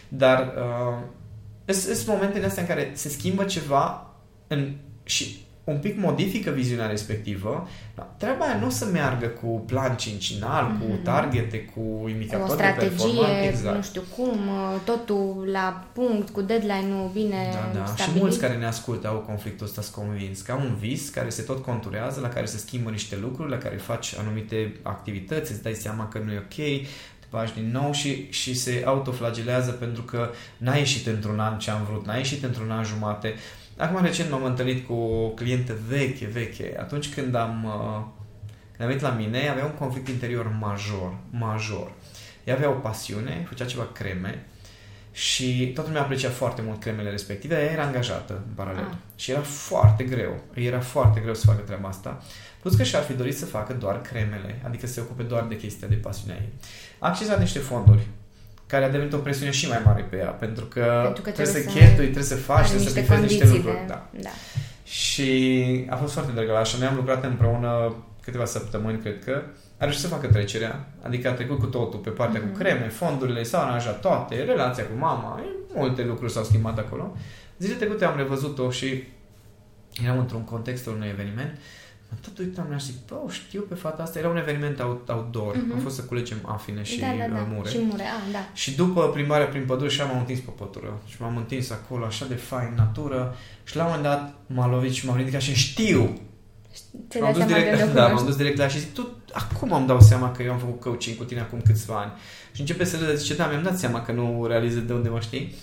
Dar 0.08 0.54
uh, 1.66 1.72
sunt 1.72 2.06
momentele 2.06 2.46
astea 2.46 2.62
în 2.62 2.68
care 2.68 2.90
se 2.94 3.08
schimbă 3.08 3.44
ceva 3.44 4.10
în, 4.46 4.76
și 5.04 5.46
un 5.64 5.78
pic 5.78 5.98
modifică 5.98 6.50
viziunea 6.50 6.86
respectivă, 6.86 7.68
da, 7.94 8.14
treaba 8.16 8.44
aia 8.44 8.58
nu 8.58 8.66
o 8.66 8.70
să 8.70 8.84
meargă 8.84 9.26
cu 9.26 9.46
plan 9.46 9.96
cincinal, 9.96 10.64
mm-hmm. 10.64 10.80
cu 10.80 10.92
mhm. 10.92 11.02
targete, 11.02 11.64
cu 11.64 12.08
indicatori 12.08 12.50
o 12.50 12.54
strategie, 12.54 12.88
de 12.88 12.94
performanță. 12.94 13.46
Exact. 13.48 13.76
nu 13.76 13.82
știu 13.82 14.02
cum, 14.16 14.38
totul 14.84 15.48
la 15.52 15.86
punct, 15.92 16.30
cu 16.30 16.40
deadline-ul 16.40 17.10
bine 17.12 17.48
da, 17.52 17.78
da. 17.78 17.86
stabilit. 17.86 18.14
Și 18.14 18.18
mulți 18.18 18.38
care 18.38 18.56
ne 18.56 18.66
ascultă 18.66 19.08
au 19.08 19.18
conflictul 19.18 19.66
ăsta, 19.66 19.82
sunt 19.82 19.94
convins, 19.94 20.40
că 20.40 20.52
au 20.52 20.60
un 20.60 20.74
vis 20.74 21.08
care 21.08 21.28
se 21.28 21.42
tot 21.42 21.64
conturează, 21.64 22.20
la 22.20 22.28
care 22.28 22.46
se 22.46 22.58
schimbă 22.58 22.90
niște 22.90 23.16
lucruri, 23.20 23.50
la 23.50 23.58
care 23.58 23.76
faci 23.76 24.14
anumite 24.18 24.76
activități, 24.82 25.52
îți 25.52 25.62
dai 25.62 25.74
seama 25.74 26.08
că 26.08 26.18
nu 26.18 26.32
e 26.32 26.38
ok, 26.38 26.84
te 27.20 27.26
bagi 27.30 27.52
din 27.54 27.70
nou 27.72 27.92
și, 27.92 28.30
și 28.30 28.54
se 28.54 28.82
autoflagelează 28.86 29.70
pentru 29.70 30.02
că 30.02 30.30
n-a 30.56 30.74
ieșit 30.74 31.06
într-un 31.06 31.40
an 31.40 31.58
ce 31.58 31.70
am 31.70 31.84
vrut, 31.88 32.06
n-a 32.06 32.16
ieșit 32.16 32.44
într-un 32.44 32.70
an 32.70 32.84
jumate, 32.84 33.34
Acum 33.82 34.02
recent 34.02 34.30
m-am 34.30 34.44
întâlnit 34.44 34.86
cu 34.86 34.92
o 34.92 35.28
clientă 35.28 35.76
veche, 35.88 36.26
veche. 36.26 36.74
Atunci 36.78 37.14
când 37.14 37.34
am, 37.34 37.64
uh, 37.64 38.04
când 38.70 38.80
am 38.80 38.86
venit 38.86 39.02
la 39.02 39.10
mine, 39.10 39.48
avea 39.48 39.64
un 39.64 39.74
conflict 39.74 40.08
interior 40.08 40.56
major, 40.60 41.14
major. 41.30 41.92
Ea 42.44 42.54
avea 42.54 42.70
o 42.70 42.72
pasiune, 42.72 43.44
făcea 43.48 43.64
ceva 43.64 43.88
creme 43.92 44.46
și 45.12 45.70
toată 45.74 45.88
lumea 45.88 46.04
aprecia 46.04 46.28
foarte 46.28 46.62
mult 46.62 46.80
cremele 46.80 47.10
respective, 47.10 47.54
ea 47.54 47.72
era 47.72 47.82
angajată 47.82 48.32
în 48.46 48.54
paralel. 48.54 48.86
Ah. 48.90 48.96
Și 49.16 49.30
era 49.30 49.40
foarte 49.40 50.04
greu, 50.04 50.40
era 50.54 50.80
foarte 50.80 51.20
greu 51.20 51.34
să 51.34 51.46
facă 51.46 51.60
treaba 51.60 51.88
asta. 51.88 52.22
Plus 52.60 52.74
că 52.74 52.82
și-ar 52.82 53.02
fi 53.02 53.12
dorit 53.12 53.36
să 53.36 53.46
facă 53.46 53.72
doar 53.72 54.00
cremele, 54.00 54.60
adică 54.64 54.86
să 54.86 54.92
se 54.92 55.00
ocupe 55.00 55.22
doar 55.22 55.44
de 55.44 55.56
chestia 55.56 55.88
de 55.88 55.94
pasiunea 55.94 56.36
ei. 56.36 56.48
A 56.98 57.08
accesat 57.08 57.38
niște 57.38 57.58
fonduri 57.58 58.06
care 58.72 58.84
a 58.84 58.90
devenit 58.90 59.12
o 59.12 59.18
presiune 59.18 59.50
și 59.50 59.68
mai 59.68 59.82
mare 59.84 60.02
pe 60.10 60.16
ea, 60.16 60.30
pentru 60.44 60.64
că, 60.64 61.00
pentru 61.04 61.22
că 61.22 61.30
trebuie, 61.30 61.54
trebuie 61.54 61.72
să 61.72 61.78
cheltui, 61.78 62.04
trebuie 62.04 62.32
să 62.34 62.36
faci, 62.36 62.66
trebuie 62.66 62.88
să 62.88 63.00
bifezi 63.00 63.22
niște 63.22 63.46
lucruri. 63.48 63.84
Da. 63.86 64.08
da. 64.20 64.30
Și 64.84 65.30
a 65.90 65.96
fost 65.96 66.12
foarte 66.12 66.32
drăgă 66.32 66.56
așa. 66.56 66.76
Noi 66.78 66.86
am 66.86 66.96
lucrat 66.96 67.24
împreună 67.24 67.94
câteva 68.22 68.44
săptămâni, 68.44 68.98
cred 68.98 69.24
că. 69.24 69.42
A 69.78 69.84
reușit 69.84 70.00
să 70.00 70.08
facă 70.08 70.26
trecerea, 70.26 70.88
adică 71.02 71.28
a 71.28 71.32
trecut 71.32 71.58
cu 71.58 71.66
totul 71.66 71.98
pe 71.98 72.10
partea 72.10 72.40
mm-hmm. 72.40 72.42
cu 72.42 72.48
mhm. 72.48 72.58
creme, 72.58 72.88
fondurile, 72.88 73.42
s-au 73.42 73.62
aranjat 73.62 74.00
toate, 74.00 74.42
relația 74.42 74.84
cu 74.84 74.98
mama, 74.98 75.40
multe 75.74 76.02
lucruri 76.04 76.32
s-au 76.32 76.44
schimbat 76.44 76.78
acolo. 76.78 77.16
Zile 77.58 77.74
trecute 77.74 78.04
am 78.04 78.16
revăzut-o 78.16 78.70
și 78.70 79.04
eram 80.04 80.18
într-un 80.18 80.44
context 80.44 80.86
unui 80.86 81.08
eveniment 81.08 81.58
tot 82.20 82.38
uitam, 82.38 82.66
mi-aș 82.68 82.84
zic, 82.84 82.94
bă, 83.06 83.16
știu 83.28 83.60
pe 83.60 83.74
fata 83.74 84.02
asta, 84.02 84.18
era 84.18 84.28
un 84.28 84.36
eveniment 84.36 84.80
outdoor, 85.06 85.56
mm-hmm. 85.56 85.72
am 85.72 85.78
fost 85.82 85.94
să 85.94 86.02
culegem 86.02 86.38
afine 86.42 86.82
și 86.82 87.00
da, 87.00 87.06
da, 87.06 87.34
da. 87.34 87.40
Uh, 87.40 87.46
mure. 87.52 87.70
Și 87.70 87.78
mure, 87.90 88.02
ah, 88.02 88.32
da. 88.32 88.48
Și 88.52 88.76
după 88.76 89.08
plimbarea 89.08 89.46
prin 89.46 89.64
pădure 89.64 89.90
și 89.90 90.00
m-am 90.00 90.18
întins 90.18 90.38
pe 90.38 90.50
pătură 90.56 91.00
și 91.06 91.16
m-am 91.20 91.36
întins 91.36 91.70
acolo, 91.70 92.04
așa 92.04 92.26
de 92.26 92.34
fain, 92.34 92.72
natură 92.76 93.36
și 93.64 93.76
la 93.76 93.84
un 93.84 93.90
moment 93.90 94.08
dat 94.08 94.34
m-a 94.46 94.68
lovit 94.68 94.92
și 94.92 95.06
m-am 95.06 95.16
ridicat 95.16 95.40
și 95.40 95.54
știu 95.54 96.20
ce 97.08 97.20
m-am 97.20 97.32
dus 97.32 97.44
direct, 97.44 97.92
da, 97.92 98.08
m-am 98.08 98.24
dus 98.24 98.36
direct 98.36 98.58
la 98.58 98.68
și 98.68 98.78
zic, 98.78 98.94
tu, 98.94 99.08
acum 99.32 99.72
am 99.72 99.86
dau 99.86 100.00
seama 100.00 100.32
că 100.32 100.42
eu 100.42 100.52
am 100.52 100.58
făcut 100.58 100.80
coaching 100.80 101.16
cu 101.16 101.24
tine 101.24 101.40
acum 101.40 101.60
câțiva 101.64 102.00
ani. 102.00 102.12
Și 102.52 102.60
începe 102.60 102.84
să 102.84 102.96
le 102.96 103.14
zice, 103.14 103.34
da, 103.34 103.46
mi-am 103.46 103.62
dat 103.62 103.78
seama 103.78 104.02
că 104.02 104.12
nu 104.12 104.46
realizez 104.46 104.82
de 104.82 104.92
unde 104.92 105.08
mă 105.08 105.20
știi. 105.20 105.54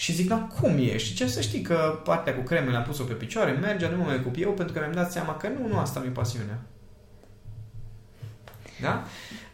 Și 0.00 0.12
zic, 0.12 0.28
da, 0.28 0.48
cum 0.60 0.78
ești? 0.78 1.14
Ce 1.14 1.26
să 1.26 1.40
știi 1.40 1.60
că 1.60 2.00
partea 2.04 2.34
cu 2.34 2.40
cremele 2.40 2.76
am 2.76 2.82
pus-o 2.82 3.02
pe 3.02 3.12
picioare, 3.12 3.50
merge, 3.50 3.88
nu 3.88 3.96
mă 3.96 4.04
mai 4.04 4.16
ocup 4.16 4.34
eu, 4.38 4.50
pentru 4.50 4.74
că 4.74 4.80
mi-am 4.80 4.92
dat 4.92 5.12
seama 5.12 5.36
că 5.36 5.48
nu, 5.48 5.68
nu 5.68 5.78
asta 5.78 6.00
mi-e 6.00 6.10
pasiunea. 6.10 6.58
Da? 8.80 9.04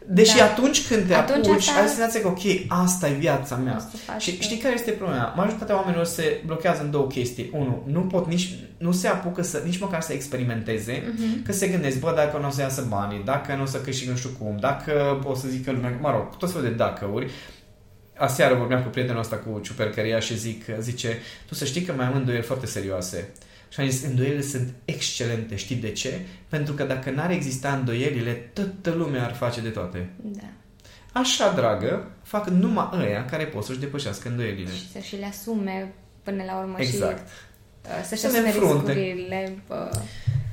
Deși 0.05 0.37
da. 0.37 0.43
atunci 0.43 0.87
când 0.87 1.07
te 1.07 1.13
atunci 1.13 1.47
apuci, 1.47 1.67
asta... 1.67 1.81
ai 1.81 1.87
senzația 1.87 2.21
că, 2.21 2.27
ok, 2.27 2.39
asta 2.67 3.09
e 3.09 3.13
viața 3.13 3.55
mea. 3.55 3.89
Și 4.17 4.41
știi 4.41 4.57
care 4.57 4.73
este 4.73 4.91
problema? 4.91 5.33
Majoritatea 5.35 5.75
oamenilor 5.75 6.05
se 6.05 6.41
blochează 6.45 6.81
în 6.81 6.91
două 6.91 7.07
chestii. 7.07 7.49
Unu, 7.53 7.83
nu 7.85 7.99
pot 7.99 8.27
nici, 8.27 8.55
nu 8.77 8.91
se 8.91 9.07
apucă 9.07 9.41
să, 9.41 9.61
nici 9.65 9.79
măcar 9.79 10.01
să 10.01 10.13
experimenteze, 10.13 11.01
uh-huh. 11.01 11.45
că 11.45 11.51
se 11.51 11.67
gândesc, 11.67 11.99
bă, 11.99 12.13
dacă 12.15 12.37
nu 12.37 12.47
o 12.47 12.51
să 12.51 12.61
iasă 12.61 12.85
banii, 12.89 13.21
dacă 13.25 13.55
nu 13.55 13.61
o 13.61 13.65
să 13.65 13.77
câștig 13.77 14.09
nu 14.09 14.15
știu 14.15 14.29
cum, 14.39 14.57
dacă 14.59 15.21
o 15.23 15.35
să 15.35 15.47
zică 15.47 15.71
lumea, 15.71 15.97
mă 16.01 16.11
rog, 16.11 16.37
tot 16.37 16.51
felul 16.51 16.67
de 16.67 16.73
dacă-uri, 16.73 17.31
aseară 18.17 18.55
vorbeam 18.55 18.83
cu 18.83 18.89
prietenul 18.89 19.19
ăsta 19.19 19.35
cu 19.35 19.59
ciupercăria 19.59 20.19
și 20.19 20.37
zic, 20.37 20.65
zice, 20.79 21.17
tu 21.47 21.53
să 21.53 21.65
știi 21.65 21.81
că 21.81 21.93
mai 21.93 22.05
am 22.05 22.15
îndoieli 22.15 22.43
foarte 22.43 22.65
serioase. 22.65 23.29
Și 23.69 23.79
am 23.79 23.89
zis, 23.89 24.03
îndoielile 24.03 24.41
sunt 24.41 24.73
excelente. 24.85 25.55
Știi 25.55 25.75
de 25.75 25.91
ce? 25.91 26.19
Pentru 26.47 26.73
că 26.73 26.83
dacă 26.83 27.11
n-ar 27.11 27.31
exista 27.31 27.73
îndoielile, 27.73 28.31
toată 28.31 28.89
lumea 28.89 29.23
ar 29.25 29.33
face 29.33 29.61
de 29.61 29.69
toate. 29.69 30.09
Da. 30.21 30.49
Așa, 31.13 31.53
dragă, 31.53 32.11
fac 32.23 32.47
numai 32.47 32.89
ăia 32.93 33.25
care 33.25 33.45
pot 33.45 33.63
să-și 33.63 33.79
depășească 33.79 34.29
îndoielile. 34.29 34.71
Și 34.71 34.91
să 34.91 34.99
și 34.99 35.15
le 35.15 35.25
asume 35.25 35.93
până 36.23 36.43
la 36.43 36.59
urmă 36.59 36.75
exact. 36.77 37.27
și 37.27 37.33
uh, 37.85 38.05
să-și 38.05 38.21
să 38.21 38.27
asume 38.27 38.51
riscurile. 38.51 39.57
Uh... 39.67 39.99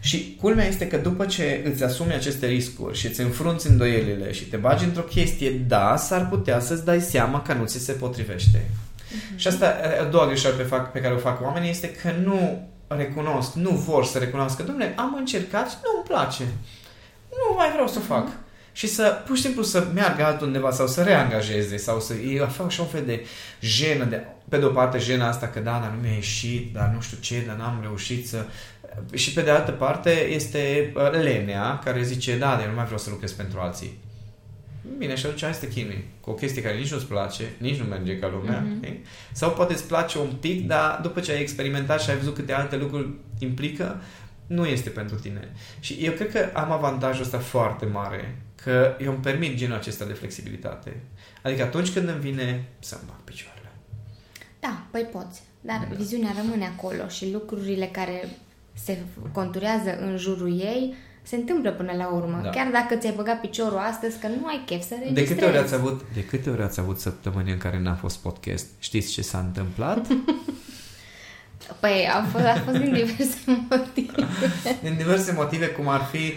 Și 0.04 0.36
culmea 0.40 0.66
este 0.66 0.86
că 0.86 0.96
după 0.96 1.26
ce 1.26 1.62
îți 1.72 1.84
asumi 1.84 2.12
aceste 2.12 2.46
riscuri 2.46 2.98
și 2.98 3.06
îți 3.06 3.20
înfrunți 3.20 3.66
îndoielile 3.66 4.32
și 4.32 4.44
te 4.44 4.56
bagi 4.56 4.84
într-o 4.84 5.02
chestie, 5.02 5.50
da, 5.50 5.96
s-ar 5.96 6.28
putea 6.28 6.60
să-ți 6.60 6.84
dai 6.84 7.00
seama 7.00 7.42
că 7.42 7.52
nu 7.52 7.64
ți 7.64 7.78
se 7.78 7.92
potrivește. 7.92 8.58
Mm-hmm. 8.58 9.36
Și 9.36 9.48
asta, 9.48 9.76
a 10.00 10.04
doua 10.04 10.26
greșeală 10.26 10.56
pe, 10.56 10.62
fac, 10.62 10.92
pe 10.92 11.00
care 11.00 11.14
o 11.14 11.18
fac 11.18 11.42
oamenii 11.42 11.70
este 11.70 11.90
că 11.90 12.10
nu 12.24 12.68
recunosc, 12.86 13.54
nu 13.54 13.70
vor 13.70 14.04
să 14.04 14.18
recunoască, 14.18 14.62
domnule, 14.62 14.94
am 14.96 15.14
încercat 15.18 15.70
și 15.70 15.76
nu 15.82 15.90
îmi 15.96 16.06
place. 16.08 16.42
Nu 17.30 17.54
mai 17.56 17.70
vreau 17.72 17.88
să 17.88 18.00
mm-hmm. 18.00 18.06
fac. 18.06 18.28
Și 18.72 18.86
să, 18.86 19.22
pur 19.26 19.36
și 19.36 19.42
simplu, 19.42 19.62
să 19.62 19.86
meargă 19.94 20.24
altundeva 20.24 20.70
sau 20.70 20.86
să 20.86 21.02
reangajeze 21.02 21.76
sau 21.76 22.00
să 22.00 22.14
facă 22.46 22.64
așa 22.64 22.82
un 22.82 22.88
fel 22.88 23.04
de 23.06 23.26
jenă, 23.60 24.04
de, 24.04 24.24
pe 24.48 24.58
de 24.58 24.64
o 24.64 24.68
parte 24.68 24.98
jena 24.98 25.28
asta 25.28 25.46
că 25.46 25.60
da, 25.60 25.70
dar 25.70 25.92
nu 25.94 26.00
mi-a 26.00 26.14
ieșit, 26.14 26.72
dar 26.72 26.90
nu 26.94 27.00
știu 27.00 27.16
ce, 27.20 27.44
dar 27.46 27.56
n-am 27.56 27.78
reușit 27.82 28.28
să 28.28 28.44
și 29.12 29.32
pe 29.32 29.40
de 29.40 29.50
altă 29.50 29.70
parte 29.70 30.26
este 30.28 30.92
uh, 30.96 31.10
lenea 31.10 31.78
care 31.84 32.02
zice, 32.02 32.38
da, 32.38 32.56
de 32.56 32.66
nu 32.68 32.74
mai 32.74 32.84
vreau 32.84 32.98
să 32.98 33.10
lucrez 33.10 33.32
pentru 33.32 33.60
alții. 33.60 33.98
Bine, 34.98 35.14
și 35.14 35.26
atunci 35.26 35.42
hai 35.42 35.54
să 35.54 35.60
te 35.60 35.68
chinui 35.68 36.04
cu 36.20 36.30
o 36.30 36.34
chestie 36.34 36.62
care 36.62 36.76
nici 36.76 36.92
nu-ți 36.92 37.06
place, 37.06 37.44
nici 37.58 37.78
nu 37.78 37.84
merge 37.84 38.18
ca 38.18 38.28
lumea. 38.28 38.64
Mm-hmm. 38.64 38.76
Okay? 38.76 39.02
Sau 39.32 39.50
poate 39.50 39.72
îți 39.72 39.86
place 39.86 40.18
un 40.18 40.32
pic, 40.40 40.66
dar 40.66 41.00
după 41.02 41.20
ce 41.20 41.32
ai 41.32 41.40
experimentat 41.40 42.00
și 42.00 42.10
ai 42.10 42.16
văzut 42.16 42.34
câte 42.34 42.52
alte 42.52 42.76
lucruri 42.76 43.08
implică, 43.38 44.00
nu 44.46 44.66
este 44.66 44.90
pentru 44.90 45.16
tine. 45.16 45.52
Și 45.80 45.92
eu 45.92 46.12
cred 46.12 46.30
că 46.30 46.50
am 46.54 46.72
avantajul 46.72 47.22
ăsta 47.22 47.38
foarte 47.38 47.84
mare, 47.84 48.42
că 48.62 48.96
eu 49.00 49.12
îmi 49.12 49.22
permit 49.22 49.56
genul 49.56 49.76
acesta 49.76 50.04
de 50.04 50.12
flexibilitate. 50.12 51.00
Adică 51.42 51.62
atunci 51.62 51.92
când 51.92 52.08
îmi 52.08 52.20
vine 52.20 52.64
să-mi 52.78 53.02
bag 53.06 53.20
picioarele. 53.24 53.72
Da, 54.60 54.86
păi 54.90 55.02
poți. 55.12 55.42
Dar 55.60 55.86
da. 55.90 55.96
viziunea 55.96 56.34
rămâne 56.36 56.64
acolo 56.76 57.08
și 57.08 57.32
lucrurile 57.32 57.86
care 57.86 58.28
se 58.84 58.98
conturează 59.32 59.98
în 60.00 60.16
jurul 60.16 60.60
ei 60.60 60.94
Se 61.22 61.36
întâmplă 61.36 61.70
până 61.72 61.92
la 61.96 62.06
urmă. 62.08 62.40
Da. 62.42 62.50
Chiar 62.50 62.70
dacă 62.72 62.94
ți-ai 62.96 63.12
băgat 63.16 63.40
piciorul 63.40 63.78
astăzi, 63.78 64.18
că 64.18 64.26
nu 64.26 64.46
ai 64.46 64.62
chef 64.66 64.82
să 64.82 64.94
De 64.94 65.00
registrezi. 65.04 65.32
câte, 65.34 65.44
ori 65.44 65.56
ați 65.58 65.74
avut, 65.74 66.02
de 66.14 66.24
câte 66.24 66.50
ori 66.50 66.62
ați 66.62 66.80
avut 66.80 66.98
săptămâni 67.00 67.50
în 67.50 67.58
care 67.58 67.80
n-a 67.80 67.94
fost 67.94 68.16
podcast? 68.18 68.66
Știți 68.78 69.12
ce 69.12 69.22
s-a 69.22 69.38
întâmplat? 69.38 70.06
Păi, 71.80 72.08
a 72.14 72.22
fost, 72.24 72.44
a 72.44 72.62
fost 72.64 72.76
din 72.78 72.92
diverse 72.92 73.38
motive. 73.70 74.26
Din 74.82 74.96
diverse 74.96 75.32
motive, 75.32 75.66
cum 75.66 75.88
ar 75.88 76.00
fi 76.00 76.32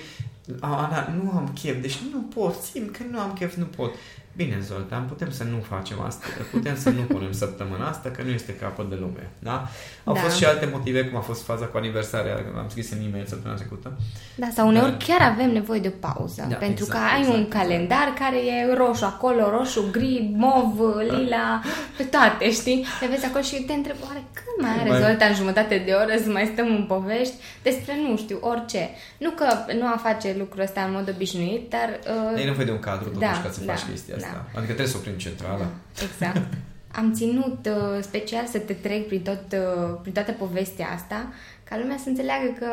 "A, 0.60 0.84
Ana, 0.86 1.14
nu 1.24 1.32
am 1.32 1.52
chef, 1.62 1.82
deci 1.82 1.98
nu 2.12 2.20
pot, 2.20 2.56
simt 2.72 2.92
că 2.98 3.04
nu 3.12 3.20
am 3.20 3.34
chef, 3.34 3.56
nu 3.56 3.66
pot. 3.66 3.96
Bine, 4.38 4.58
Zoltan, 4.62 5.04
putem 5.08 5.32
să 5.32 5.44
nu 5.44 5.58
facem 5.70 6.02
asta, 6.02 6.26
putem 6.52 6.78
să 6.78 6.90
nu 6.90 7.02
punem 7.02 7.32
săptămâna 7.32 7.88
asta, 7.88 8.10
că 8.10 8.22
nu 8.22 8.30
este 8.30 8.54
capăt 8.56 8.90
de 8.90 8.96
lume, 9.00 9.30
da? 9.40 9.68
Au 10.04 10.14
Da. 10.14 10.20
fost 10.20 10.36
și 10.36 10.46
alte 10.46 10.70
motive, 10.72 11.06
cum 11.06 11.18
a 11.18 11.22
fost 11.22 11.44
faza 11.44 11.66
cu 11.66 11.78
aniversarea, 11.78 12.34
am 12.58 12.66
scris 12.70 12.92
în 12.92 12.98
e-mail 13.08 13.26
săptămâna 13.26 13.60
trecută. 13.60 13.98
Da, 14.36 14.48
sau 14.56 14.68
uneori 14.68 14.92
Da. 14.92 14.98
chiar 15.06 15.22
avem 15.32 15.52
nevoie 15.52 15.80
de 15.80 15.88
o 15.96 16.08
pauză. 16.08 16.46
Da, 16.50 16.56
pentru 16.56 16.84
exact, 16.84 16.92
că 17.06 17.12
ai 17.14 17.20
exact, 17.20 17.38
un 17.38 17.44
exact. 17.44 17.62
calendar 17.64 18.08
care 18.20 18.38
e 18.46 18.74
roșu 18.76 19.06
acolo, 19.06 19.50
roșu, 19.50 19.90
gri, 19.92 20.32
mov, 20.36 20.80
lila, 21.10 21.62
pe 21.98 22.04
toate, 22.04 22.52
știi? 22.52 22.86
Te 23.00 23.06
vezi 23.06 23.26
acolo 23.26 23.44
și 23.44 23.62
te 23.62 23.74
întrebi, 23.74 24.00
oare 24.08 24.24
când 24.34 24.68
mai 24.68 24.80
are 24.80 24.90
Mai- 24.90 25.02
Zoltan 25.02 25.34
jumătate 25.34 25.84
de 25.86 25.92
oră 25.92 26.14
să 26.24 26.30
mai 26.30 26.50
stăm 26.54 26.68
în 26.76 26.84
povești 26.88 27.34
despre, 27.64 27.94
nu 28.08 28.18
știu, 28.18 28.38
orice. 28.42 28.90
Nu 29.18 29.30
că 29.30 29.48
nu 29.80 29.86
a 29.86 30.00
face 30.04 30.36
lucrul 30.38 30.62
ăsta 30.62 30.82
în 30.82 30.92
mod 30.92 31.10
obișnuit, 31.16 31.70
dar... 31.70 31.90
Uh, 32.36 32.42
E 32.42 32.46
nevoie 32.46 32.66
de 32.66 32.72
un 32.72 32.80
cadru, 32.80 33.04
totuși, 33.10 33.20
Da, 33.20 33.42
ca 33.44 33.50
să 33.52 33.60
da, 33.66 33.74
faci 33.74 33.90
chestia 33.90 34.16
da. 34.20 34.27
Asta. 34.28 34.46
Adică 34.48 34.74
trebuie 34.74 34.88
să 34.88 34.98
oprim 34.98 35.14
centrala. 35.14 35.58
Da, 35.58 36.04
exact. 36.04 36.54
Am 36.92 37.14
ținut 37.14 37.70
uh, 37.70 38.02
special 38.02 38.46
să 38.46 38.58
te 38.58 38.74
trec 38.74 39.08
prin, 39.08 39.22
tot, 39.22 39.44
uh, 39.52 40.00
prin 40.02 40.14
toată 40.14 40.32
povestea 40.32 40.88
asta, 40.96 41.34
ca 41.64 41.78
lumea 41.78 41.98
să 41.98 42.10
înțeleagă 42.10 42.56
că 42.60 42.68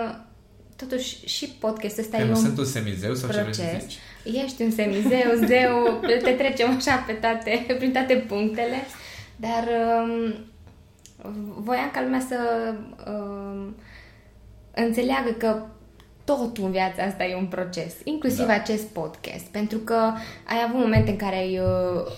totuși 0.77 1.27
și 1.27 1.47
podcastul 1.49 2.03
ăsta 2.03 2.17
Eu 2.19 2.25
e 2.25 2.29
nu 2.29 2.37
un 2.37 2.45
sunt 2.45 2.59
un 2.59 2.65
semizeu 2.65 3.15
sau 3.15 3.31
ce 3.31 3.41
vrei 3.41 3.55
să 3.55 3.63
proces. 3.63 3.83
zici? 3.83 3.99
Ești 4.45 4.63
un 4.63 4.71
semizeu, 4.71 5.31
zeu, 5.53 6.01
te 6.23 6.31
trecem 6.31 6.77
așa 6.77 6.97
pe 6.97 7.13
toate, 7.13 7.65
prin 7.79 7.93
toate 7.93 8.15
punctele, 8.15 8.77
dar 9.37 9.69
um, 10.03 10.35
voiam 11.63 11.91
ca 11.93 12.03
lumea 12.03 12.21
să 12.29 12.39
um, 13.07 13.77
înțeleagă 14.75 15.31
că 15.31 15.63
totul 16.25 16.65
în 16.65 16.71
viața 16.71 17.03
asta 17.03 17.25
e 17.25 17.37
un 17.37 17.47
proces, 17.47 17.95
inclusiv 18.05 18.47
Da. 18.47 18.53
acest 18.53 18.87
podcast, 18.87 19.45
pentru 19.45 19.79
că 19.79 19.95
ai 20.49 20.65
avut 20.69 20.81
momente 20.81 21.11
în 21.11 21.17
care 21.17 21.37
ai 21.37 21.59
uh, 21.59 22.13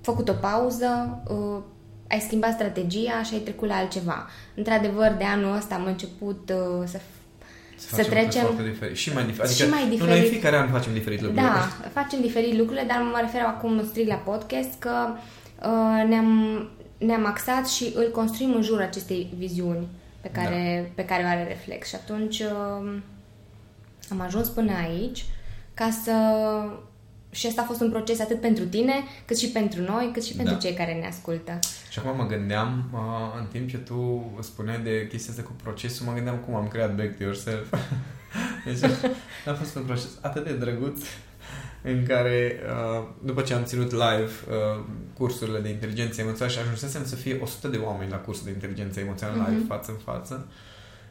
făcut 0.00 0.28
o 0.28 0.32
pauză, 0.32 1.22
uh, 1.28 1.62
ai 2.08 2.20
schimbat 2.20 2.52
strategia 2.52 3.22
și 3.22 3.34
ai 3.34 3.40
trecut 3.40 3.68
la 3.68 3.74
altceva. 3.74 4.26
Într-adevăr, 4.54 5.14
de 5.18 5.24
anul 5.24 5.56
ăsta 5.56 5.74
am 5.74 5.84
început 5.84 6.52
uh, 6.54 6.86
să 6.86 7.00
Să 7.76 7.86
facem 7.88 8.04
lucruri 8.04 8.20
trecem- 8.28 8.42
foarte 8.46 8.62
diferit. 8.70 8.96
Și 8.96 9.12
mai 9.12 9.24
diferit. 9.24 9.50
și 9.50 9.62
Adică, 9.62 9.76
mai 9.76 9.84
Nu, 9.84 9.90
diferit. 9.90 10.12
noi 10.14 10.22
în 10.24 10.30
fiecare 10.30 10.56
an 10.56 10.70
facem 10.70 10.92
diferit 10.92 11.20
lucruri. 11.20 11.42
Da, 11.44 11.68
facem 11.92 12.20
diferit 12.20 12.54
lucrurile, 12.58 12.84
dar 12.88 12.98
mă 13.12 13.18
refer 13.20 13.40
acum 13.42 13.84
strict 13.86 14.08
la 14.08 14.14
podcast 14.14 14.78
că 14.78 14.90
uh, 15.62 16.08
ne-am, 16.08 16.30
ne-am 16.98 17.26
axat 17.26 17.68
și 17.68 17.92
îl 17.94 18.10
construim 18.10 18.54
în 18.54 18.62
jurul 18.62 18.82
acestei 18.82 19.28
viziuni 19.38 19.86
pe 20.22 20.28
care, 20.28 20.82
da. 20.84 20.92
pe 20.94 21.04
care 21.04 21.22
o 21.22 21.26
are 21.26 21.44
Reflex. 21.44 21.88
Și 21.88 21.94
atunci 21.94 22.38
uh, 22.40 23.00
am 24.10 24.20
ajuns 24.20 24.48
până 24.48 24.72
aici 24.72 25.24
ca 25.74 25.88
să... 26.04 26.12
Și 27.30 27.46
asta 27.46 27.60
a 27.62 27.64
fost 27.64 27.80
un 27.80 27.90
proces 27.90 28.20
atât 28.20 28.40
pentru 28.40 28.64
tine, 28.64 28.92
cât 29.26 29.38
și 29.38 29.48
pentru 29.48 29.82
noi, 29.82 30.10
cât 30.12 30.24
și 30.24 30.34
pentru 30.34 30.54
Da. 30.54 30.60
cei 30.60 30.74
care 30.74 30.92
ne 30.92 31.06
ascultă. 31.06 31.58
Și 31.90 31.98
acum 31.98 32.16
mă 32.16 32.26
gândeam, 32.26 32.90
uh, 32.92 33.40
în 33.40 33.46
timp 33.46 33.68
ce 33.68 33.76
tu 33.76 34.30
spuneai 34.40 34.80
de 34.80 35.06
chestia 35.10 35.30
asta 35.30 35.44
cu 35.44 35.52
procesul, 35.62 36.06
mă 36.06 36.12
gândeam 36.12 36.36
cum 36.36 36.54
am 36.54 36.68
creat 36.68 36.94
Back 36.94 37.16
to 37.16 37.22
Yourself. 37.22 37.74
deci 38.64 38.90
a 39.46 39.52
fost 39.52 39.76
un 39.76 39.82
proces 39.82 40.08
atât 40.20 40.44
de 40.44 40.52
drăguț 40.52 41.00
în 41.84 42.04
care, 42.06 42.60
uh, 42.98 43.04
după 43.24 43.40
ce 43.42 43.54
am 43.54 43.64
ținut 43.64 43.90
live 43.90 44.30
uh, 44.50 44.84
cursurile 45.18 45.58
de 45.60 45.68
inteligență 45.68 46.20
emoțională 46.20 46.56
și 46.56 46.62
ajunsesem 46.62 47.04
să 47.04 47.16
fie 47.16 47.38
100 47.42 47.68
de 47.68 47.76
oameni 47.76 48.10
la 48.10 48.16
cursul 48.16 48.44
de 48.44 48.50
inteligență 48.50 49.00
emoțională 49.00 49.38
live, 49.48 49.58
Mhm. 49.58 49.66
față 49.66 49.90
în 49.90 49.96
față, 49.96 50.46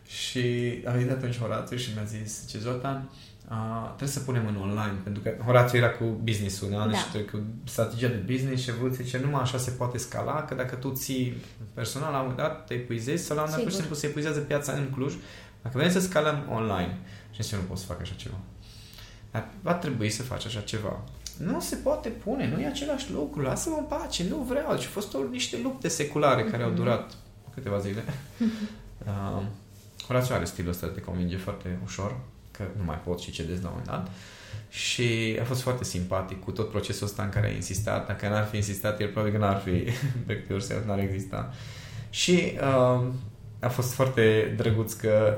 și 0.07 0.43
a 0.85 0.91
venit 0.91 1.11
atunci 1.11 1.37
Horațiu 1.39 1.77
și 1.77 1.89
mi-a 1.95 2.03
zis, 2.03 2.47
ce 2.49 2.57
Zoltan, 2.57 3.09
uh, 3.51 3.85
trebuie 3.87 4.09
să 4.09 4.19
punem 4.19 4.47
în 4.47 4.55
online, 4.55 4.93
pentru 5.03 5.21
că 5.21 5.33
Horațiu 5.45 5.77
era 5.77 5.89
cu 5.89 6.03
business-ul, 6.03 6.69
da? 6.69 6.87
Da. 6.87 6.97
Și 6.97 7.05
cu 7.31 7.39
strategia 7.63 8.07
de 8.07 8.23
business 8.33 8.63
și 8.63 8.69
evoluție, 8.69 9.03
ce 9.03 9.19
numai 9.23 9.41
așa 9.41 9.57
se 9.57 9.71
poate 9.71 9.97
scala, 9.97 10.43
că 10.45 10.55
dacă 10.55 10.75
tu 10.75 10.89
ții 10.91 11.35
personal, 11.73 12.11
la 12.11 12.19
un 12.19 12.27
moment 12.27 12.47
dat 12.47 12.65
te 12.65 12.73
epuizezi 12.73 13.25
sau 13.25 13.35
la 13.35 13.41
un 13.43 13.47
moment 13.49 13.67
dat 13.69 13.71
pur 13.71 13.71
și 13.71 13.75
Sigur. 13.75 13.95
simplu 13.95 13.95
se 13.95 14.07
epuizează 14.07 14.39
piața 14.39 14.71
în 14.73 14.89
Cluj, 14.93 15.13
dacă 15.61 15.77
vrem 15.77 15.91
să 15.91 15.99
scalăm 15.99 16.47
online, 16.49 16.97
și 17.31 17.41
zice, 17.43 17.55
eu 17.55 17.61
nu 17.61 17.67
pot 17.67 17.77
să 17.77 17.85
fac 17.85 18.01
așa 18.01 18.13
ceva. 18.17 18.35
Dar 19.31 19.49
va 19.61 19.73
trebui 19.73 20.09
să 20.09 20.23
faci 20.23 20.45
așa 20.45 20.59
ceva. 20.59 21.03
Nu 21.37 21.59
se 21.59 21.75
poate 21.75 22.09
pune, 22.09 22.47
nu 22.47 22.61
e 22.61 22.67
același 22.67 23.11
lucru, 23.11 23.41
lasă-mă 23.41 23.75
în 23.79 23.85
pace, 23.85 24.23
nu 24.29 24.37
vreau. 24.37 24.77
Și 24.77 24.85
au 24.85 24.91
fost 24.91 25.13
o, 25.13 25.19
niște 25.31 25.59
lupte 25.63 25.87
seculare 25.87 26.43
care 26.43 26.63
au 26.63 26.71
durat 26.71 27.11
câteva 27.53 27.79
zile. 27.79 28.03
Uh, 29.05 29.43
Horațiu 30.07 30.35
are 30.35 30.45
stilul 30.45 30.71
ăsta 30.71 30.87
de 30.87 30.93
te 30.93 31.01
convinge 31.01 31.37
foarte 31.37 31.79
ușor, 31.83 32.19
că 32.51 32.63
nu 32.77 32.83
mai 32.83 32.99
pot 33.05 33.19
și 33.19 33.31
cedez 33.31 33.61
la 33.61 33.69
un 33.69 33.75
moment 33.77 33.87
dat. 33.87 34.11
Și 34.69 35.37
a 35.41 35.43
fost 35.43 35.61
foarte 35.61 35.83
simpatic 35.83 36.43
cu 36.43 36.51
tot 36.51 36.69
procesul 36.69 37.07
ăsta 37.07 37.23
în 37.23 37.29
care 37.29 37.47
a 37.47 37.51
insistat. 37.51 38.07
Dacă 38.07 38.27
n-ar 38.27 38.45
fi 38.45 38.55
insistat, 38.55 38.99
el 38.99 39.07
probabil 39.07 39.33
că 39.33 39.39
n-ar 39.45 39.59
fi 39.59 39.71
back 40.25 40.39
to 40.39 40.45
yourself, 40.49 40.85
n-ar 40.85 40.99
exista. 40.99 41.53
Și 42.09 42.53
uh, 42.55 43.03
a 43.59 43.69
fost 43.69 43.93
foarte 43.93 44.53
drăguț 44.57 44.93
că 44.93 45.37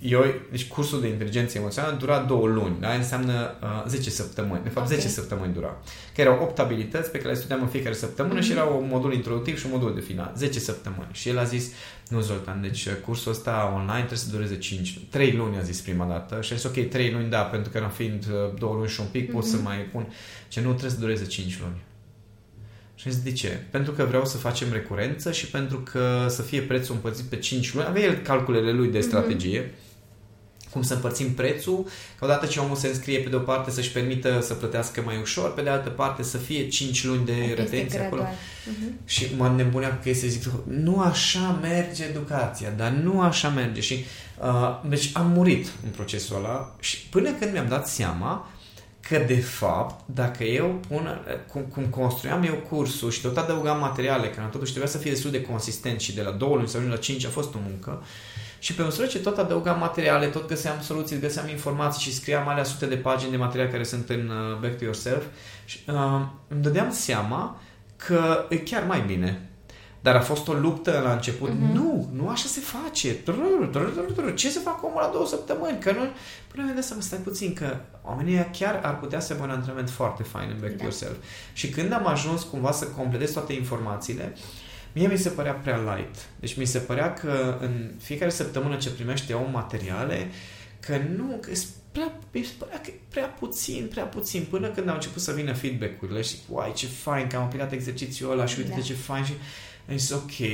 eu, 0.00 0.24
deci 0.50 0.66
cursul 0.68 1.00
de 1.00 1.08
inteligență 1.08 1.58
emoțională 1.58 1.96
dura 1.96 2.18
două 2.18 2.46
luni, 2.46 2.76
da? 2.80 2.92
înseamnă 2.92 3.54
uh, 3.62 3.84
10 3.88 4.10
săptămâni, 4.10 4.62
de 4.62 4.68
fapt 4.68 4.86
Ok. 4.90 4.94
10 4.96 5.08
săptămâni 5.08 5.52
dura. 5.52 5.76
Că 6.14 6.20
erau 6.20 6.42
8 6.42 6.58
abilități 6.58 7.10
pe 7.10 7.18
care 7.18 7.30
le 7.30 7.38
studiam 7.38 7.60
în 7.62 7.68
fiecare 7.68 7.94
săptămână 7.94 8.40
și 8.40 8.50
era 8.52 8.64
un 8.64 8.88
modul 8.90 9.12
introductiv 9.12 9.58
și 9.58 9.66
un 9.66 9.72
modul 9.72 9.94
de 9.94 10.00
final, 10.00 10.32
10 10.36 10.58
săptămâni. 10.58 11.08
Și 11.12 11.28
el 11.28 11.38
a 11.38 11.44
zis, 11.44 11.70
nu 12.08 12.20
Zoltan, 12.20 12.60
deci 12.62 12.84
uh, 12.86 12.92
cursul 13.04 13.32
ăsta 13.32 13.72
online 13.74 13.98
trebuie 14.06 14.18
să 14.18 14.30
dureze 14.30 14.58
5, 14.58 14.98
3 15.10 15.32
luni 15.32 15.56
a 15.56 15.62
zis 15.62 15.80
prima 15.80 16.04
dată 16.04 16.40
și 16.40 16.52
a 16.52 16.56
zis 16.56 16.64
ok, 16.64 16.88
3 16.88 17.10
luni 17.12 17.30
da, 17.30 17.40
pentru 17.40 17.70
că 17.72 17.88
fiind 17.96 18.26
uh, 18.30 18.58
două 18.58 18.74
luni 18.74 18.88
și 18.88 19.00
un 19.00 19.06
pic 19.10 19.32
pot 19.32 19.44
să 19.44 19.56
Mhm. 19.56 19.64
mai 19.64 19.76
pun, 19.76 20.12
ce 20.48 20.60
nu 20.60 20.68
trebuie 20.68 20.90
să 20.90 20.98
dureze 21.00 21.24
5 21.24 21.58
luni. 21.60 21.82
Și 22.94 23.06
am 23.08 23.12
zis, 23.14 23.22
de 23.22 23.32
ce? 23.32 23.62
Pentru 23.70 23.92
că 23.92 24.04
vreau 24.04 24.24
să 24.24 24.36
facem 24.36 24.72
recurență 24.72 25.32
și 25.32 25.46
pentru 25.46 25.78
că 25.78 26.26
să 26.28 26.42
fie 26.42 26.60
prețul 26.60 26.94
împărțit 26.94 27.24
pe 27.24 27.36
5 27.36 27.74
luni. 27.74 27.86
Avea 27.86 28.02
el 28.02 28.14
calculele 28.14 28.72
lui 28.72 28.88
de 28.88 29.00
strategie. 29.00 29.74
Cum 30.72 30.82
să 30.82 30.94
împărțim 30.94 31.34
prețul, 31.34 31.86
ca 32.18 32.24
odată 32.26 32.46
ce 32.46 32.58
omul 32.60 32.76
se 32.76 32.86
înscrie 32.88 33.18
pe 33.18 33.28
de 33.28 33.36
o 33.36 33.38
parte 33.38 33.70
să-și 33.70 33.90
permită 33.92 34.40
să 34.42 34.54
plătească 34.54 35.02
mai 35.04 35.18
ușor, 35.20 35.54
pe 35.54 35.62
de 35.62 35.68
altă 35.70 35.88
parte 35.88 36.22
să 36.22 36.36
fie 36.36 36.68
5 36.68 37.04
luni 37.04 37.24
de 37.24 37.32
Este 37.32 37.54
retenție 37.62 37.98
acolo. 37.98 38.20
gradual. 38.22 38.38
Mhm. 38.78 38.98
Și 39.04 39.26
mă 39.36 39.52
nebunea 39.56 39.94
cu 39.94 40.02
chestia, 40.02 40.28
zic, 40.28 40.42
nu 40.66 41.00
așa 41.00 41.58
merge 41.60 42.04
educația, 42.04 42.70
dar 42.76 42.90
nu 42.90 43.20
așa 43.20 43.48
merge. 43.48 43.80
Și, 43.80 44.04
uh, 44.42 44.80
deci 44.88 45.10
am 45.12 45.30
murit 45.30 45.66
în 45.84 45.90
procesul 45.90 46.36
ăla 46.36 46.76
și 46.80 46.98
până 47.08 47.30
când 47.32 47.52
mi-am 47.52 47.68
dat 47.68 47.88
seama 47.88 48.50
că 49.08 49.24
de 49.26 49.36
fapt, 49.40 50.04
dacă 50.14 50.44
eu 50.44 50.80
pun, 50.88 51.20
cum, 51.52 51.62
cum 51.62 51.84
construiam 51.84 52.42
eu 52.42 52.54
cursul 52.54 53.10
și 53.10 53.20
tot 53.20 53.36
adăugam 53.36 53.78
materiale, 53.78 54.28
că 54.30 54.40
totuși 54.50 54.70
trebuia 54.70 54.90
să 54.92 54.98
fie 54.98 55.10
destul 55.10 55.30
de 55.30 55.42
consistent 55.42 56.00
și 56.00 56.14
de 56.14 56.22
la 56.22 56.30
două 56.30 56.54
luni 56.56 56.68
să 56.68 56.76
ajung 56.76 56.92
la 56.92 56.98
5 56.98 57.24
a 57.26 57.28
fost 57.28 57.54
o 57.54 57.58
muncă, 57.68 58.02
și 58.60 58.74
pe 58.74 58.82
măsură 58.82 59.06
ce 59.06 59.18
tot 59.18 59.38
adăugam 59.38 59.78
materiale, 59.78 60.26
tot 60.26 60.48
găseam 60.48 60.80
soluții, 60.80 61.18
găseam 61.18 61.48
informații 61.48 62.10
și 62.10 62.16
scriam 62.16 62.48
alea 62.48 62.64
sute 62.64 62.86
de 62.86 62.96
pagini 62.96 63.30
de 63.30 63.36
materiale 63.36 63.70
care 63.70 63.82
sunt 63.82 64.08
în 64.08 64.28
uh, 64.28 64.58
Back 64.60 64.78
to 64.78 64.84
Yourself, 64.84 65.22
și, 65.64 65.80
uh, 65.86 66.20
îmi 66.48 66.62
dădeam 66.62 66.92
seama 66.92 67.60
că 67.96 68.46
e 68.48 68.56
chiar 68.56 68.84
mai 68.86 69.00
bine. 69.06 69.50
Dar 70.02 70.16
a 70.16 70.20
fost 70.20 70.48
o 70.48 70.52
luptă 70.52 71.00
la 71.04 71.12
început. 71.12 71.50
Mhm. 71.50 71.72
Nu, 71.72 72.08
nu 72.12 72.28
așa 72.28 72.46
se 72.46 72.60
face. 72.60 73.12
Trrr, 73.14 73.64
trrr, 73.70 73.88
trrr, 73.88 74.12
trrr. 74.12 74.34
Ce 74.34 74.50
să 74.50 74.58
fac 74.58 74.84
omul 74.84 75.00
la 75.00 75.10
două 75.12 75.26
săptămâni? 75.26 75.78
Că 75.78 75.92
nu... 75.92 75.98
Până 76.48 76.62
mi-am 76.62 76.74
dat 76.74 76.84
seama, 76.84 77.02
stai 77.02 77.18
puțin, 77.18 77.52
că 77.52 77.76
oamenii 78.02 78.32
ăia 78.32 78.50
chiar 78.50 78.80
ar 78.82 78.98
putea 78.98 79.20
să 79.20 79.32
aibă 79.32 79.44
un 79.44 79.50
antrenament 79.50 79.90
foarte 79.90 80.22
fain 80.22 80.48
în 80.50 80.60
Back 80.60 80.70
to 80.70 80.76
Da. 80.76 80.82
Yourself. 80.82 81.16
Și 81.52 81.68
când 81.68 81.92
am 81.92 82.06
ajuns 82.06 82.42
cumva 82.42 82.72
să 82.72 82.84
completez 82.86 83.32
toate 83.32 83.52
informațiile, 83.52 84.36
mie 84.92 85.08
mi 85.08 85.18
se 85.18 85.28
părea 85.28 85.52
prea 85.52 85.76
light. 85.76 86.28
Deci 86.40 86.56
mi 86.56 86.64
se 86.64 86.78
părea 86.78 87.12
că 87.12 87.58
în 87.60 87.90
fiecare 87.98 88.30
săptămână 88.30 88.76
ce 88.76 88.90
primește 88.90 89.32
om 89.32 89.50
materiale, 89.50 90.30
că 90.80 90.96
nu, 91.16 91.38
că 91.40 91.50
e 91.50 91.58
prea, 91.92 92.12
mi 92.32 92.42
se 92.42 92.52
părea 92.58 92.80
că 92.80 92.90
e 92.90 93.00
prea 93.08 93.26
puțin, 93.26 93.86
prea 93.90 94.04
puțin, 94.04 94.46
până 94.50 94.68
când 94.68 94.88
au 94.88 94.94
început 94.94 95.22
să 95.22 95.32
vină 95.32 95.52
feedback-urile 95.52 96.22
și 96.22 96.36
uai, 96.48 96.72
ce 96.72 96.86
fain 96.86 97.26
că 97.26 97.36
am 97.36 97.42
aplicat 97.42 97.72
exercițiul 97.72 98.30
ăla 98.30 98.46
și 98.46 98.58
uite 98.58 98.72
Da. 98.76 98.80
ce 98.80 98.94
fain 98.94 99.24
și 99.24 99.32
am 99.90 99.96
zis, 99.96 100.10
ok, 100.10 100.48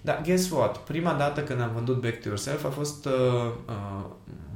dar 0.00 0.20
guess 0.24 0.50
what? 0.50 0.78
Prima 0.78 1.12
dată 1.12 1.42
când 1.42 1.60
am 1.60 1.70
vândut 1.74 2.00
Back 2.00 2.20
to 2.20 2.28
Yourself 2.28 2.64
a 2.64 2.68
fost 2.68 3.06
uh, 3.06 3.12
uh, 3.68 4.04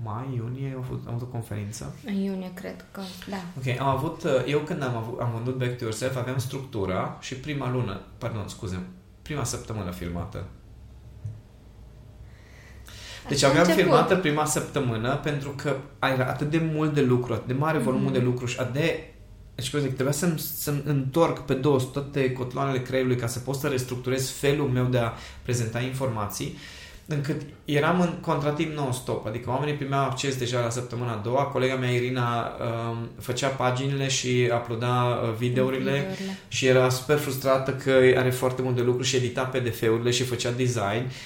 mai, 0.02 0.28
iunie, 0.36 0.72
am 0.76 0.82
avut, 0.82 1.02
am 1.06 1.14
avut 1.14 1.28
o 1.28 1.30
conferință. 1.30 1.94
În 2.06 2.14
iunie, 2.14 2.50
cred 2.54 2.84
că, 2.90 3.00
da. 3.30 3.36
Ok, 3.58 3.80
am 3.80 3.88
avut, 3.88 4.22
uh, 4.22 4.44
eu 4.46 4.58
când 4.58 4.82
am, 4.82 4.96
avut, 4.96 5.20
am 5.20 5.30
vândut 5.32 5.58
Back 5.58 5.76
to 5.76 5.84
Yourself 5.84 6.16
aveam 6.16 6.38
structura 6.38 7.18
și 7.20 7.34
prima 7.34 7.70
lună, 7.70 8.00
pardon, 8.18 8.48
scuze, 8.48 8.82
prima 9.32 9.46
săptămână 9.46 9.90
filmată. 9.90 10.44
Deci 13.28 13.36
Așa 13.42 13.46
a 13.46 13.50
aveam 13.50 13.64
început. 13.66 13.82
filmată 13.84 14.16
prima 14.16 14.44
săptămână 14.44 15.16
pentru 15.22 15.50
că 15.50 15.76
era 16.00 16.24
atât 16.26 16.50
de 16.50 16.58
mult 16.74 16.94
de 16.94 17.00
lucru, 17.00 17.32
atât 17.32 17.46
de 17.46 17.52
mare 17.52 17.78
volumul 17.78 18.04
Mhm. 18.10 18.12
de 18.12 18.18
lucru 18.24 18.46
și 18.46 18.58
atât 18.58 18.72
de... 18.72 19.06
Deci, 19.54 19.70
cum 19.70 19.80
zic, 19.80 19.92
trebuia 19.94 20.14
să-mi, 20.14 20.38
să-mi 20.38 20.82
întorc 20.84 21.38
pe 21.38 21.54
dos 21.54 21.84
toate 21.84 22.32
cotloanele 22.32 22.82
creierului 22.82 23.16
ca 23.16 23.26
să 23.26 23.38
pot 23.38 23.54
să 23.54 23.68
restructurez 23.68 24.30
felul 24.30 24.68
meu 24.68 24.84
de 24.84 24.98
a 24.98 25.12
prezenta 25.42 25.80
informații, 25.80 26.56
încât 27.06 27.40
eram 27.64 28.00
în 28.00 28.12
contratimp 28.20 28.76
non-stop. 28.76 29.26
Adică 29.26 29.50
oamenii 29.50 29.74
primeau 29.74 30.04
acces 30.04 30.36
deja 30.36 30.60
la 30.60 30.70
săptămâna 30.70 31.12
a 31.12 31.20
doua, 31.22 31.42
colega 31.42 31.74
mea 31.74 31.90
Irina 31.90 32.52
um, 32.90 33.08
făcea 33.20 33.48
paginile 33.48 34.08
și 34.08 34.50
uploada 34.54 35.20
uh, 35.22 35.34
videourile 35.38 35.90
Videourile. 35.90 36.38
și 36.48 36.66
era 36.66 36.88
super 36.88 37.18
frustrată 37.18 37.70
că 37.70 37.90
are 38.16 38.30
foarte 38.30 38.62
mult 38.62 38.76
de 38.76 38.82
lucru 38.82 39.02
și 39.02 39.16
edita 39.16 39.42
PDF-urile 39.42 40.10
și 40.10 40.22
făcea 40.22 40.50
design 40.50 40.80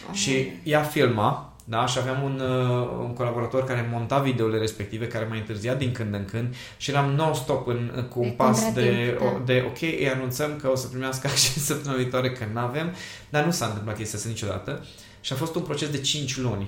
Oh. 0.08 0.14
și 0.14 0.46
ea 0.62 0.82
filma, 0.82 1.56
da, 1.64 1.86
și 1.86 1.98
aveam 1.98 2.22
un, 2.22 2.40
uh, 2.40 2.88
un 3.00 3.12
colaborator 3.12 3.64
care 3.64 3.88
monta 3.92 4.18
videourile 4.18 4.58
respective, 4.58 5.06
care 5.06 5.26
mai 5.28 5.38
întârzia 5.38 5.74
din 5.74 5.92
când 5.92 6.14
în 6.14 6.24
când 6.24 6.54
și 6.76 6.90
eram 6.90 7.10
non-stop 7.10 7.66
în, 7.66 8.06
cu 8.08 8.20
un 8.20 8.28
De 8.28 8.34
pas 8.36 8.72
de, 8.72 8.80
contratimp, 8.80 9.18
da. 9.18 9.24
o, 9.24 9.44
de, 9.44 9.64
ok, 9.66 9.82
îi 9.82 10.10
anunțăm 10.14 10.56
că 10.60 10.70
o 10.70 10.74
să 10.74 10.86
primească 10.86 11.26
acces 11.30 11.64
săptămâna 11.64 12.02
viitoare, 12.02 12.30
că 12.32 12.44
nu 12.52 12.60
avem, 12.60 12.94
dar 13.28 13.44
nu 13.44 13.50
s-a 13.50 13.66
întâmplat 13.66 13.96
chestia 13.96 14.18
asta 14.18 14.30
niciodată 14.30 14.84
și 15.26 15.32
a 15.32 15.36
fost 15.36 15.54
un 15.54 15.62
proces 15.62 15.88
de 15.90 16.00
5 16.00 16.36
luni 16.36 16.66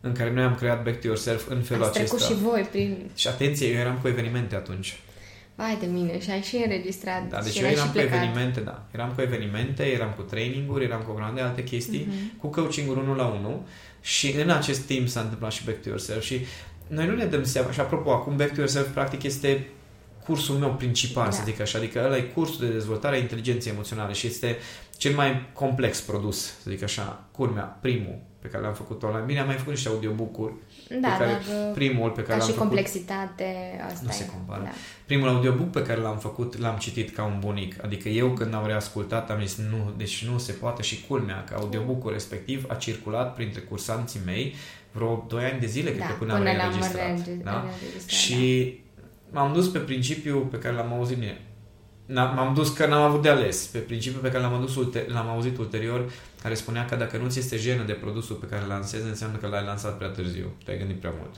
în 0.00 0.12
care 0.12 0.32
noi 0.32 0.42
am 0.44 0.54
creat 0.54 0.82
Back 0.84 1.00
to 1.00 1.06
Yourself 1.06 1.48
în 1.48 1.62
felul 1.62 1.84
Ați 1.84 1.92
trecut 1.92 2.12
acesta. 2.20 2.34
și 2.34 2.40
voi 2.40 2.60
prin... 2.70 3.10
Și 3.14 3.28
atenție, 3.28 3.66
eu 3.68 3.78
eram 3.78 3.98
cu 4.02 4.08
evenimente 4.08 4.54
atunci. 4.54 5.00
Vai 5.54 5.76
de 5.80 5.86
mine, 5.86 6.20
și 6.20 6.30
ai 6.30 6.42
și 6.42 6.56
înregistrat 6.56 7.28
Da, 7.28 7.42
deci 7.42 7.52
și 7.52 7.58
eu 7.58 7.64
erai 7.64 7.74
eram 7.74 7.86
și 7.86 7.92
cu 7.92 7.98
plecat. 7.98 8.16
evenimente, 8.22 8.60
da. 8.60 8.86
Eram 8.90 9.12
cu 9.14 9.20
evenimente, 9.20 9.82
eram 9.84 10.12
cu 10.16 10.22
traininguri, 10.22 10.84
eram 10.84 11.00
cu 11.00 11.10
o 11.10 11.14
grămadă 11.14 11.34
de 11.34 11.40
alte 11.40 11.64
chestii, 11.64 12.06
Mhm. 12.08 12.38
cu 12.38 12.46
coaching-uri 12.46 12.98
unul 13.00 13.16
la 13.16 13.26
unul 13.26 13.62
și 14.00 14.30
în 14.30 14.50
acest 14.50 14.80
timp 14.80 15.08
s-a 15.08 15.20
întâmplat 15.20 15.52
și 15.52 15.64
Back 15.64 15.82
to 15.82 15.88
Yourself 15.88 16.22
și 16.24 16.40
noi 16.86 17.06
nu 17.06 17.14
ne 17.14 17.24
dăm 17.24 17.44
seama, 17.44 17.70
și 17.72 17.80
apropo, 17.80 18.10
acum 18.10 18.36
Back 18.36 18.50
to 18.50 18.58
Yourself 18.60 18.88
practic 18.92 19.22
este 19.22 19.66
cursul 20.24 20.54
meu 20.56 20.74
principal, 20.74 21.24
Da. 21.24 21.30
să 21.30 21.42
zic 21.44 21.60
așa, 21.60 21.78
adică 21.78 22.02
ăla 22.04 22.16
e 22.16 22.20
cursul 22.20 22.66
de 22.66 22.72
dezvoltare 22.72 23.16
a 23.16 23.18
inteligenței 23.18 23.72
emoționale 23.72 24.12
și 24.12 24.26
este 24.26 24.56
cel 24.98 25.14
mai 25.14 25.48
complex 25.52 26.00
produs, 26.00 26.44
să 26.62 26.70
zic 26.70 26.82
așa, 26.82 27.24
curmea, 27.30 27.78
primul 27.80 28.18
pe 28.40 28.48
care 28.48 28.62
l-am 28.62 28.74
făcut 28.74 29.02
online. 29.02 29.24
Bine, 29.26 29.40
am 29.40 29.46
mai 29.46 29.56
făcut 29.56 29.72
niște 29.72 29.88
audiobook-uri, 29.88 30.52
Da, 31.00 31.08
care- 31.16 31.30
dar 31.50 31.72
primul 31.74 32.10
pe 32.10 32.14
care 32.22 32.26
ca 32.32 32.36
l-am 32.36 32.46
și 32.46 32.52
făcut 32.52 32.66
complexitate, 32.66 33.44
asta 33.86 34.00
Nu 34.02 34.08
e. 34.08 34.12
se 34.12 34.26
compară. 34.26 34.62
Da. 34.62 34.68
Primul 35.06 35.28
audiobook 35.28 35.70
pe 35.70 35.82
care 35.82 36.00
l-am 36.00 36.18
făcut, 36.18 36.56
l-am 36.58 36.76
citit 36.76 37.14
ca 37.14 37.24
un 37.24 37.36
bunic. 37.40 37.84
Adică 37.84 38.08
eu 38.08 38.28
când 38.30 38.54
am 38.54 38.66
reascultat 38.66 39.30
am 39.30 39.40
zis 39.44 39.56
nu, 39.56 39.92
deci 39.96 40.24
nu 40.24 40.38
se 40.38 40.52
poate 40.52 40.82
și 40.82 41.04
culmea 41.08 41.44
că 41.44 41.54
audiobook-ul 41.54 42.12
respectiv 42.12 42.64
a 42.68 42.74
circulat 42.74 43.34
printre 43.34 43.60
cursanții 43.60 44.20
mei 44.24 44.54
vreo 44.92 45.24
2 45.28 45.44
ani 45.44 45.60
de 45.60 45.66
zile, 45.66 45.88
cred 45.90 46.00
da, 46.02 46.06
că 46.06 46.12
până, 46.18 46.32
până 46.36 46.48
am 46.50 46.56
l-am 46.56 46.62
reînregistrat. 46.64 47.04
reînregistrat, 47.04 47.52
da? 47.54 47.60
reînregistrat, 47.60 48.08
Și 48.08 48.74
m-am 49.30 49.52
dus 49.52 49.68
pe 49.68 49.78
principiul 49.78 50.40
pe 50.42 50.58
care 50.58 50.74
l-am 50.74 50.92
auzit 50.92 51.18
mie. 51.18 51.40
N- 52.10 52.14
M-am 52.34 52.54
dus 52.54 52.68
că 52.68 52.86
n-am 52.86 53.02
avut 53.02 53.22
de 53.22 53.28
ales. 53.28 53.66
Pe 53.66 53.78
principiul 53.78 54.22
pe 54.22 54.30
care 54.30 54.42
l-am, 54.42 54.54
adus 54.54 54.76
ulte- 54.76 55.06
l-am 55.08 55.28
auzit 55.28 55.58
ulterior, 55.58 56.10
care 56.42 56.54
spunea 56.54 56.84
că 56.84 56.96
dacă 56.96 57.16
nu 57.16 57.28
ți 57.28 57.38
este 57.38 57.56
jenă 57.56 57.82
de 57.84 57.92
produsul 57.92 58.36
pe 58.36 58.46
care 58.46 58.62
îl 58.62 58.68
lansezi, 58.68 59.06
înseamnă 59.08 59.36
că 59.36 59.46
l-ai 59.46 59.64
lansat 59.64 59.96
prea 59.96 60.08
târziu. 60.08 60.46
Te-ai 60.64 60.78
gândit 60.78 61.00
prea 61.00 61.12
mult. 61.18 61.34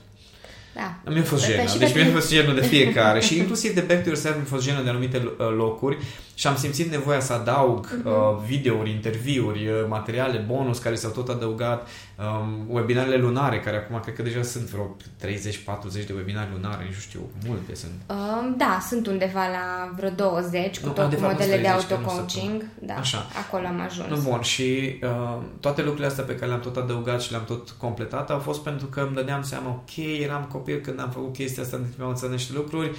Da. 0.75 1.11
Mi-a 1.11 1.23
fost 1.23 1.45
Pe- 1.45 1.51
jenă. 1.51 1.67
și 1.67 1.77
Deci 1.77 1.91
pe 1.91 1.95
mi-a 1.97 2.05
tine. 2.07 2.15
fost 2.19 2.31
jenă 2.31 2.53
de 2.53 2.61
fiecare. 2.61 3.19
și 3.27 3.37
inclusiv 3.37 3.73
de 3.73 3.81
Back 3.81 4.01
to 4.01 4.07
Yourself 4.07 4.35
mi-a 4.35 4.43
fost 4.45 4.63
jenă 4.63 4.81
de 4.81 4.89
anumite 4.89 5.17
uh, 5.17 5.47
locuri 5.55 5.97
și 6.33 6.47
am 6.47 6.55
simțit 6.55 6.91
nevoia 6.91 7.19
să 7.19 7.33
adaug 7.33 7.87
Mhm. 7.97 8.07
uh, 8.07 8.13
videouri, 8.47 8.89
interviuri, 8.89 9.67
uh, 9.67 9.73
materiale 9.87 10.45
bonus 10.47 10.79
care 10.79 10.95
s-au 10.95 11.11
tot 11.11 11.29
adăugat, 11.29 11.87
um, 12.17 12.65
webinarele 12.75 13.15
lunare, 13.17 13.59
care 13.59 13.77
acum 13.77 13.99
cred 13.99 14.15
că 14.15 14.21
deja 14.21 14.41
sunt 14.41 14.63
vreo 14.63 14.95
30-40 15.17 16.05
de 16.05 16.13
webinare 16.15 16.49
lunare, 16.53 16.83
nici 16.83 16.93
nu 16.93 16.99
știu, 16.99 17.19
multe 17.47 17.75
sunt. 17.75 17.91
Um, 18.07 18.55
da, 18.57 18.79
sunt 18.87 19.07
undeva 19.07 19.39
la 19.47 19.93
vreo 19.95 20.09
20 20.09 20.79
cu 20.79 20.85
Nu, 20.85 20.91
tot 20.91 21.09
de 21.09 21.15
cu 21.15 21.21
fapt, 21.21 21.33
nu 21.33 21.37
modele 21.39 21.55
de 21.61 21.67
30, 21.67 21.87
că 21.87 21.93
nu 21.93 21.99
auto-coaching. 22.09 22.65
Da, 22.79 22.93
Așa. 22.93 23.25
acolo 23.45 23.67
am 23.67 23.79
ajuns. 23.81 24.07
Nu, 24.09 24.29
bun, 24.29 24.41
și 24.41 24.99
uh, 25.03 25.37
toate 25.59 25.81
lucrurile 25.81 26.07
astea 26.07 26.23
pe 26.23 26.35
care 26.35 26.45
le-am 26.47 26.59
tot 26.59 26.75
adăugat 26.77 27.21
și 27.21 27.31
le-am 27.31 27.43
tot 27.45 27.69
completat 27.69 28.29
au 28.31 28.39
fost 28.39 28.61
pentru 28.63 28.85
că 28.87 28.99
îmi 28.99 29.15
dădeam 29.15 29.41
seama, 29.43 29.69
ok, 29.69 30.21
eram 30.23 30.47
copil 30.61 30.79
când 30.79 30.99
am 30.99 31.09
făcut 31.09 31.33
chestia 31.33 31.63
asta, 31.63 31.79
mi-am 31.97 32.09
înțeles 32.09 32.31
niște 32.33 32.53
lucruri, 32.53 32.91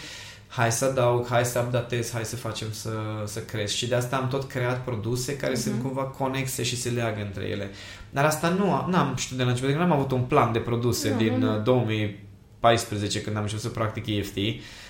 hai 0.49 0.73
să 0.73 0.85
adaug, 0.85 1.27
hai 1.29 1.45
să 1.45 1.59
updatez, 1.65 2.11
hai 2.13 2.25
să 2.25 2.37
facem 2.37 2.67
să, 2.73 2.91
să 3.25 3.41
cresc. 3.41 3.75
Și 3.75 3.87
de 3.89 3.95
asta 3.95 4.17
am 4.17 4.29
tot 4.29 4.45
creat 4.49 4.85
produse 4.85 5.37
care 5.37 5.53
Mhm. 5.53 5.61
sunt 5.63 5.83
cumva 5.83 6.03
conexe 6.03 6.63
și 6.63 6.77
se 6.77 6.89
leagă 6.91 7.21
între 7.21 7.45
ele. 7.45 7.71
Dar 8.11 8.25
asta 8.25 8.49
nu, 8.49 8.73
am- 8.73 8.91
n-am 8.91 9.15
știut 9.17 9.39
de 9.39 9.45
la 9.45 9.49
început, 9.51 9.71
adică 9.71 9.85
n-am 9.85 9.97
avut 9.99 10.11
un 10.11 10.23
plan 10.23 10.53
de 10.53 10.59
produse 10.59 11.11
Nu, 11.11 11.17
din 11.17 11.39
nu, 11.39 11.47
nu. 11.47 11.57
uh, 11.57 11.63
2014 11.63 13.21
când 13.21 13.37
am 13.37 13.43
început 13.43 13.63
să 13.63 13.69
practic 13.69 14.07
EFT 14.07 14.37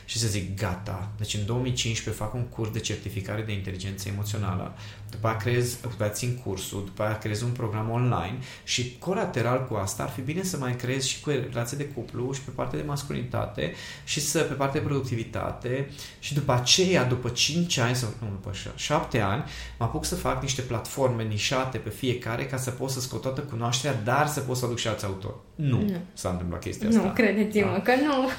și 0.05 0.19
să 0.19 0.27
zic 0.27 0.57
gata, 0.59 1.09
deci 1.19 1.35
în 1.35 1.47
2015 1.47 2.23
fac 2.23 2.35
un 2.35 2.43
curs 2.43 2.71
de 2.71 2.79
certificare 2.79 3.43
de 3.43 3.53
inteligență 3.53 4.09
emoțională, 4.09 4.75
după 5.11 5.27
aia 5.27 5.37
creez, 5.37 5.77
după 5.81 6.03
aia 6.03 6.13
țin 6.13 6.41
cursul, 6.45 6.85
după 6.85 7.03
aia 7.03 7.19
creez 7.19 7.41
un 7.43 7.51
program 7.51 7.91
online 7.91 8.39
și 8.65 8.97
colateral 8.99 9.67
cu 9.67 9.75
asta 9.75 10.03
ar 10.03 10.09
fi 10.09 10.21
bine 10.21 10.43
să 10.43 10.57
mai 10.57 10.77
creez 10.77 11.05
și 11.05 11.21
cu 11.21 11.31
relație 11.31 11.77
de 11.77 11.85
cuplu 11.85 12.33
și 12.33 12.41
pe 12.41 12.51
partea 12.55 12.79
de 12.79 12.85
masculinitate 12.87 13.73
și 14.05 14.21
să 14.21 14.39
pe 14.39 14.55
partea 14.55 14.81
de 14.81 14.87
productivitate 14.87 15.91
și 16.19 16.35
după 16.35 16.53
aceea, 16.53 17.05
după 17.05 17.29
5 17.29 17.77
ani 17.79 17.95
sau 17.97 18.09
nu, 18.21 18.29
după 18.29 18.51
7 18.75 19.21
ani, 19.21 19.45
mă 19.79 19.85
apuc 19.85 20.05
să 20.05 20.15
fac 20.15 20.43
niște 20.43 20.63
platforme 20.63 21.23
nișate 21.23 21.79
pe 21.79 21.89
fiecare 21.91 22.47
ca 22.47 22.57
să 22.57 22.71
pot 22.71 22.91
să 22.91 23.01
scot 23.01 23.21
toată 23.21 23.41
cunoașterea, 23.41 24.01
dar 24.05 24.27
să 24.27 24.41
pot 24.41 24.57
să 24.57 24.65
aduc 24.65 24.79
și 24.79 24.89
alți 24.89 25.05
autori. 25.05 25.35
Nu, 25.55 25.81
Nu. 25.81 25.97
s-a 26.13 26.29
întâmplat 26.29 26.61
chestia 26.63 26.89
asta. 26.89 27.01
Nu, 27.03 27.13
credeți-mă 27.13 27.71
Da. 27.73 27.81
că 27.81 27.93
nu. 27.95 28.29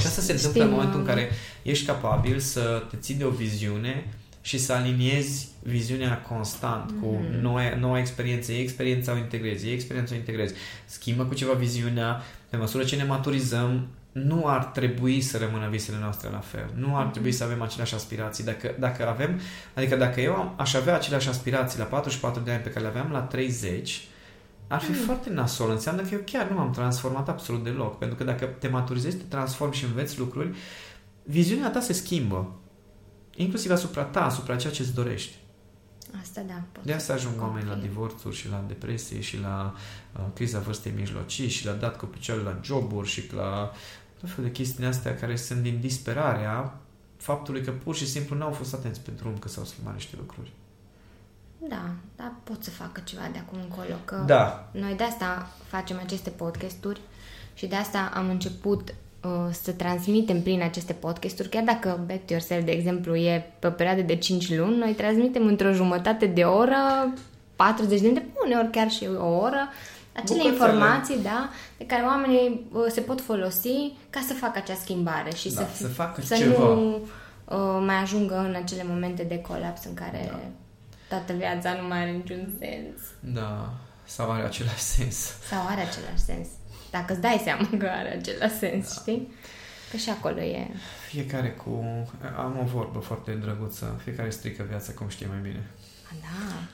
Și 0.00 0.06
asta 0.06 0.20
se 0.20 0.32
întâmplă 0.32 0.60
Știm, 0.62 0.70
în 0.72 0.76
momentul 0.78 1.00
în 1.00 1.06
uh, 1.06 1.12
care 1.14 1.30
ești 1.62 1.86
capabil 1.86 2.38
să 2.38 2.82
te 2.90 2.96
ții 2.96 3.14
de 3.14 3.24
o 3.24 3.30
viziune 3.30 4.06
și 4.40 4.58
să 4.58 4.72
aliniezi 4.72 5.48
viziunea 5.62 6.18
constant 6.20 6.94
cu 7.00 7.06
Mhm. 7.06 7.40
noua, 7.40 7.62
noua 7.78 7.98
experiență. 7.98 8.52
E 8.52 8.58
experiența 8.60 9.12
o 9.12 9.16
integrezi, 9.16 9.68
e 9.68 9.72
experiența 9.72 10.14
o 10.14 10.16
integrezi. 10.16 10.54
Schimbă 10.86 11.24
cu 11.24 11.34
ceva 11.34 11.52
viziunea. 11.52 12.22
Pe 12.48 12.56
măsură 12.56 12.84
ce 12.84 12.96
ne 12.96 13.04
maturizăm, 13.04 13.86
nu 14.12 14.46
ar 14.46 14.64
trebui 14.64 15.20
să 15.20 15.38
rămână 15.38 15.68
visele 15.70 15.96
noastre 16.00 16.28
la 16.32 16.38
fel. 16.38 16.70
Nu 16.76 16.96
ar 16.96 17.02
Mhm. 17.02 17.12
trebui 17.12 17.32
să 17.32 17.44
avem 17.44 17.62
aceleași 17.62 17.94
aspirații. 17.94 18.44
Dacă, 18.44 18.74
dacă 18.78 19.08
avem, 19.08 19.40
adică 19.74 19.96
dacă 19.96 20.20
eu 20.20 20.34
am, 20.34 20.54
aș 20.56 20.74
avea 20.74 20.94
aceleași 20.94 21.28
aspirații 21.28 21.78
la 21.78 21.84
44 21.84 22.42
de 22.44 22.50
ani 22.50 22.62
pe 22.62 22.68
care 22.68 22.80
le 22.80 22.88
aveam 22.90 23.08
la 23.12 23.20
30, 23.20 24.00
ar 24.68 24.80
fi 24.80 24.90
Mm. 24.90 24.96
foarte 24.96 25.30
nasol. 25.30 25.70
Înseamnă 25.70 26.02
că 26.02 26.08
eu 26.14 26.20
chiar 26.24 26.48
nu 26.48 26.56
m-am 26.56 26.70
transformat 26.70 27.28
absolut 27.28 27.64
deloc. 27.64 27.98
Pentru 27.98 28.16
că 28.16 28.24
dacă 28.24 28.44
te 28.44 28.68
maturizezi, 28.68 29.16
te 29.16 29.24
transformi 29.24 29.74
și 29.74 29.84
înveți 29.84 30.18
lucruri, 30.18 30.56
viziunea 31.22 31.70
ta 31.70 31.80
se 31.80 31.92
schimbă. 31.92 32.52
Inclusiv 33.36 33.70
asupra 33.70 34.02
ta, 34.02 34.24
asupra 34.24 34.56
ceea 34.56 34.72
ce 34.72 34.82
îți 34.82 34.94
dorești. 34.94 35.34
Asta 36.20 36.40
da. 36.46 36.62
pot 36.72 36.84
De 36.84 36.92
asta 36.92 37.12
ajung 37.12 37.34
să 37.34 37.40
oameni 37.40 37.64
la 37.66 37.70
confirm. 37.72 37.92
divorțuri 37.92 38.36
și 38.36 38.48
la 38.48 38.64
depresie 38.66 39.20
și 39.20 39.40
la 39.40 39.74
uh, 40.16 40.20
criza 40.34 40.58
vârstei 40.58 40.92
mijlocii 40.96 41.48
și 41.48 41.66
la 41.66 41.72
dat 41.72 41.96
cu 41.98 42.06
picioarele 42.06 42.48
la 42.48 42.58
joburi 42.62 43.08
și 43.08 43.34
la 43.34 43.72
tot 44.20 44.28
felul 44.30 44.44
de 44.44 44.50
chestii 44.50 44.76
din 44.76 44.86
astea 44.86 45.14
care 45.16 45.36
sunt 45.36 45.62
din 45.62 45.80
disperarea 45.80 46.80
faptului 47.16 47.62
că 47.62 47.70
pur 47.70 47.94
și 47.94 48.08
simplu 48.08 48.36
n-au 48.36 48.50
fost 48.50 48.74
atenți 48.74 49.00
pe 49.00 49.10
drum 49.10 49.38
că 49.38 49.48
s-au 49.48 49.64
schimbat 49.64 49.94
niște 49.94 50.16
lucruri. 50.18 50.52
Da, 51.68 51.90
dar 52.16 52.32
pot 52.44 52.62
să 52.64 52.70
facă 52.70 53.00
ceva 53.04 53.22
de 53.32 53.38
acum 53.38 53.58
încolo. 53.62 53.94
Că 54.04 54.22
Da, 54.26 54.68
Noi 54.70 54.94
de 54.96 55.04
asta 55.04 55.48
facem 55.66 56.00
aceste 56.04 56.30
podcasturi 56.30 57.00
și 57.54 57.66
de 57.66 57.76
asta 57.76 58.10
am 58.14 58.28
început 58.28 58.94
uh, 59.24 59.30
să 59.62 59.72
transmitem 59.72 60.42
prin 60.42 60.62
aceste 60.62 60.92
podcasturi, 60.92 61.48
chiar 61.48 61.62
dacă 61.62 61.88
Back 62.06 62.26
to 62.26 62.32
Yourself, 62.32 62.64
de 62.64 62.70
exemplu, 62.70 63.14
e 63.16 63.52
pe 63.58 63.66
o 63.66 63.70
perioadă 63.70 64.00
de 64.02 64.16
5 64.16 64.56
luni, 64.56 64.76
noi 64.76 64.92
transmitem 64.92 65.46
într-o 65.46 65.72
jumătate 65.72 66.26
de 66.26 66.42
oră, 66.42 66.76
40 67.56 68.00
de 68.00 68.06
minute, 68.06 68.26
uneori 68.44 68.70
chiar 68.70 68.90
și 68.90 69.08
o 69.18 69.26
oră, 69.28 69.68
acele 70.16 70.38
Bucățele. 70.42 70.48
informații, 70.52 71.18
da, 71.22 71.48
de 71.78 71.86
care 71.86 72.02
oamenii 72.02 72.66
uh, 72.72 72.84
se 72.88 73.00
pot 73.00 73.20
folosi 73.20 73.92
ca 74.10 74.20
să 74.26 74.32
facă 74.34 74.58
acea 74.58 74.74
schimbare 74.74 75.34
și 75.34 75.54
Da, 75.54 75.60
să, 75.60 75.66
să 75.82 75.88
facă 75.88 76.20
să 76.20 76.34
ceva. 76.34 76.58
nu 76.64 76.94
uh, 77.48 77.82
mai 77.86 77.94
ajungă 77.94 78.38
în 78.48 78.54
acele 78.62 78.84
momente 78.88 79.22
de 79.22 79.38
colaps 79.38 79.84
în 79.84 79.94
care 79.94 80.28
Da. 80.30 80.38
Toată 81.14 81.32
viața 81.32 81.72
nu 81.80 81.88
mai 81.88 81.98
are 81.98 82.10
niciun 82.10 82.54
sens. 82.58 83.00
da, 83.20 83.74
sau 84.04 84.30
are 84.30 84.44
același 84.44 84.78
sens. 84.78 85.16
Sau 85.50 85.66
are 85.66 85.80
același 85.80 86.22
sens. 86.24 86.48
Dacă 86.90 87.12
îți 87.12 87.20
dai 87.20 87.40
seama 87.44 87.68
că 87.78 87.86
are 87.86 88.16
același 88.18 88.54
sens, 88.54 88.94
da. 88.94 89.00
știi? 89.00 89.32
Că 89.90 89.96
și 89.96 90.10
acolo 90.10 90.40
e... 90.40 90.66
Fiecare 91.08 91.50
cu... 91.50 91.84
Am 92.36 92.58
o 92.62 92.64
vorbă 92.64 92.98
foarte 92.98 93.32
drăguță. 93.32 94.00
Fiecare 94.02 94.30
strică 94.30 94.64
viața 94.68 94.92
cum 94.92 95.08
știe 95.08 95.26
mai 95.26 95.38
bine. 95.42 95.62
A, 96.22 96.26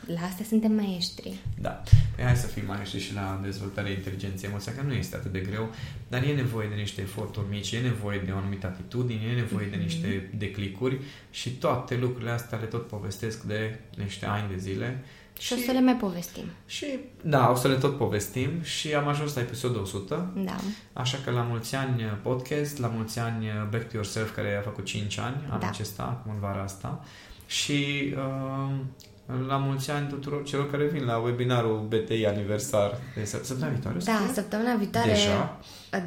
Da, 0.07 0.14
la 0.14 0.20
astea 0.26 0.45
suntem 0.45 0.72
maestri. 0.72 1.34
Da. 1.61 1.82
Păi 2.16 2.24
hai 2.24 2.36
să 2.36 2.47
fim 2.47 2.66
mai 2.66 2.84
și 2.84 3.14
la 3.14 3.41
dezvoltarea 3.43 3.91
inteligenței 3.93 4.49
emoției, 4.49 4.74
că 4.74 4.82
nu 4.82 4.93
este 4.93 5.16
atât 5.16 5.32
de 5.32 5.38
greu, 5.38 5.70
dar 6.09 6.22
e 6.22 6.32
nevoie 6.32 6.68
de 6.68 6.74
niște 6.74 7.01
eforturi 7.01 7.47
mici, 7.51 7.72
e 7.72 7.78
nevoie 7.78 8.18
de 8.18 8.30
o 8.30 8.36
anumită 8.36 8.66
atitudine, 8.66 9.20
e 9.30 9.34
nevoie 9.34 9.66
de 9.66 9.76
niște 9.76 10.30
declicuri 10.38 11.01
și 11.30 11.51
toate 11.51 11.97
lucrurile 11.97 12.30
astea 12.30 12.59
le 12.59 12.66
tot 12.66 12.86
povestesc 12.88 13.43
de 13.43 13.78
niște 13.97 14.26
ani 14.26 14.49
de 14.49 14.57
zile 14.57 15.05
Și, 15.38 15.47
și 15.47 15.53
o 15.53 15.57
să 15.66 15.72
le 15.72 15.80
mai 15.80 15.97
povestim. 15.97 16.45
Și, 16.66 16.86
da, 17.22 17.51
o 17.51 17.55
să 17.55 17.68
le 17.68 17.74
tot 17.74 17.97
povestim 17.97 18.62
și 18.62 18.95
am 18.95 19.09
ajuns 19.09 19.34
la 19.34 19.41
episodul 19.41 19.80
100. 19.82 20.32
Da. 20.45 20.57
Așa 20.93 21.18
că 21.24 21.30
la 21.30 21.43
mulți 21.43 21.74
ani 21.74 22.03
podcast, 22.22 22.78
la 22.78 22.86
mulți 22.88 23.18
ani 23.18 23.47
Back 23.70 23.84
to 23.88 23.91
Yourself, 23.95 24.34
care 24.34 24.57
a 24.57 24.61
făcut 24.62 24.84
5 24.84 25.18
ani 25.18 25.36
anul 25.49 25.61
Da. 25.61 25.68
acesta, 25.68 26.03
acum 26.03 26.32
în 26.32 26.41
vara 26.41 26.62
asta. 26.62 27.05
Și 27.47 28.12
uh, 28.16 28.70
la 29.48 29.56
mulți 29.56 29.90
ani 29.90 30.08
tuturor 30.08 30.42
celor 30.44 30.70
care 30.70 30.84
vin 30.86 31.04
la 31.04 31.16
webinarul 31.16 31.86
BTI 31.88 32.26
aniversar 32.26 32.98
de 33.16 33.24
să- 33.24 33.40
săptămâna 33.42 33.68
viitoare. 33.72 33.96
o 33.96 34.00
să 34.00 34.10
Da, 34.10 34.16
fie? 34.16 34.34
săptămâna 34.34 34.74
viitoare... 34.74 35.08
Deja? 35.10 35.58
Da, 35.90 35.98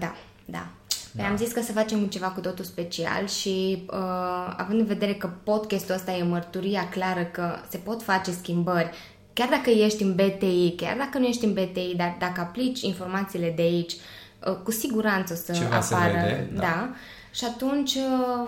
da. 0.45 0.67
Păi 1.15 1.23
Da. 1.23 1.29
am 1.29 1.37
zis 1.37 1.51
că 1.51 1.61
să 1.61 1.71
facem 1.71 2.05
ceva 2.05 2.27
cu 2.27 2.39
totul 2.39 2.65
special 2.65 3.27
și 3.27 3.83
uh, 3.91 4.53
având 4.57 4.79
în 4.79 4.85
vedere 4.85 5.13
că 5.13 5.29
podcastul 5.43 5.95
ăsta 5.95 6.11
e 6.11 6.23
mărturia 6.23 6.89
clară 6.89 7.23
că 7.23 7.55
se 7.69 7.77
pot 7.77 8.01
face 8.03 8.31
schimbări, 8.31 8.89
chiar 9.33 9.49
dacă 9.49 9.69
ești 9.69 10.03
în 10.03 10.13
BTI, 10.15 10.73
chiar 10.77 10.97
dacă 10.97 11.17
nu 11.17 11.25
ești 11.25 11.45
în 11.45 11.53
BTI, 11.53 11.93
dar 11.95 12.15
dacă 12.19 12.41
aplici 12.41 12.81
informațiile 12.81 13.53
de 13.55 13.61
aici, 13.61 13.93
uh, 13.93 14.55
cu 14.63 14.71
siguranță 14.71 15.33
o 15.33 15.35
să 15.35 15.51
Ceva 15.61 15.81
se 15.81 15.93
apară. 15.93 16.11
vede, 16.13 16.49
da. 16.53 16.61
da. 16.61 16.89
Și 17.31 17.45
atunci 17.45 17.93
uh, 17.95 18.47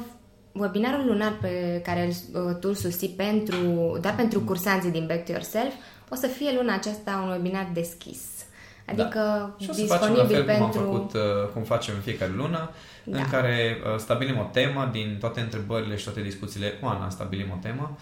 webinarul 0.59 1.05
lunar 1.05 1.37
pe 1.41 1.81
care 1.83 2.05
îl, 2.05 2.41
uh, 2.41 2.55
tu 2.59 2.67
îl 2.67 2.75
susții 2.75 3.09
pentru, 3.09 3.57
doar 4.01 4.15
pentru 4.15 4.39
cursanții 4.39 4.91
din 4.91 5.05
Back 5.07 5.25
to 5.25 5.31
Yourself, 5.31 5.73
o 6.09 6.15
să 6.15 6.27
fie 6.27 6.51
luna 6.57 6.73
aceasta 6.73 7.21
un 7.25 7.31
webinar 7.31 7.69
deschis. 7.73 8.21
Adică 8.85 9.19
Da. 9.19 9.55
Și 9.59 9.69
o 9.69 9.73
să 9.73 9.85
facem 9.85 10.13
la 10.13 10.23
disponibil 10.23 10.35
fel 10.35 10.45
pentru... 10.45 10.79
cum 10.79 10.87
am 10.87 10.91
făcut, 10.91 11.13
uh, 11.13 11.49
cum 11.53 11.61
facem 11.63 11.93
în 11.95 12.01
fiecare 12.01 12.31
lună, 12.35 12.69
Da. 13.07 13.17
în 13.17 13.29
care 13.29 13.77
uh, 13.93 13.97
stabilim 13.99 14.37
o 14.39 14.49
temă 14.51 14.89
din 14.91 15.17
toate 15.19 15.39
întrebările 15.41 15.95
și 15.97 16.03
toate 16.03 16.21
discuțiile. 16.21 16.73
Oana, 16.81 17.09
stabilim 17.09 17.45
o 17.51 17.57
temă. 17.61 17.97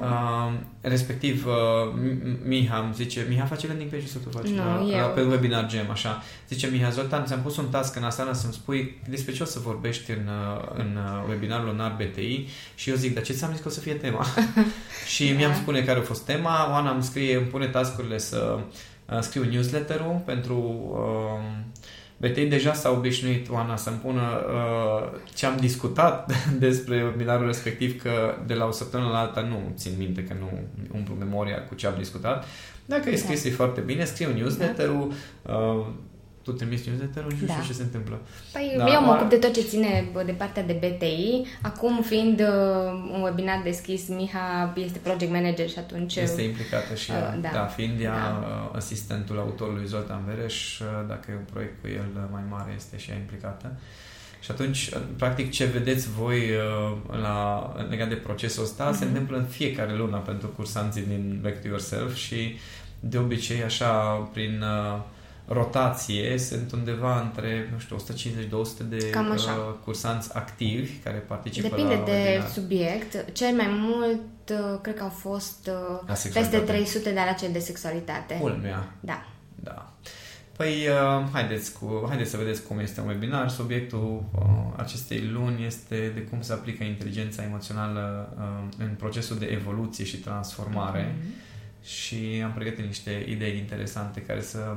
uh, 0.00 0.52
respectiv, 0.80 1.46
uh, 1.46 1.52
M- 1.94 2.46
Miha 2.46 2.78
îmi 2.78 2.94
zice, 2.94 3.26
Miha 3.28 3.44
face 3.44 3.66
landing 3.66 3.90
page 3.90 4.06
sau 4.06 4.20
tu 4.24 4.38
faci? 4.38 4.48
Nu, 4.48 4.56
la, 4.56 4.80
la, 4.80 4.96
eu. 4.98 5.08
pe 5.14 5.20
webinar 5.20 5.66
gem, 5.66 5.90
așa. 5.90 6.22
Zice 6.48 6.66
Miha, 6.66 6.90
Zoltan, 6.90 7.24
ți-am 7.26 7.40
pus 7.40 7.56
un 7.56 7.68
task 7.68 7.96
în 7.96 8.04
aseară 8.04 8.32
să-mi 8.32 8.52
spui 8.52 9.00
despre 9.08 9.32
ce 9.32 9.42
o 9.42 9.46
să 9.46 9.58
vorbești 9.58 10.10
în, 10.10 10.26
uh, 10.28 10.64
în 10.74 10.96
uh, 10.96 11.24
webinarul 11.28 11.66
lunar 11.66 11.96
BTI 11.96 12.48
și 12.74 12.90
eu 12.90 12.96
zic, 12.96 13.14
dar 13.14 13.22
ce 13.22 13.32
ți-am 13.32 13.50
zis 13.52 13.60
că 13.60 13.68
o 13.68 13.70
să 13.70 13.80
fie 13.80 13.94
tema? 13.94 14.24
și 15.14 15.28
Da. 15.28 15.36
mi-am 15.36 15.54
spune 15.54 15.82
care 15.82 15.98
a 15.98 16.02
fost 16.02 16.24
tema, 16.24 16.70
Oana 16.70 16.90
îmi 16.90 17.02
scrie, 17.02 17.36
îmi 17.36 17.46
pune 17.46 17.66
tascurile 17.66 18.18
să 18.18 18.58
uh, 19.12 19.18
scriu 19.20 19.44
newsletter-ul 19.44 20.22
pentru 20.24 20.56
uh, 20.92 21.64
BTI 22.22 22.46
deja 22.46 22.72
s-a 22.72 22.90
obișnuit, 22.90 23.50
Oana, 23.50 23.76
să-mi 23.76 23.96
pună 23.96 24.22
uh, 24.22 25.18
ce 25.34 25.46
am 25.46 25.56
discutat 25.56 26.32
despre 26.66 27.02
webinarul 27.02 27.46
respectiv, 27.46 28.02
că 28.02 28.10
de 28.46 28.54
la 28.54 28.66
o 28.66 28.70
săptămână 28.70 29.10
la 29.10 29.18
alta 29.18 29.40
nu 29.40 29.72
țin 29.76 29.92
minte, 29.98 30.24
că 30.24 30.34
nu 30.38 30.50
umplu 30.94 31.14
memoria 31.14 31.64
cu 31.64 31.74
ce 31.74 31.86
am 31.86 31.94
discutat. 31.98 32.44
Dacă 32.86 33.10
e 33.10 33.16
scris, 33.16 33.42
Da. 33.42 33.48
e 33.48 33.52
foarte 33.52 33.80
bine, 33.80 34.04
scriu 34.04 34.32
newsletter-ul, 34.32 35.12
uh, 35.42 35.86
tu 36.42 36.52
trimiți 36.52 36.88
newsletter-ul 36.88 37.30
și 37.30 37.40
nu 37.40 37.46
Da. 37.46 37.52
știu 37.52 37.64
ce 37.66 37.72
se 37.72 37.82
întâmplă. 37.82 38.20
Păi 38.52 38.74
Da, 38.76 38.92
eu 38.92 39.00
mă 39.00 39.06
oare- 39.08 39.18
ocup 39.20 39.30
de 39.30 39.36
tot 39.36 39.52
ce 39.54 39.60
ține 39.60 40.08
bă, 40.12 40.22
de 40.22 40.32
partea 40.32 40.62
de 40.62 40.72
BTI. 40.72 41.46
Acum, 41.62 42.02
fiind 42.02 42.40
uh, 42.40 42.46
un 43.14 43.22
webinar 43.22 43.60
deschis, 43.64 44.08
Miha 44.08 44.72
este 44.76 44.98
project 44.98 45.32
manager 45.32 45.68
și 45.68 45.78
atunci... 45.78 46.16
Este 46.16 46.42
implicată 46.42 46.94
și 46.94 47.10
ea, 47.10 47.18
Uh, 47.36 47.40
da, 47.42 47.48
da. 47.48 47.58
da 47.58 47.64
fiind 47.64 48.00
ea 48.00 48.12
Da. 48.14 48.46
uh, 48.70 48.76
asistentul 48.76 49.38
autorului 49.38 49.86
Zoltan 49.86 50.20
Vereș, 50.26 50.78
uh, 50.80 50.86
dacă 51.08 51.30
e 51.30 51.34
un 51.34 51.46
proiect 51.52 51.80
cu 51.80 51.88
el 51.88 52.08
uh, 52.16 52.22
mai 52.32 52.42
mare, 52.50 52.72
este 52.76 52.98
și 52.98 53.10
ea 53.10 53.16
implicată. 53.16 53.72
Și 54.40 54.50
atunci, 54.50 54.86
uh, 54.94 55.00
practic, 55.16 55.50
ce 55.50 55.64
vedeți 55.64 56.08
voi 56.10 56.38
uh, 56.38 56.96
la, 57.22 57.72
legat 57.88 58.08
de 58.08 58.14
procesul 58.14 58.62
ăsta 58.62 58.84
Mhm. 58.88 58.98
se 58.98 59.04
întâmplă 59.04 59.36
în 59.36 59.44
fiecare 59.44 59.94
lună 59.96 60.16
pentru 60.16 60.48
cursanții 60.48 61.02
din 61.02 61.38
Back 61.42 61.60
to 61.60 61.68
Yourself 61.68 62.14
și 62.14 62.56
de 63.00 63.18
obicei, 63.18 63.62
așa, 63.62 63.90
prin 64.32 64.62
uh, 64.62 65.00
rotație, 65.46 66.38
sunt 66.38 66.72
undeva 66.72 67.20
între, 67.20 67.68
nu 67.72 67.78
știu, 67.78 67.96
150-200 67.96 68.88
de 68.88 69.10
Cam 69.10 69.30
așa. 69.30 69.52
uh, 69.52 69.74
cursanți 69.84 70.34
activi 70.36 70.92
care 70.92 71.16
participă 71.18 71.68
Depinde 71.68 71.94
la 71.94 72.02
de 72.04 72.10
webinar. 72.12 72.48
subiect. 72.48 73.24
Cel 73.32 73.54
mai 73.56 73.66
mult, 73.70 74.20
uh, 74.50 74.78
cred 74.82 74.94
că 74.94 75.02
au 75.02 75.08
fost 75.08 75.66
uh, 75.68 75.74
La 76.06 76.12
peste 76.12 76.28
sexualitate. 76.28 76.64
300 76.72 77.08
de 77.10 77.20
la 77.26 77.32
cele 77.32 77.52
de 77.52 77.58
sexualitate. 77.58 78.34
Culmea. 78.40 78.92
Da. 79.00 79.26
Da. 79.54 79.92
Păi, 80.56 80.86
uh, 80.88 81.24
haideți, 81.32 81.72
cu, 81.72 82.04
haideți 82.08 82.30
să 82.30 82.36
vedeți 82.36 82.62
cum 82.62 82.78
este 82.78 83.00
un 83.00 83.08
webinar. 83.08 83.48
Subiectul 83.50 84.24
uh, 84.34 84.72
acestei 84.76 85.20
luni 85.32 85.66
este 85.66 86.10
de 86.14 86.20
cum 86.20 86.40
se 86.42 86.52
aplică 86.52 86.84
inteligența 86.84 87.42
emoțională 87.42 88.34
uh, 88.38 88.74
în 88.78 88.94
procesul 88.98 89.38
de 89.38 89.46
evoluție 89.46 90.04
și 90.04 90.16
transformare. 90.16 91.14
Mhm. 91.18 91.28
Și 91.84 92.40
am 92.44 92.52
pregătit 92.52 92.84
niște 92.84 93.24
idei 93.28 93.56
interesante 93.58 94.20
care 94.20 94.40
să, 94.42 94.76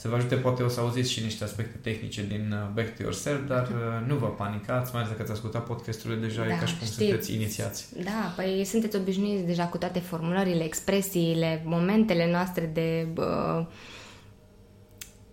să 0.00 0.08
vă 0.08 0.14
ajute. 0.16 0.34
Poate 0.34 0.62
o 0.62 0.68
să 0.68 0.80
auziți 0.80 1.10
și 1.12 1.22
niște 1.22 1.44
aspecte 1.44 1.76
tehnice 1.90 2.26
din 2.26 2.52
uh, 2.52 2.68
Back 2.74 2.96
to 2.96 3.02
Yourself, 3.02 3.46
dar 3.48 3.62
uh, 3.68 4.06
nu 4.08 4.14
vă 4.14 4.26
panicați, 4.26 4.90
mai 4.92 5.00
ales 5.02 5.12
dacă 5.12 5.22
ați 5.22 5.32
ascultat 5.32 5.64
podcasturile 5.66 6.20
deja, 6.20 6.44
e 6.44 6.48
Da, 6.48 6.56
ca 6.58 6.64
și 6.66 6.76
cum 6.78 6.86
știți. 6.86 7.02
sunteți 7.04 7.34
inițiați. 7.34 7.86
Da, 8.04 8.32
păi 8.36 8.64
sunteți 8.64 8.96
obișnuiți 8.96 9.44
deja 9.46 9.64
cu 9.64 9.78
toate 9.78 9.98
formulările, 9.98 10.64
expresiile, 10.64 11.62
momentele 11.64 12.30
noastre 12.30 12.70
de... 12.74 13.06
Uh, 13.16 13.64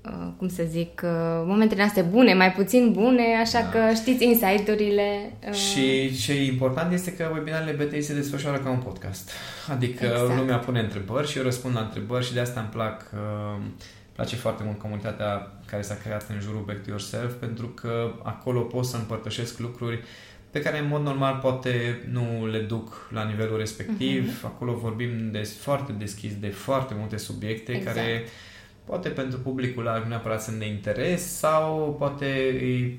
uh, 0.06 0.28
cum 0.38 0.48
să 0.48 0.64
zic, 0.70 1.02
uh, 1.04 1.10
momentele 1.46 1.80
noastre 1.82 2.02
bune, 2.02 2.34
mai 2.34 2.52
puțin 2.52 2.92
bune, 2.92 3.24
așa 3.42 3.60
Da. 3.62 3.70
că 3.70 3.94
știți 3.94 4.24
insight-urile. 4.26 5.34
Uh, 5.48 5.54
Și 5.54 6.18
ce 6.18 6.32
e 6.34 6.46
important 6.46 6.94
este 6.94 7.14
că 7.14 7.30
webinarele 7.34 7.84
BTI 7.86 8.02
se 8.02 8.14
desfășoară 8.14 8.58
ca 8.58 8.70
un 8.70 8.80
podcast. 8.80 9.30
Adică 9.72 10.06
Exact. 10.06 10.36
lumea 10.38 10.58
pune 10.58 10.80
întrebări 10.80 11.28
și 11.28 11.38
eu 11.38 11.44
răspund 11.44 11.76
la 11.76 11.82
întrebări 11.82 12.26
și 12.26 12.34
de 12.34 12.40
asta 12.40 12.60
îmi 12.60 12.70
plac, 12.70 13.12
uh, 13.14 13.62
place 14.16 14.36
foarte 14.36 14.64
mult 14.64 14.80
comunitatea 14.80 15.52
care 15.66 15.82
s-a 15.82 15.96
creat 15.96 16.30
în 16.30 16.40
jurul 16.40 16.64
Back 16.66 16.84
to 16.84 16.90
Yourself 16.90 17.34
pentru 17.34 17.68
că 17.68 18.14
acolo 18.24 18.62
pot 18.62 18.86
să 18.86 18.98
împărtășesc 18.98 19.60
lucruri 19.60 20.04
pe 20.52 20.62
care 20.62 20.80
în 20.80 20.88
mod 20.88 21.02
normal 21.02 21.40
poate 21.42 22.02
nu 22.12 22.48
le 22.48 22.60
duc 22.60 23.10
la 23.12 23.24
nivelul 23.24 23.58
respectiv. 23.58 24.28
Mhm. 24.28 24.46
Acolo 24.46 24.74
vorbim 24.74 25.32
de, 25.32 25.42
foarte 25.42 25.92
deschis 25.92 26.40
de 26.40 26.48
foarte 26.48 26.94
multe 26.98 27.18
subiecte 27.18 27.72
Exact. 27.72 27.96
care 27.96 28.24
poate 28.86 29.10
pentru 29.10 29.40
publicul 29.40 29.84
larg 29.84 30.04
nu 30.04 30.10
neapărat 30.10 30.42
sunt 30.44 30.60
de 30.60 30.68
interes 30.68 31.38
sau 31.38 31.96
poate 32.00 32.26
e, 32.48 32.98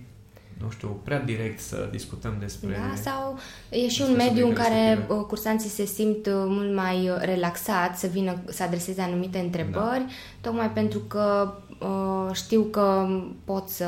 nu 0.61 0.71
știu, 0.71 1.01
prea 1.05 1.21
direct 1.21 1.59
să 1.61 1.89
discutăm 1.91 2.37
despre... 2.41 2.69
Da, 2.89 2.95
sau 3.11 3.39
e 3.71 3.89
și 3.89 4.01
un 4.03 4.07
despre 4.07 4.25
mediu 4.25 4.47
în 4.47 4.55
subiectele 4.55 4.77
care 4.77 4.89
respective. 4.89 5.19
uh, 5.19 5.25
cursanții 5.27 5.71
se 5.71 5.85
simt 5.85 6.27
uh, 6.27 6.33
mult 6.35 6.75
mai 6.75 7.09
uh, 7.09 7.17
relaxați 7.21 8.01
să 8.01 8.07
vină 8.07 8.37
să 8.49 8.63
adreseze 8.63 9.01
anumite 9.01 9.39
întrebări, 9.39 10.05
Da. 10.07 10.13
tocmai 10.41 10.71
pentru 10.71 10.99
că 10.99 11.55
uh, 11.81 12.35
știu 12.35 12.63
că 12.63 13.07
pot 13.45 13.69
să, 13.69 13.85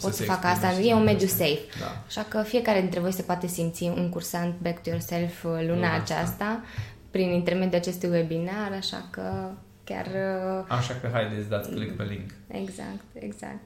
pot 0.00 0.12
să, 0.12 0.22
se 0.22 0.24
fac 0.24 0.44
exprime 0.44 0.66
asta. 0.66 0.80
și 0.80 0.88
E 0.88 0.92
un 0.92 0.98
să 0.98 1.04
mediu 1.04 1.24
exprime. 1.26 1.48
safe. 1.48 1.80
Da. 1.80 2.02
Așa 2.06 2.22
că 2.28 2.42
fiecare 2.42 2.80
dintre 2.80 3.00
voi 3.00 3.12
se 3.12 3.22
poate 3.22 3.46
simți 3.46 3.82
un 3.84 4.08
cursant 4.08 4.54
Back 4.62 4.82
to 4.82 4.90
Yourself 4.90 5.44
uh, 5.44 5.50
luna 5.50 5.74
Luna 5.74 5.94
asta. 5.94 6.14
aceasta 6.14 6.62
prin 7.10 7.28
intermediul 7.30 7.80
acestui 7.80 8.08
webinar, 8.08 8.72
așa 8.78 9.08
că 9.10 9.50
chiar 9.84 10.06
uh, 10.06 10.64
Așa 10.68 10.94
că 11.00 11.08
haideți, 11.12 11.48
dați 11.48 11.70
click 11.70 11.96
pe 11.96 12.02
link. 12.02 12.30
Exact, 12.48 13.04
exact. 13.12 13.60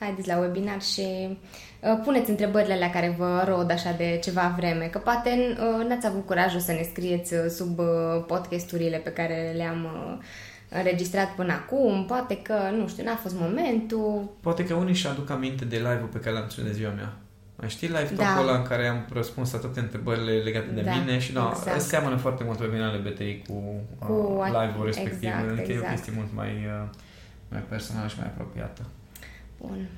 Haideți 0.00 0.28
la 0.28 0.38
webinar 0.38 0.82
și 0.82 1.38
uh, 1.80 2.00
puneți 2.04 2.30
întrebările 2.30 2.78
la 2.78 2.90
care 2.90 3.14
vă 3.18 3.44
rod 3.48 3.70
așa 3.70 3.92
de 3.96 4.18
ceva 4.22 4.54
vreme, 4.56 4.84
că 4.84 4.98
poate 4.98 5.30
uh, 5.30 5.86
n-ați 5.88 6.06
avut 6.06 6.26
curajul 6.26 6.60
să 6.60 6.72
ne 6.72 6.82
scrieți 6.90 7.34
uh, 7.34 7.40
sub 7.48 7.78
uh, 7.78 7.86
podcasturile 8.26 8.96
pe 8.96 9.10
care 9.10 9.52
le-am 9.56 9.84
uh, 9.84 10.24
înregistrat 10.78 11.28
până 11.34 11.52
acum, 11.52 12.04
poate 12.06 12.36
că, 12.42 12.54
nu 12.76 12.88
știu, 12.88 13.04
n-a 13.04 13.14
fost 13.14 13.34
momentul. 13.38 14.30
Poate 14.40 14.64
că 14.64 14.74
unii 14.74 14.94
și 14.94 15.06
aduc 15.06 15.30
aminte 15.30 15.64
de 15.64 15.76
live-ul 15.76 16.08
pe 16.12 16.18
care 16.18 16.34
l-am 16.36 16.46
ținut 16.48 16.66
de 16.68 16.74
ziua 16.74 16.90
mea. 16.92 17.12
Mai 17.56 17.68
știi 17.68 17.88
live 17.88 18.10
Da. 18.16 18.22
da. 18.22 18.40
ăla 18.40 18.56
în 18.56 18.62
care 18.62 18.86
am 18.86 19.06
răspuns 19.12 19.52
la 19.52 19.58
toate 19.58 19.80
întrebările 19.80 20.32
legate 20.32 20.70
de 20.74 20.80
Da, 20.80 20.92
mine 20.94 21.18
și 21.18 21.32
da, 21.32 21.52
exact. 21.56 21.80
seamănă 21.80 22.16
foarte 22.16 22.44
mult 22.44 22.60
webinarele 22.60 23.10
BTI 23.10 23.42
cu, 23.48 23.54
Cu 23.98 24.06
cu 24.12 24.40
a- 24.40 24.64
live-ul 24.64 24.84
respectiv, 24.84 25.22
exact, 25.28 25.50
adică 25.50 25.72
e 25.72 25.74
o 25.74 25.78
exact. 25.78 25.90
chestie 25.94 26.12
mult 26.16 26.28
mai, 26.34 26.48
uh, 26.48 26.88
mai 27.50 27.60
personală 27.68 28.08
și 28.08 28.16
mai 28.18 28.26
apropiată. 28.26 28.82
Bun. 29.60 29.88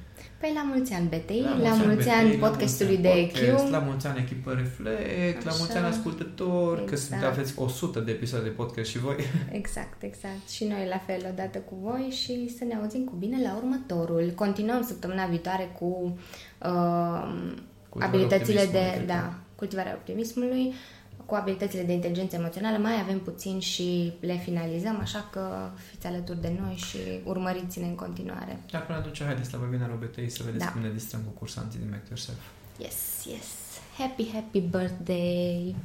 Păi 0.41 0.51
la 0.55 0.63
mulți 0.63 0.93
ani, 0.93 1.07
BTI, 1.09 1.41
La 1.41 1.57
la, 1.69 1.75
mulți 1.75 1.97
BTI, 1.97 2.09
ani 2.09 2.39
la 2.39 2.49
podcastului 2.49 2.97
mulți 2.97 3.09
ani 3.11 3.21
de 3.21 3.33
podcast, 3.33 3.63
EQ. 3.65 3.71
La 3.71 3.79
mulți 3.79 4.07
ani 4.07 4.19
echipă 4.19 4.53
Reflect, 4.53 5.45
la 5.45 5.51
Așa. 5.51 5.59
mulți 5.59 5.77
ani 5.77 5.87
ascultători, 5.87 6.85
că 6.85 6.97
sunt, 6.97 7.13
Exact. 7.13 7.33
aveți 7.33 7.53
100 7.57 8.01
de 8.01 8.11
episoade 8.11 8.45
de 8.45 8.51
podcast 8.51 8.91
și 8.91 8.99
voi. 8.99 9.17
Exact, 9.61 10.03
exact. 10.03 10.49
Și 10.49 10.65
noi 10.65 10.87
la 10.89 10.99
fel 10.99 11.27
odată 11.33 11.59
cu 11.59 11.75
voi 11.83 12.09
și 12.11 12.55
să 12.59 12.65
ne 12.65 12.75
auzim 12.75 13.05
cu 13.05 13.15
bine 13.19 13.43
la 13.43 13.57
următorul. 13.57 14.33
Continuăm 14.35 14.83
săptămâna 14.83 15.27
viitoare 15.27 15.77
cu 15.79 16.19
uh, 16.63 17.53
abilitățile 17.99 18.61
optimismului, 18.61 18.73
de, 18.73 18.91
cred 18.91 19.07
că. 19.07 19.13
da, 19.13 19.35
cultivarea 19.55 19.95
optimismului, 19.99 20.73
cu 21.31 21.37
abilitățile 21.37 21.83
de 21.83 21.93
inteligență 21.93 22.37
emoțională. 22.37 22.79
Mai 22.79 23.01
avem 23.01 23.21
puțin 23.21 23.59
și 23.61 24.13
le 24.21 24.37
finalizăm, 24.37 24.99
așa 25.01 25.29
că 25.33 25.71
fiți 25.91 26.07
alături 26.07 26.41
de 26.41 26.53
noi 26.61 26.75
și 26.75 26.99
urmăriți-ne 27.25 27.87
în 27.87 27.95
continuare. 27.95 28.59
Dar 28.71 28.87
până 28.87 28.99
atunci, 28.99 29.23
haideți 29.23 29.53
la 29.53 29.59
webinarul 29.61 29.97
BTI 30.05 30.29
să 30.29 30.43
vedeți 30.45 30.65
Da. 30.65 30.71
cum 30.73 30.81
ne 30.81 30.91
distrăm 30.93 31.21
cu 31.21 31.31
cursanții 31.39 31.79
din 31.79 31.89
Make 31.89 32.07
Yourself. 32.09 32.39
Yes, 32.79 33.25
yes. 33.33 33.49
Happy, 33.99 34.31
happy 34.33 34.61
birthday! 34.61 35.77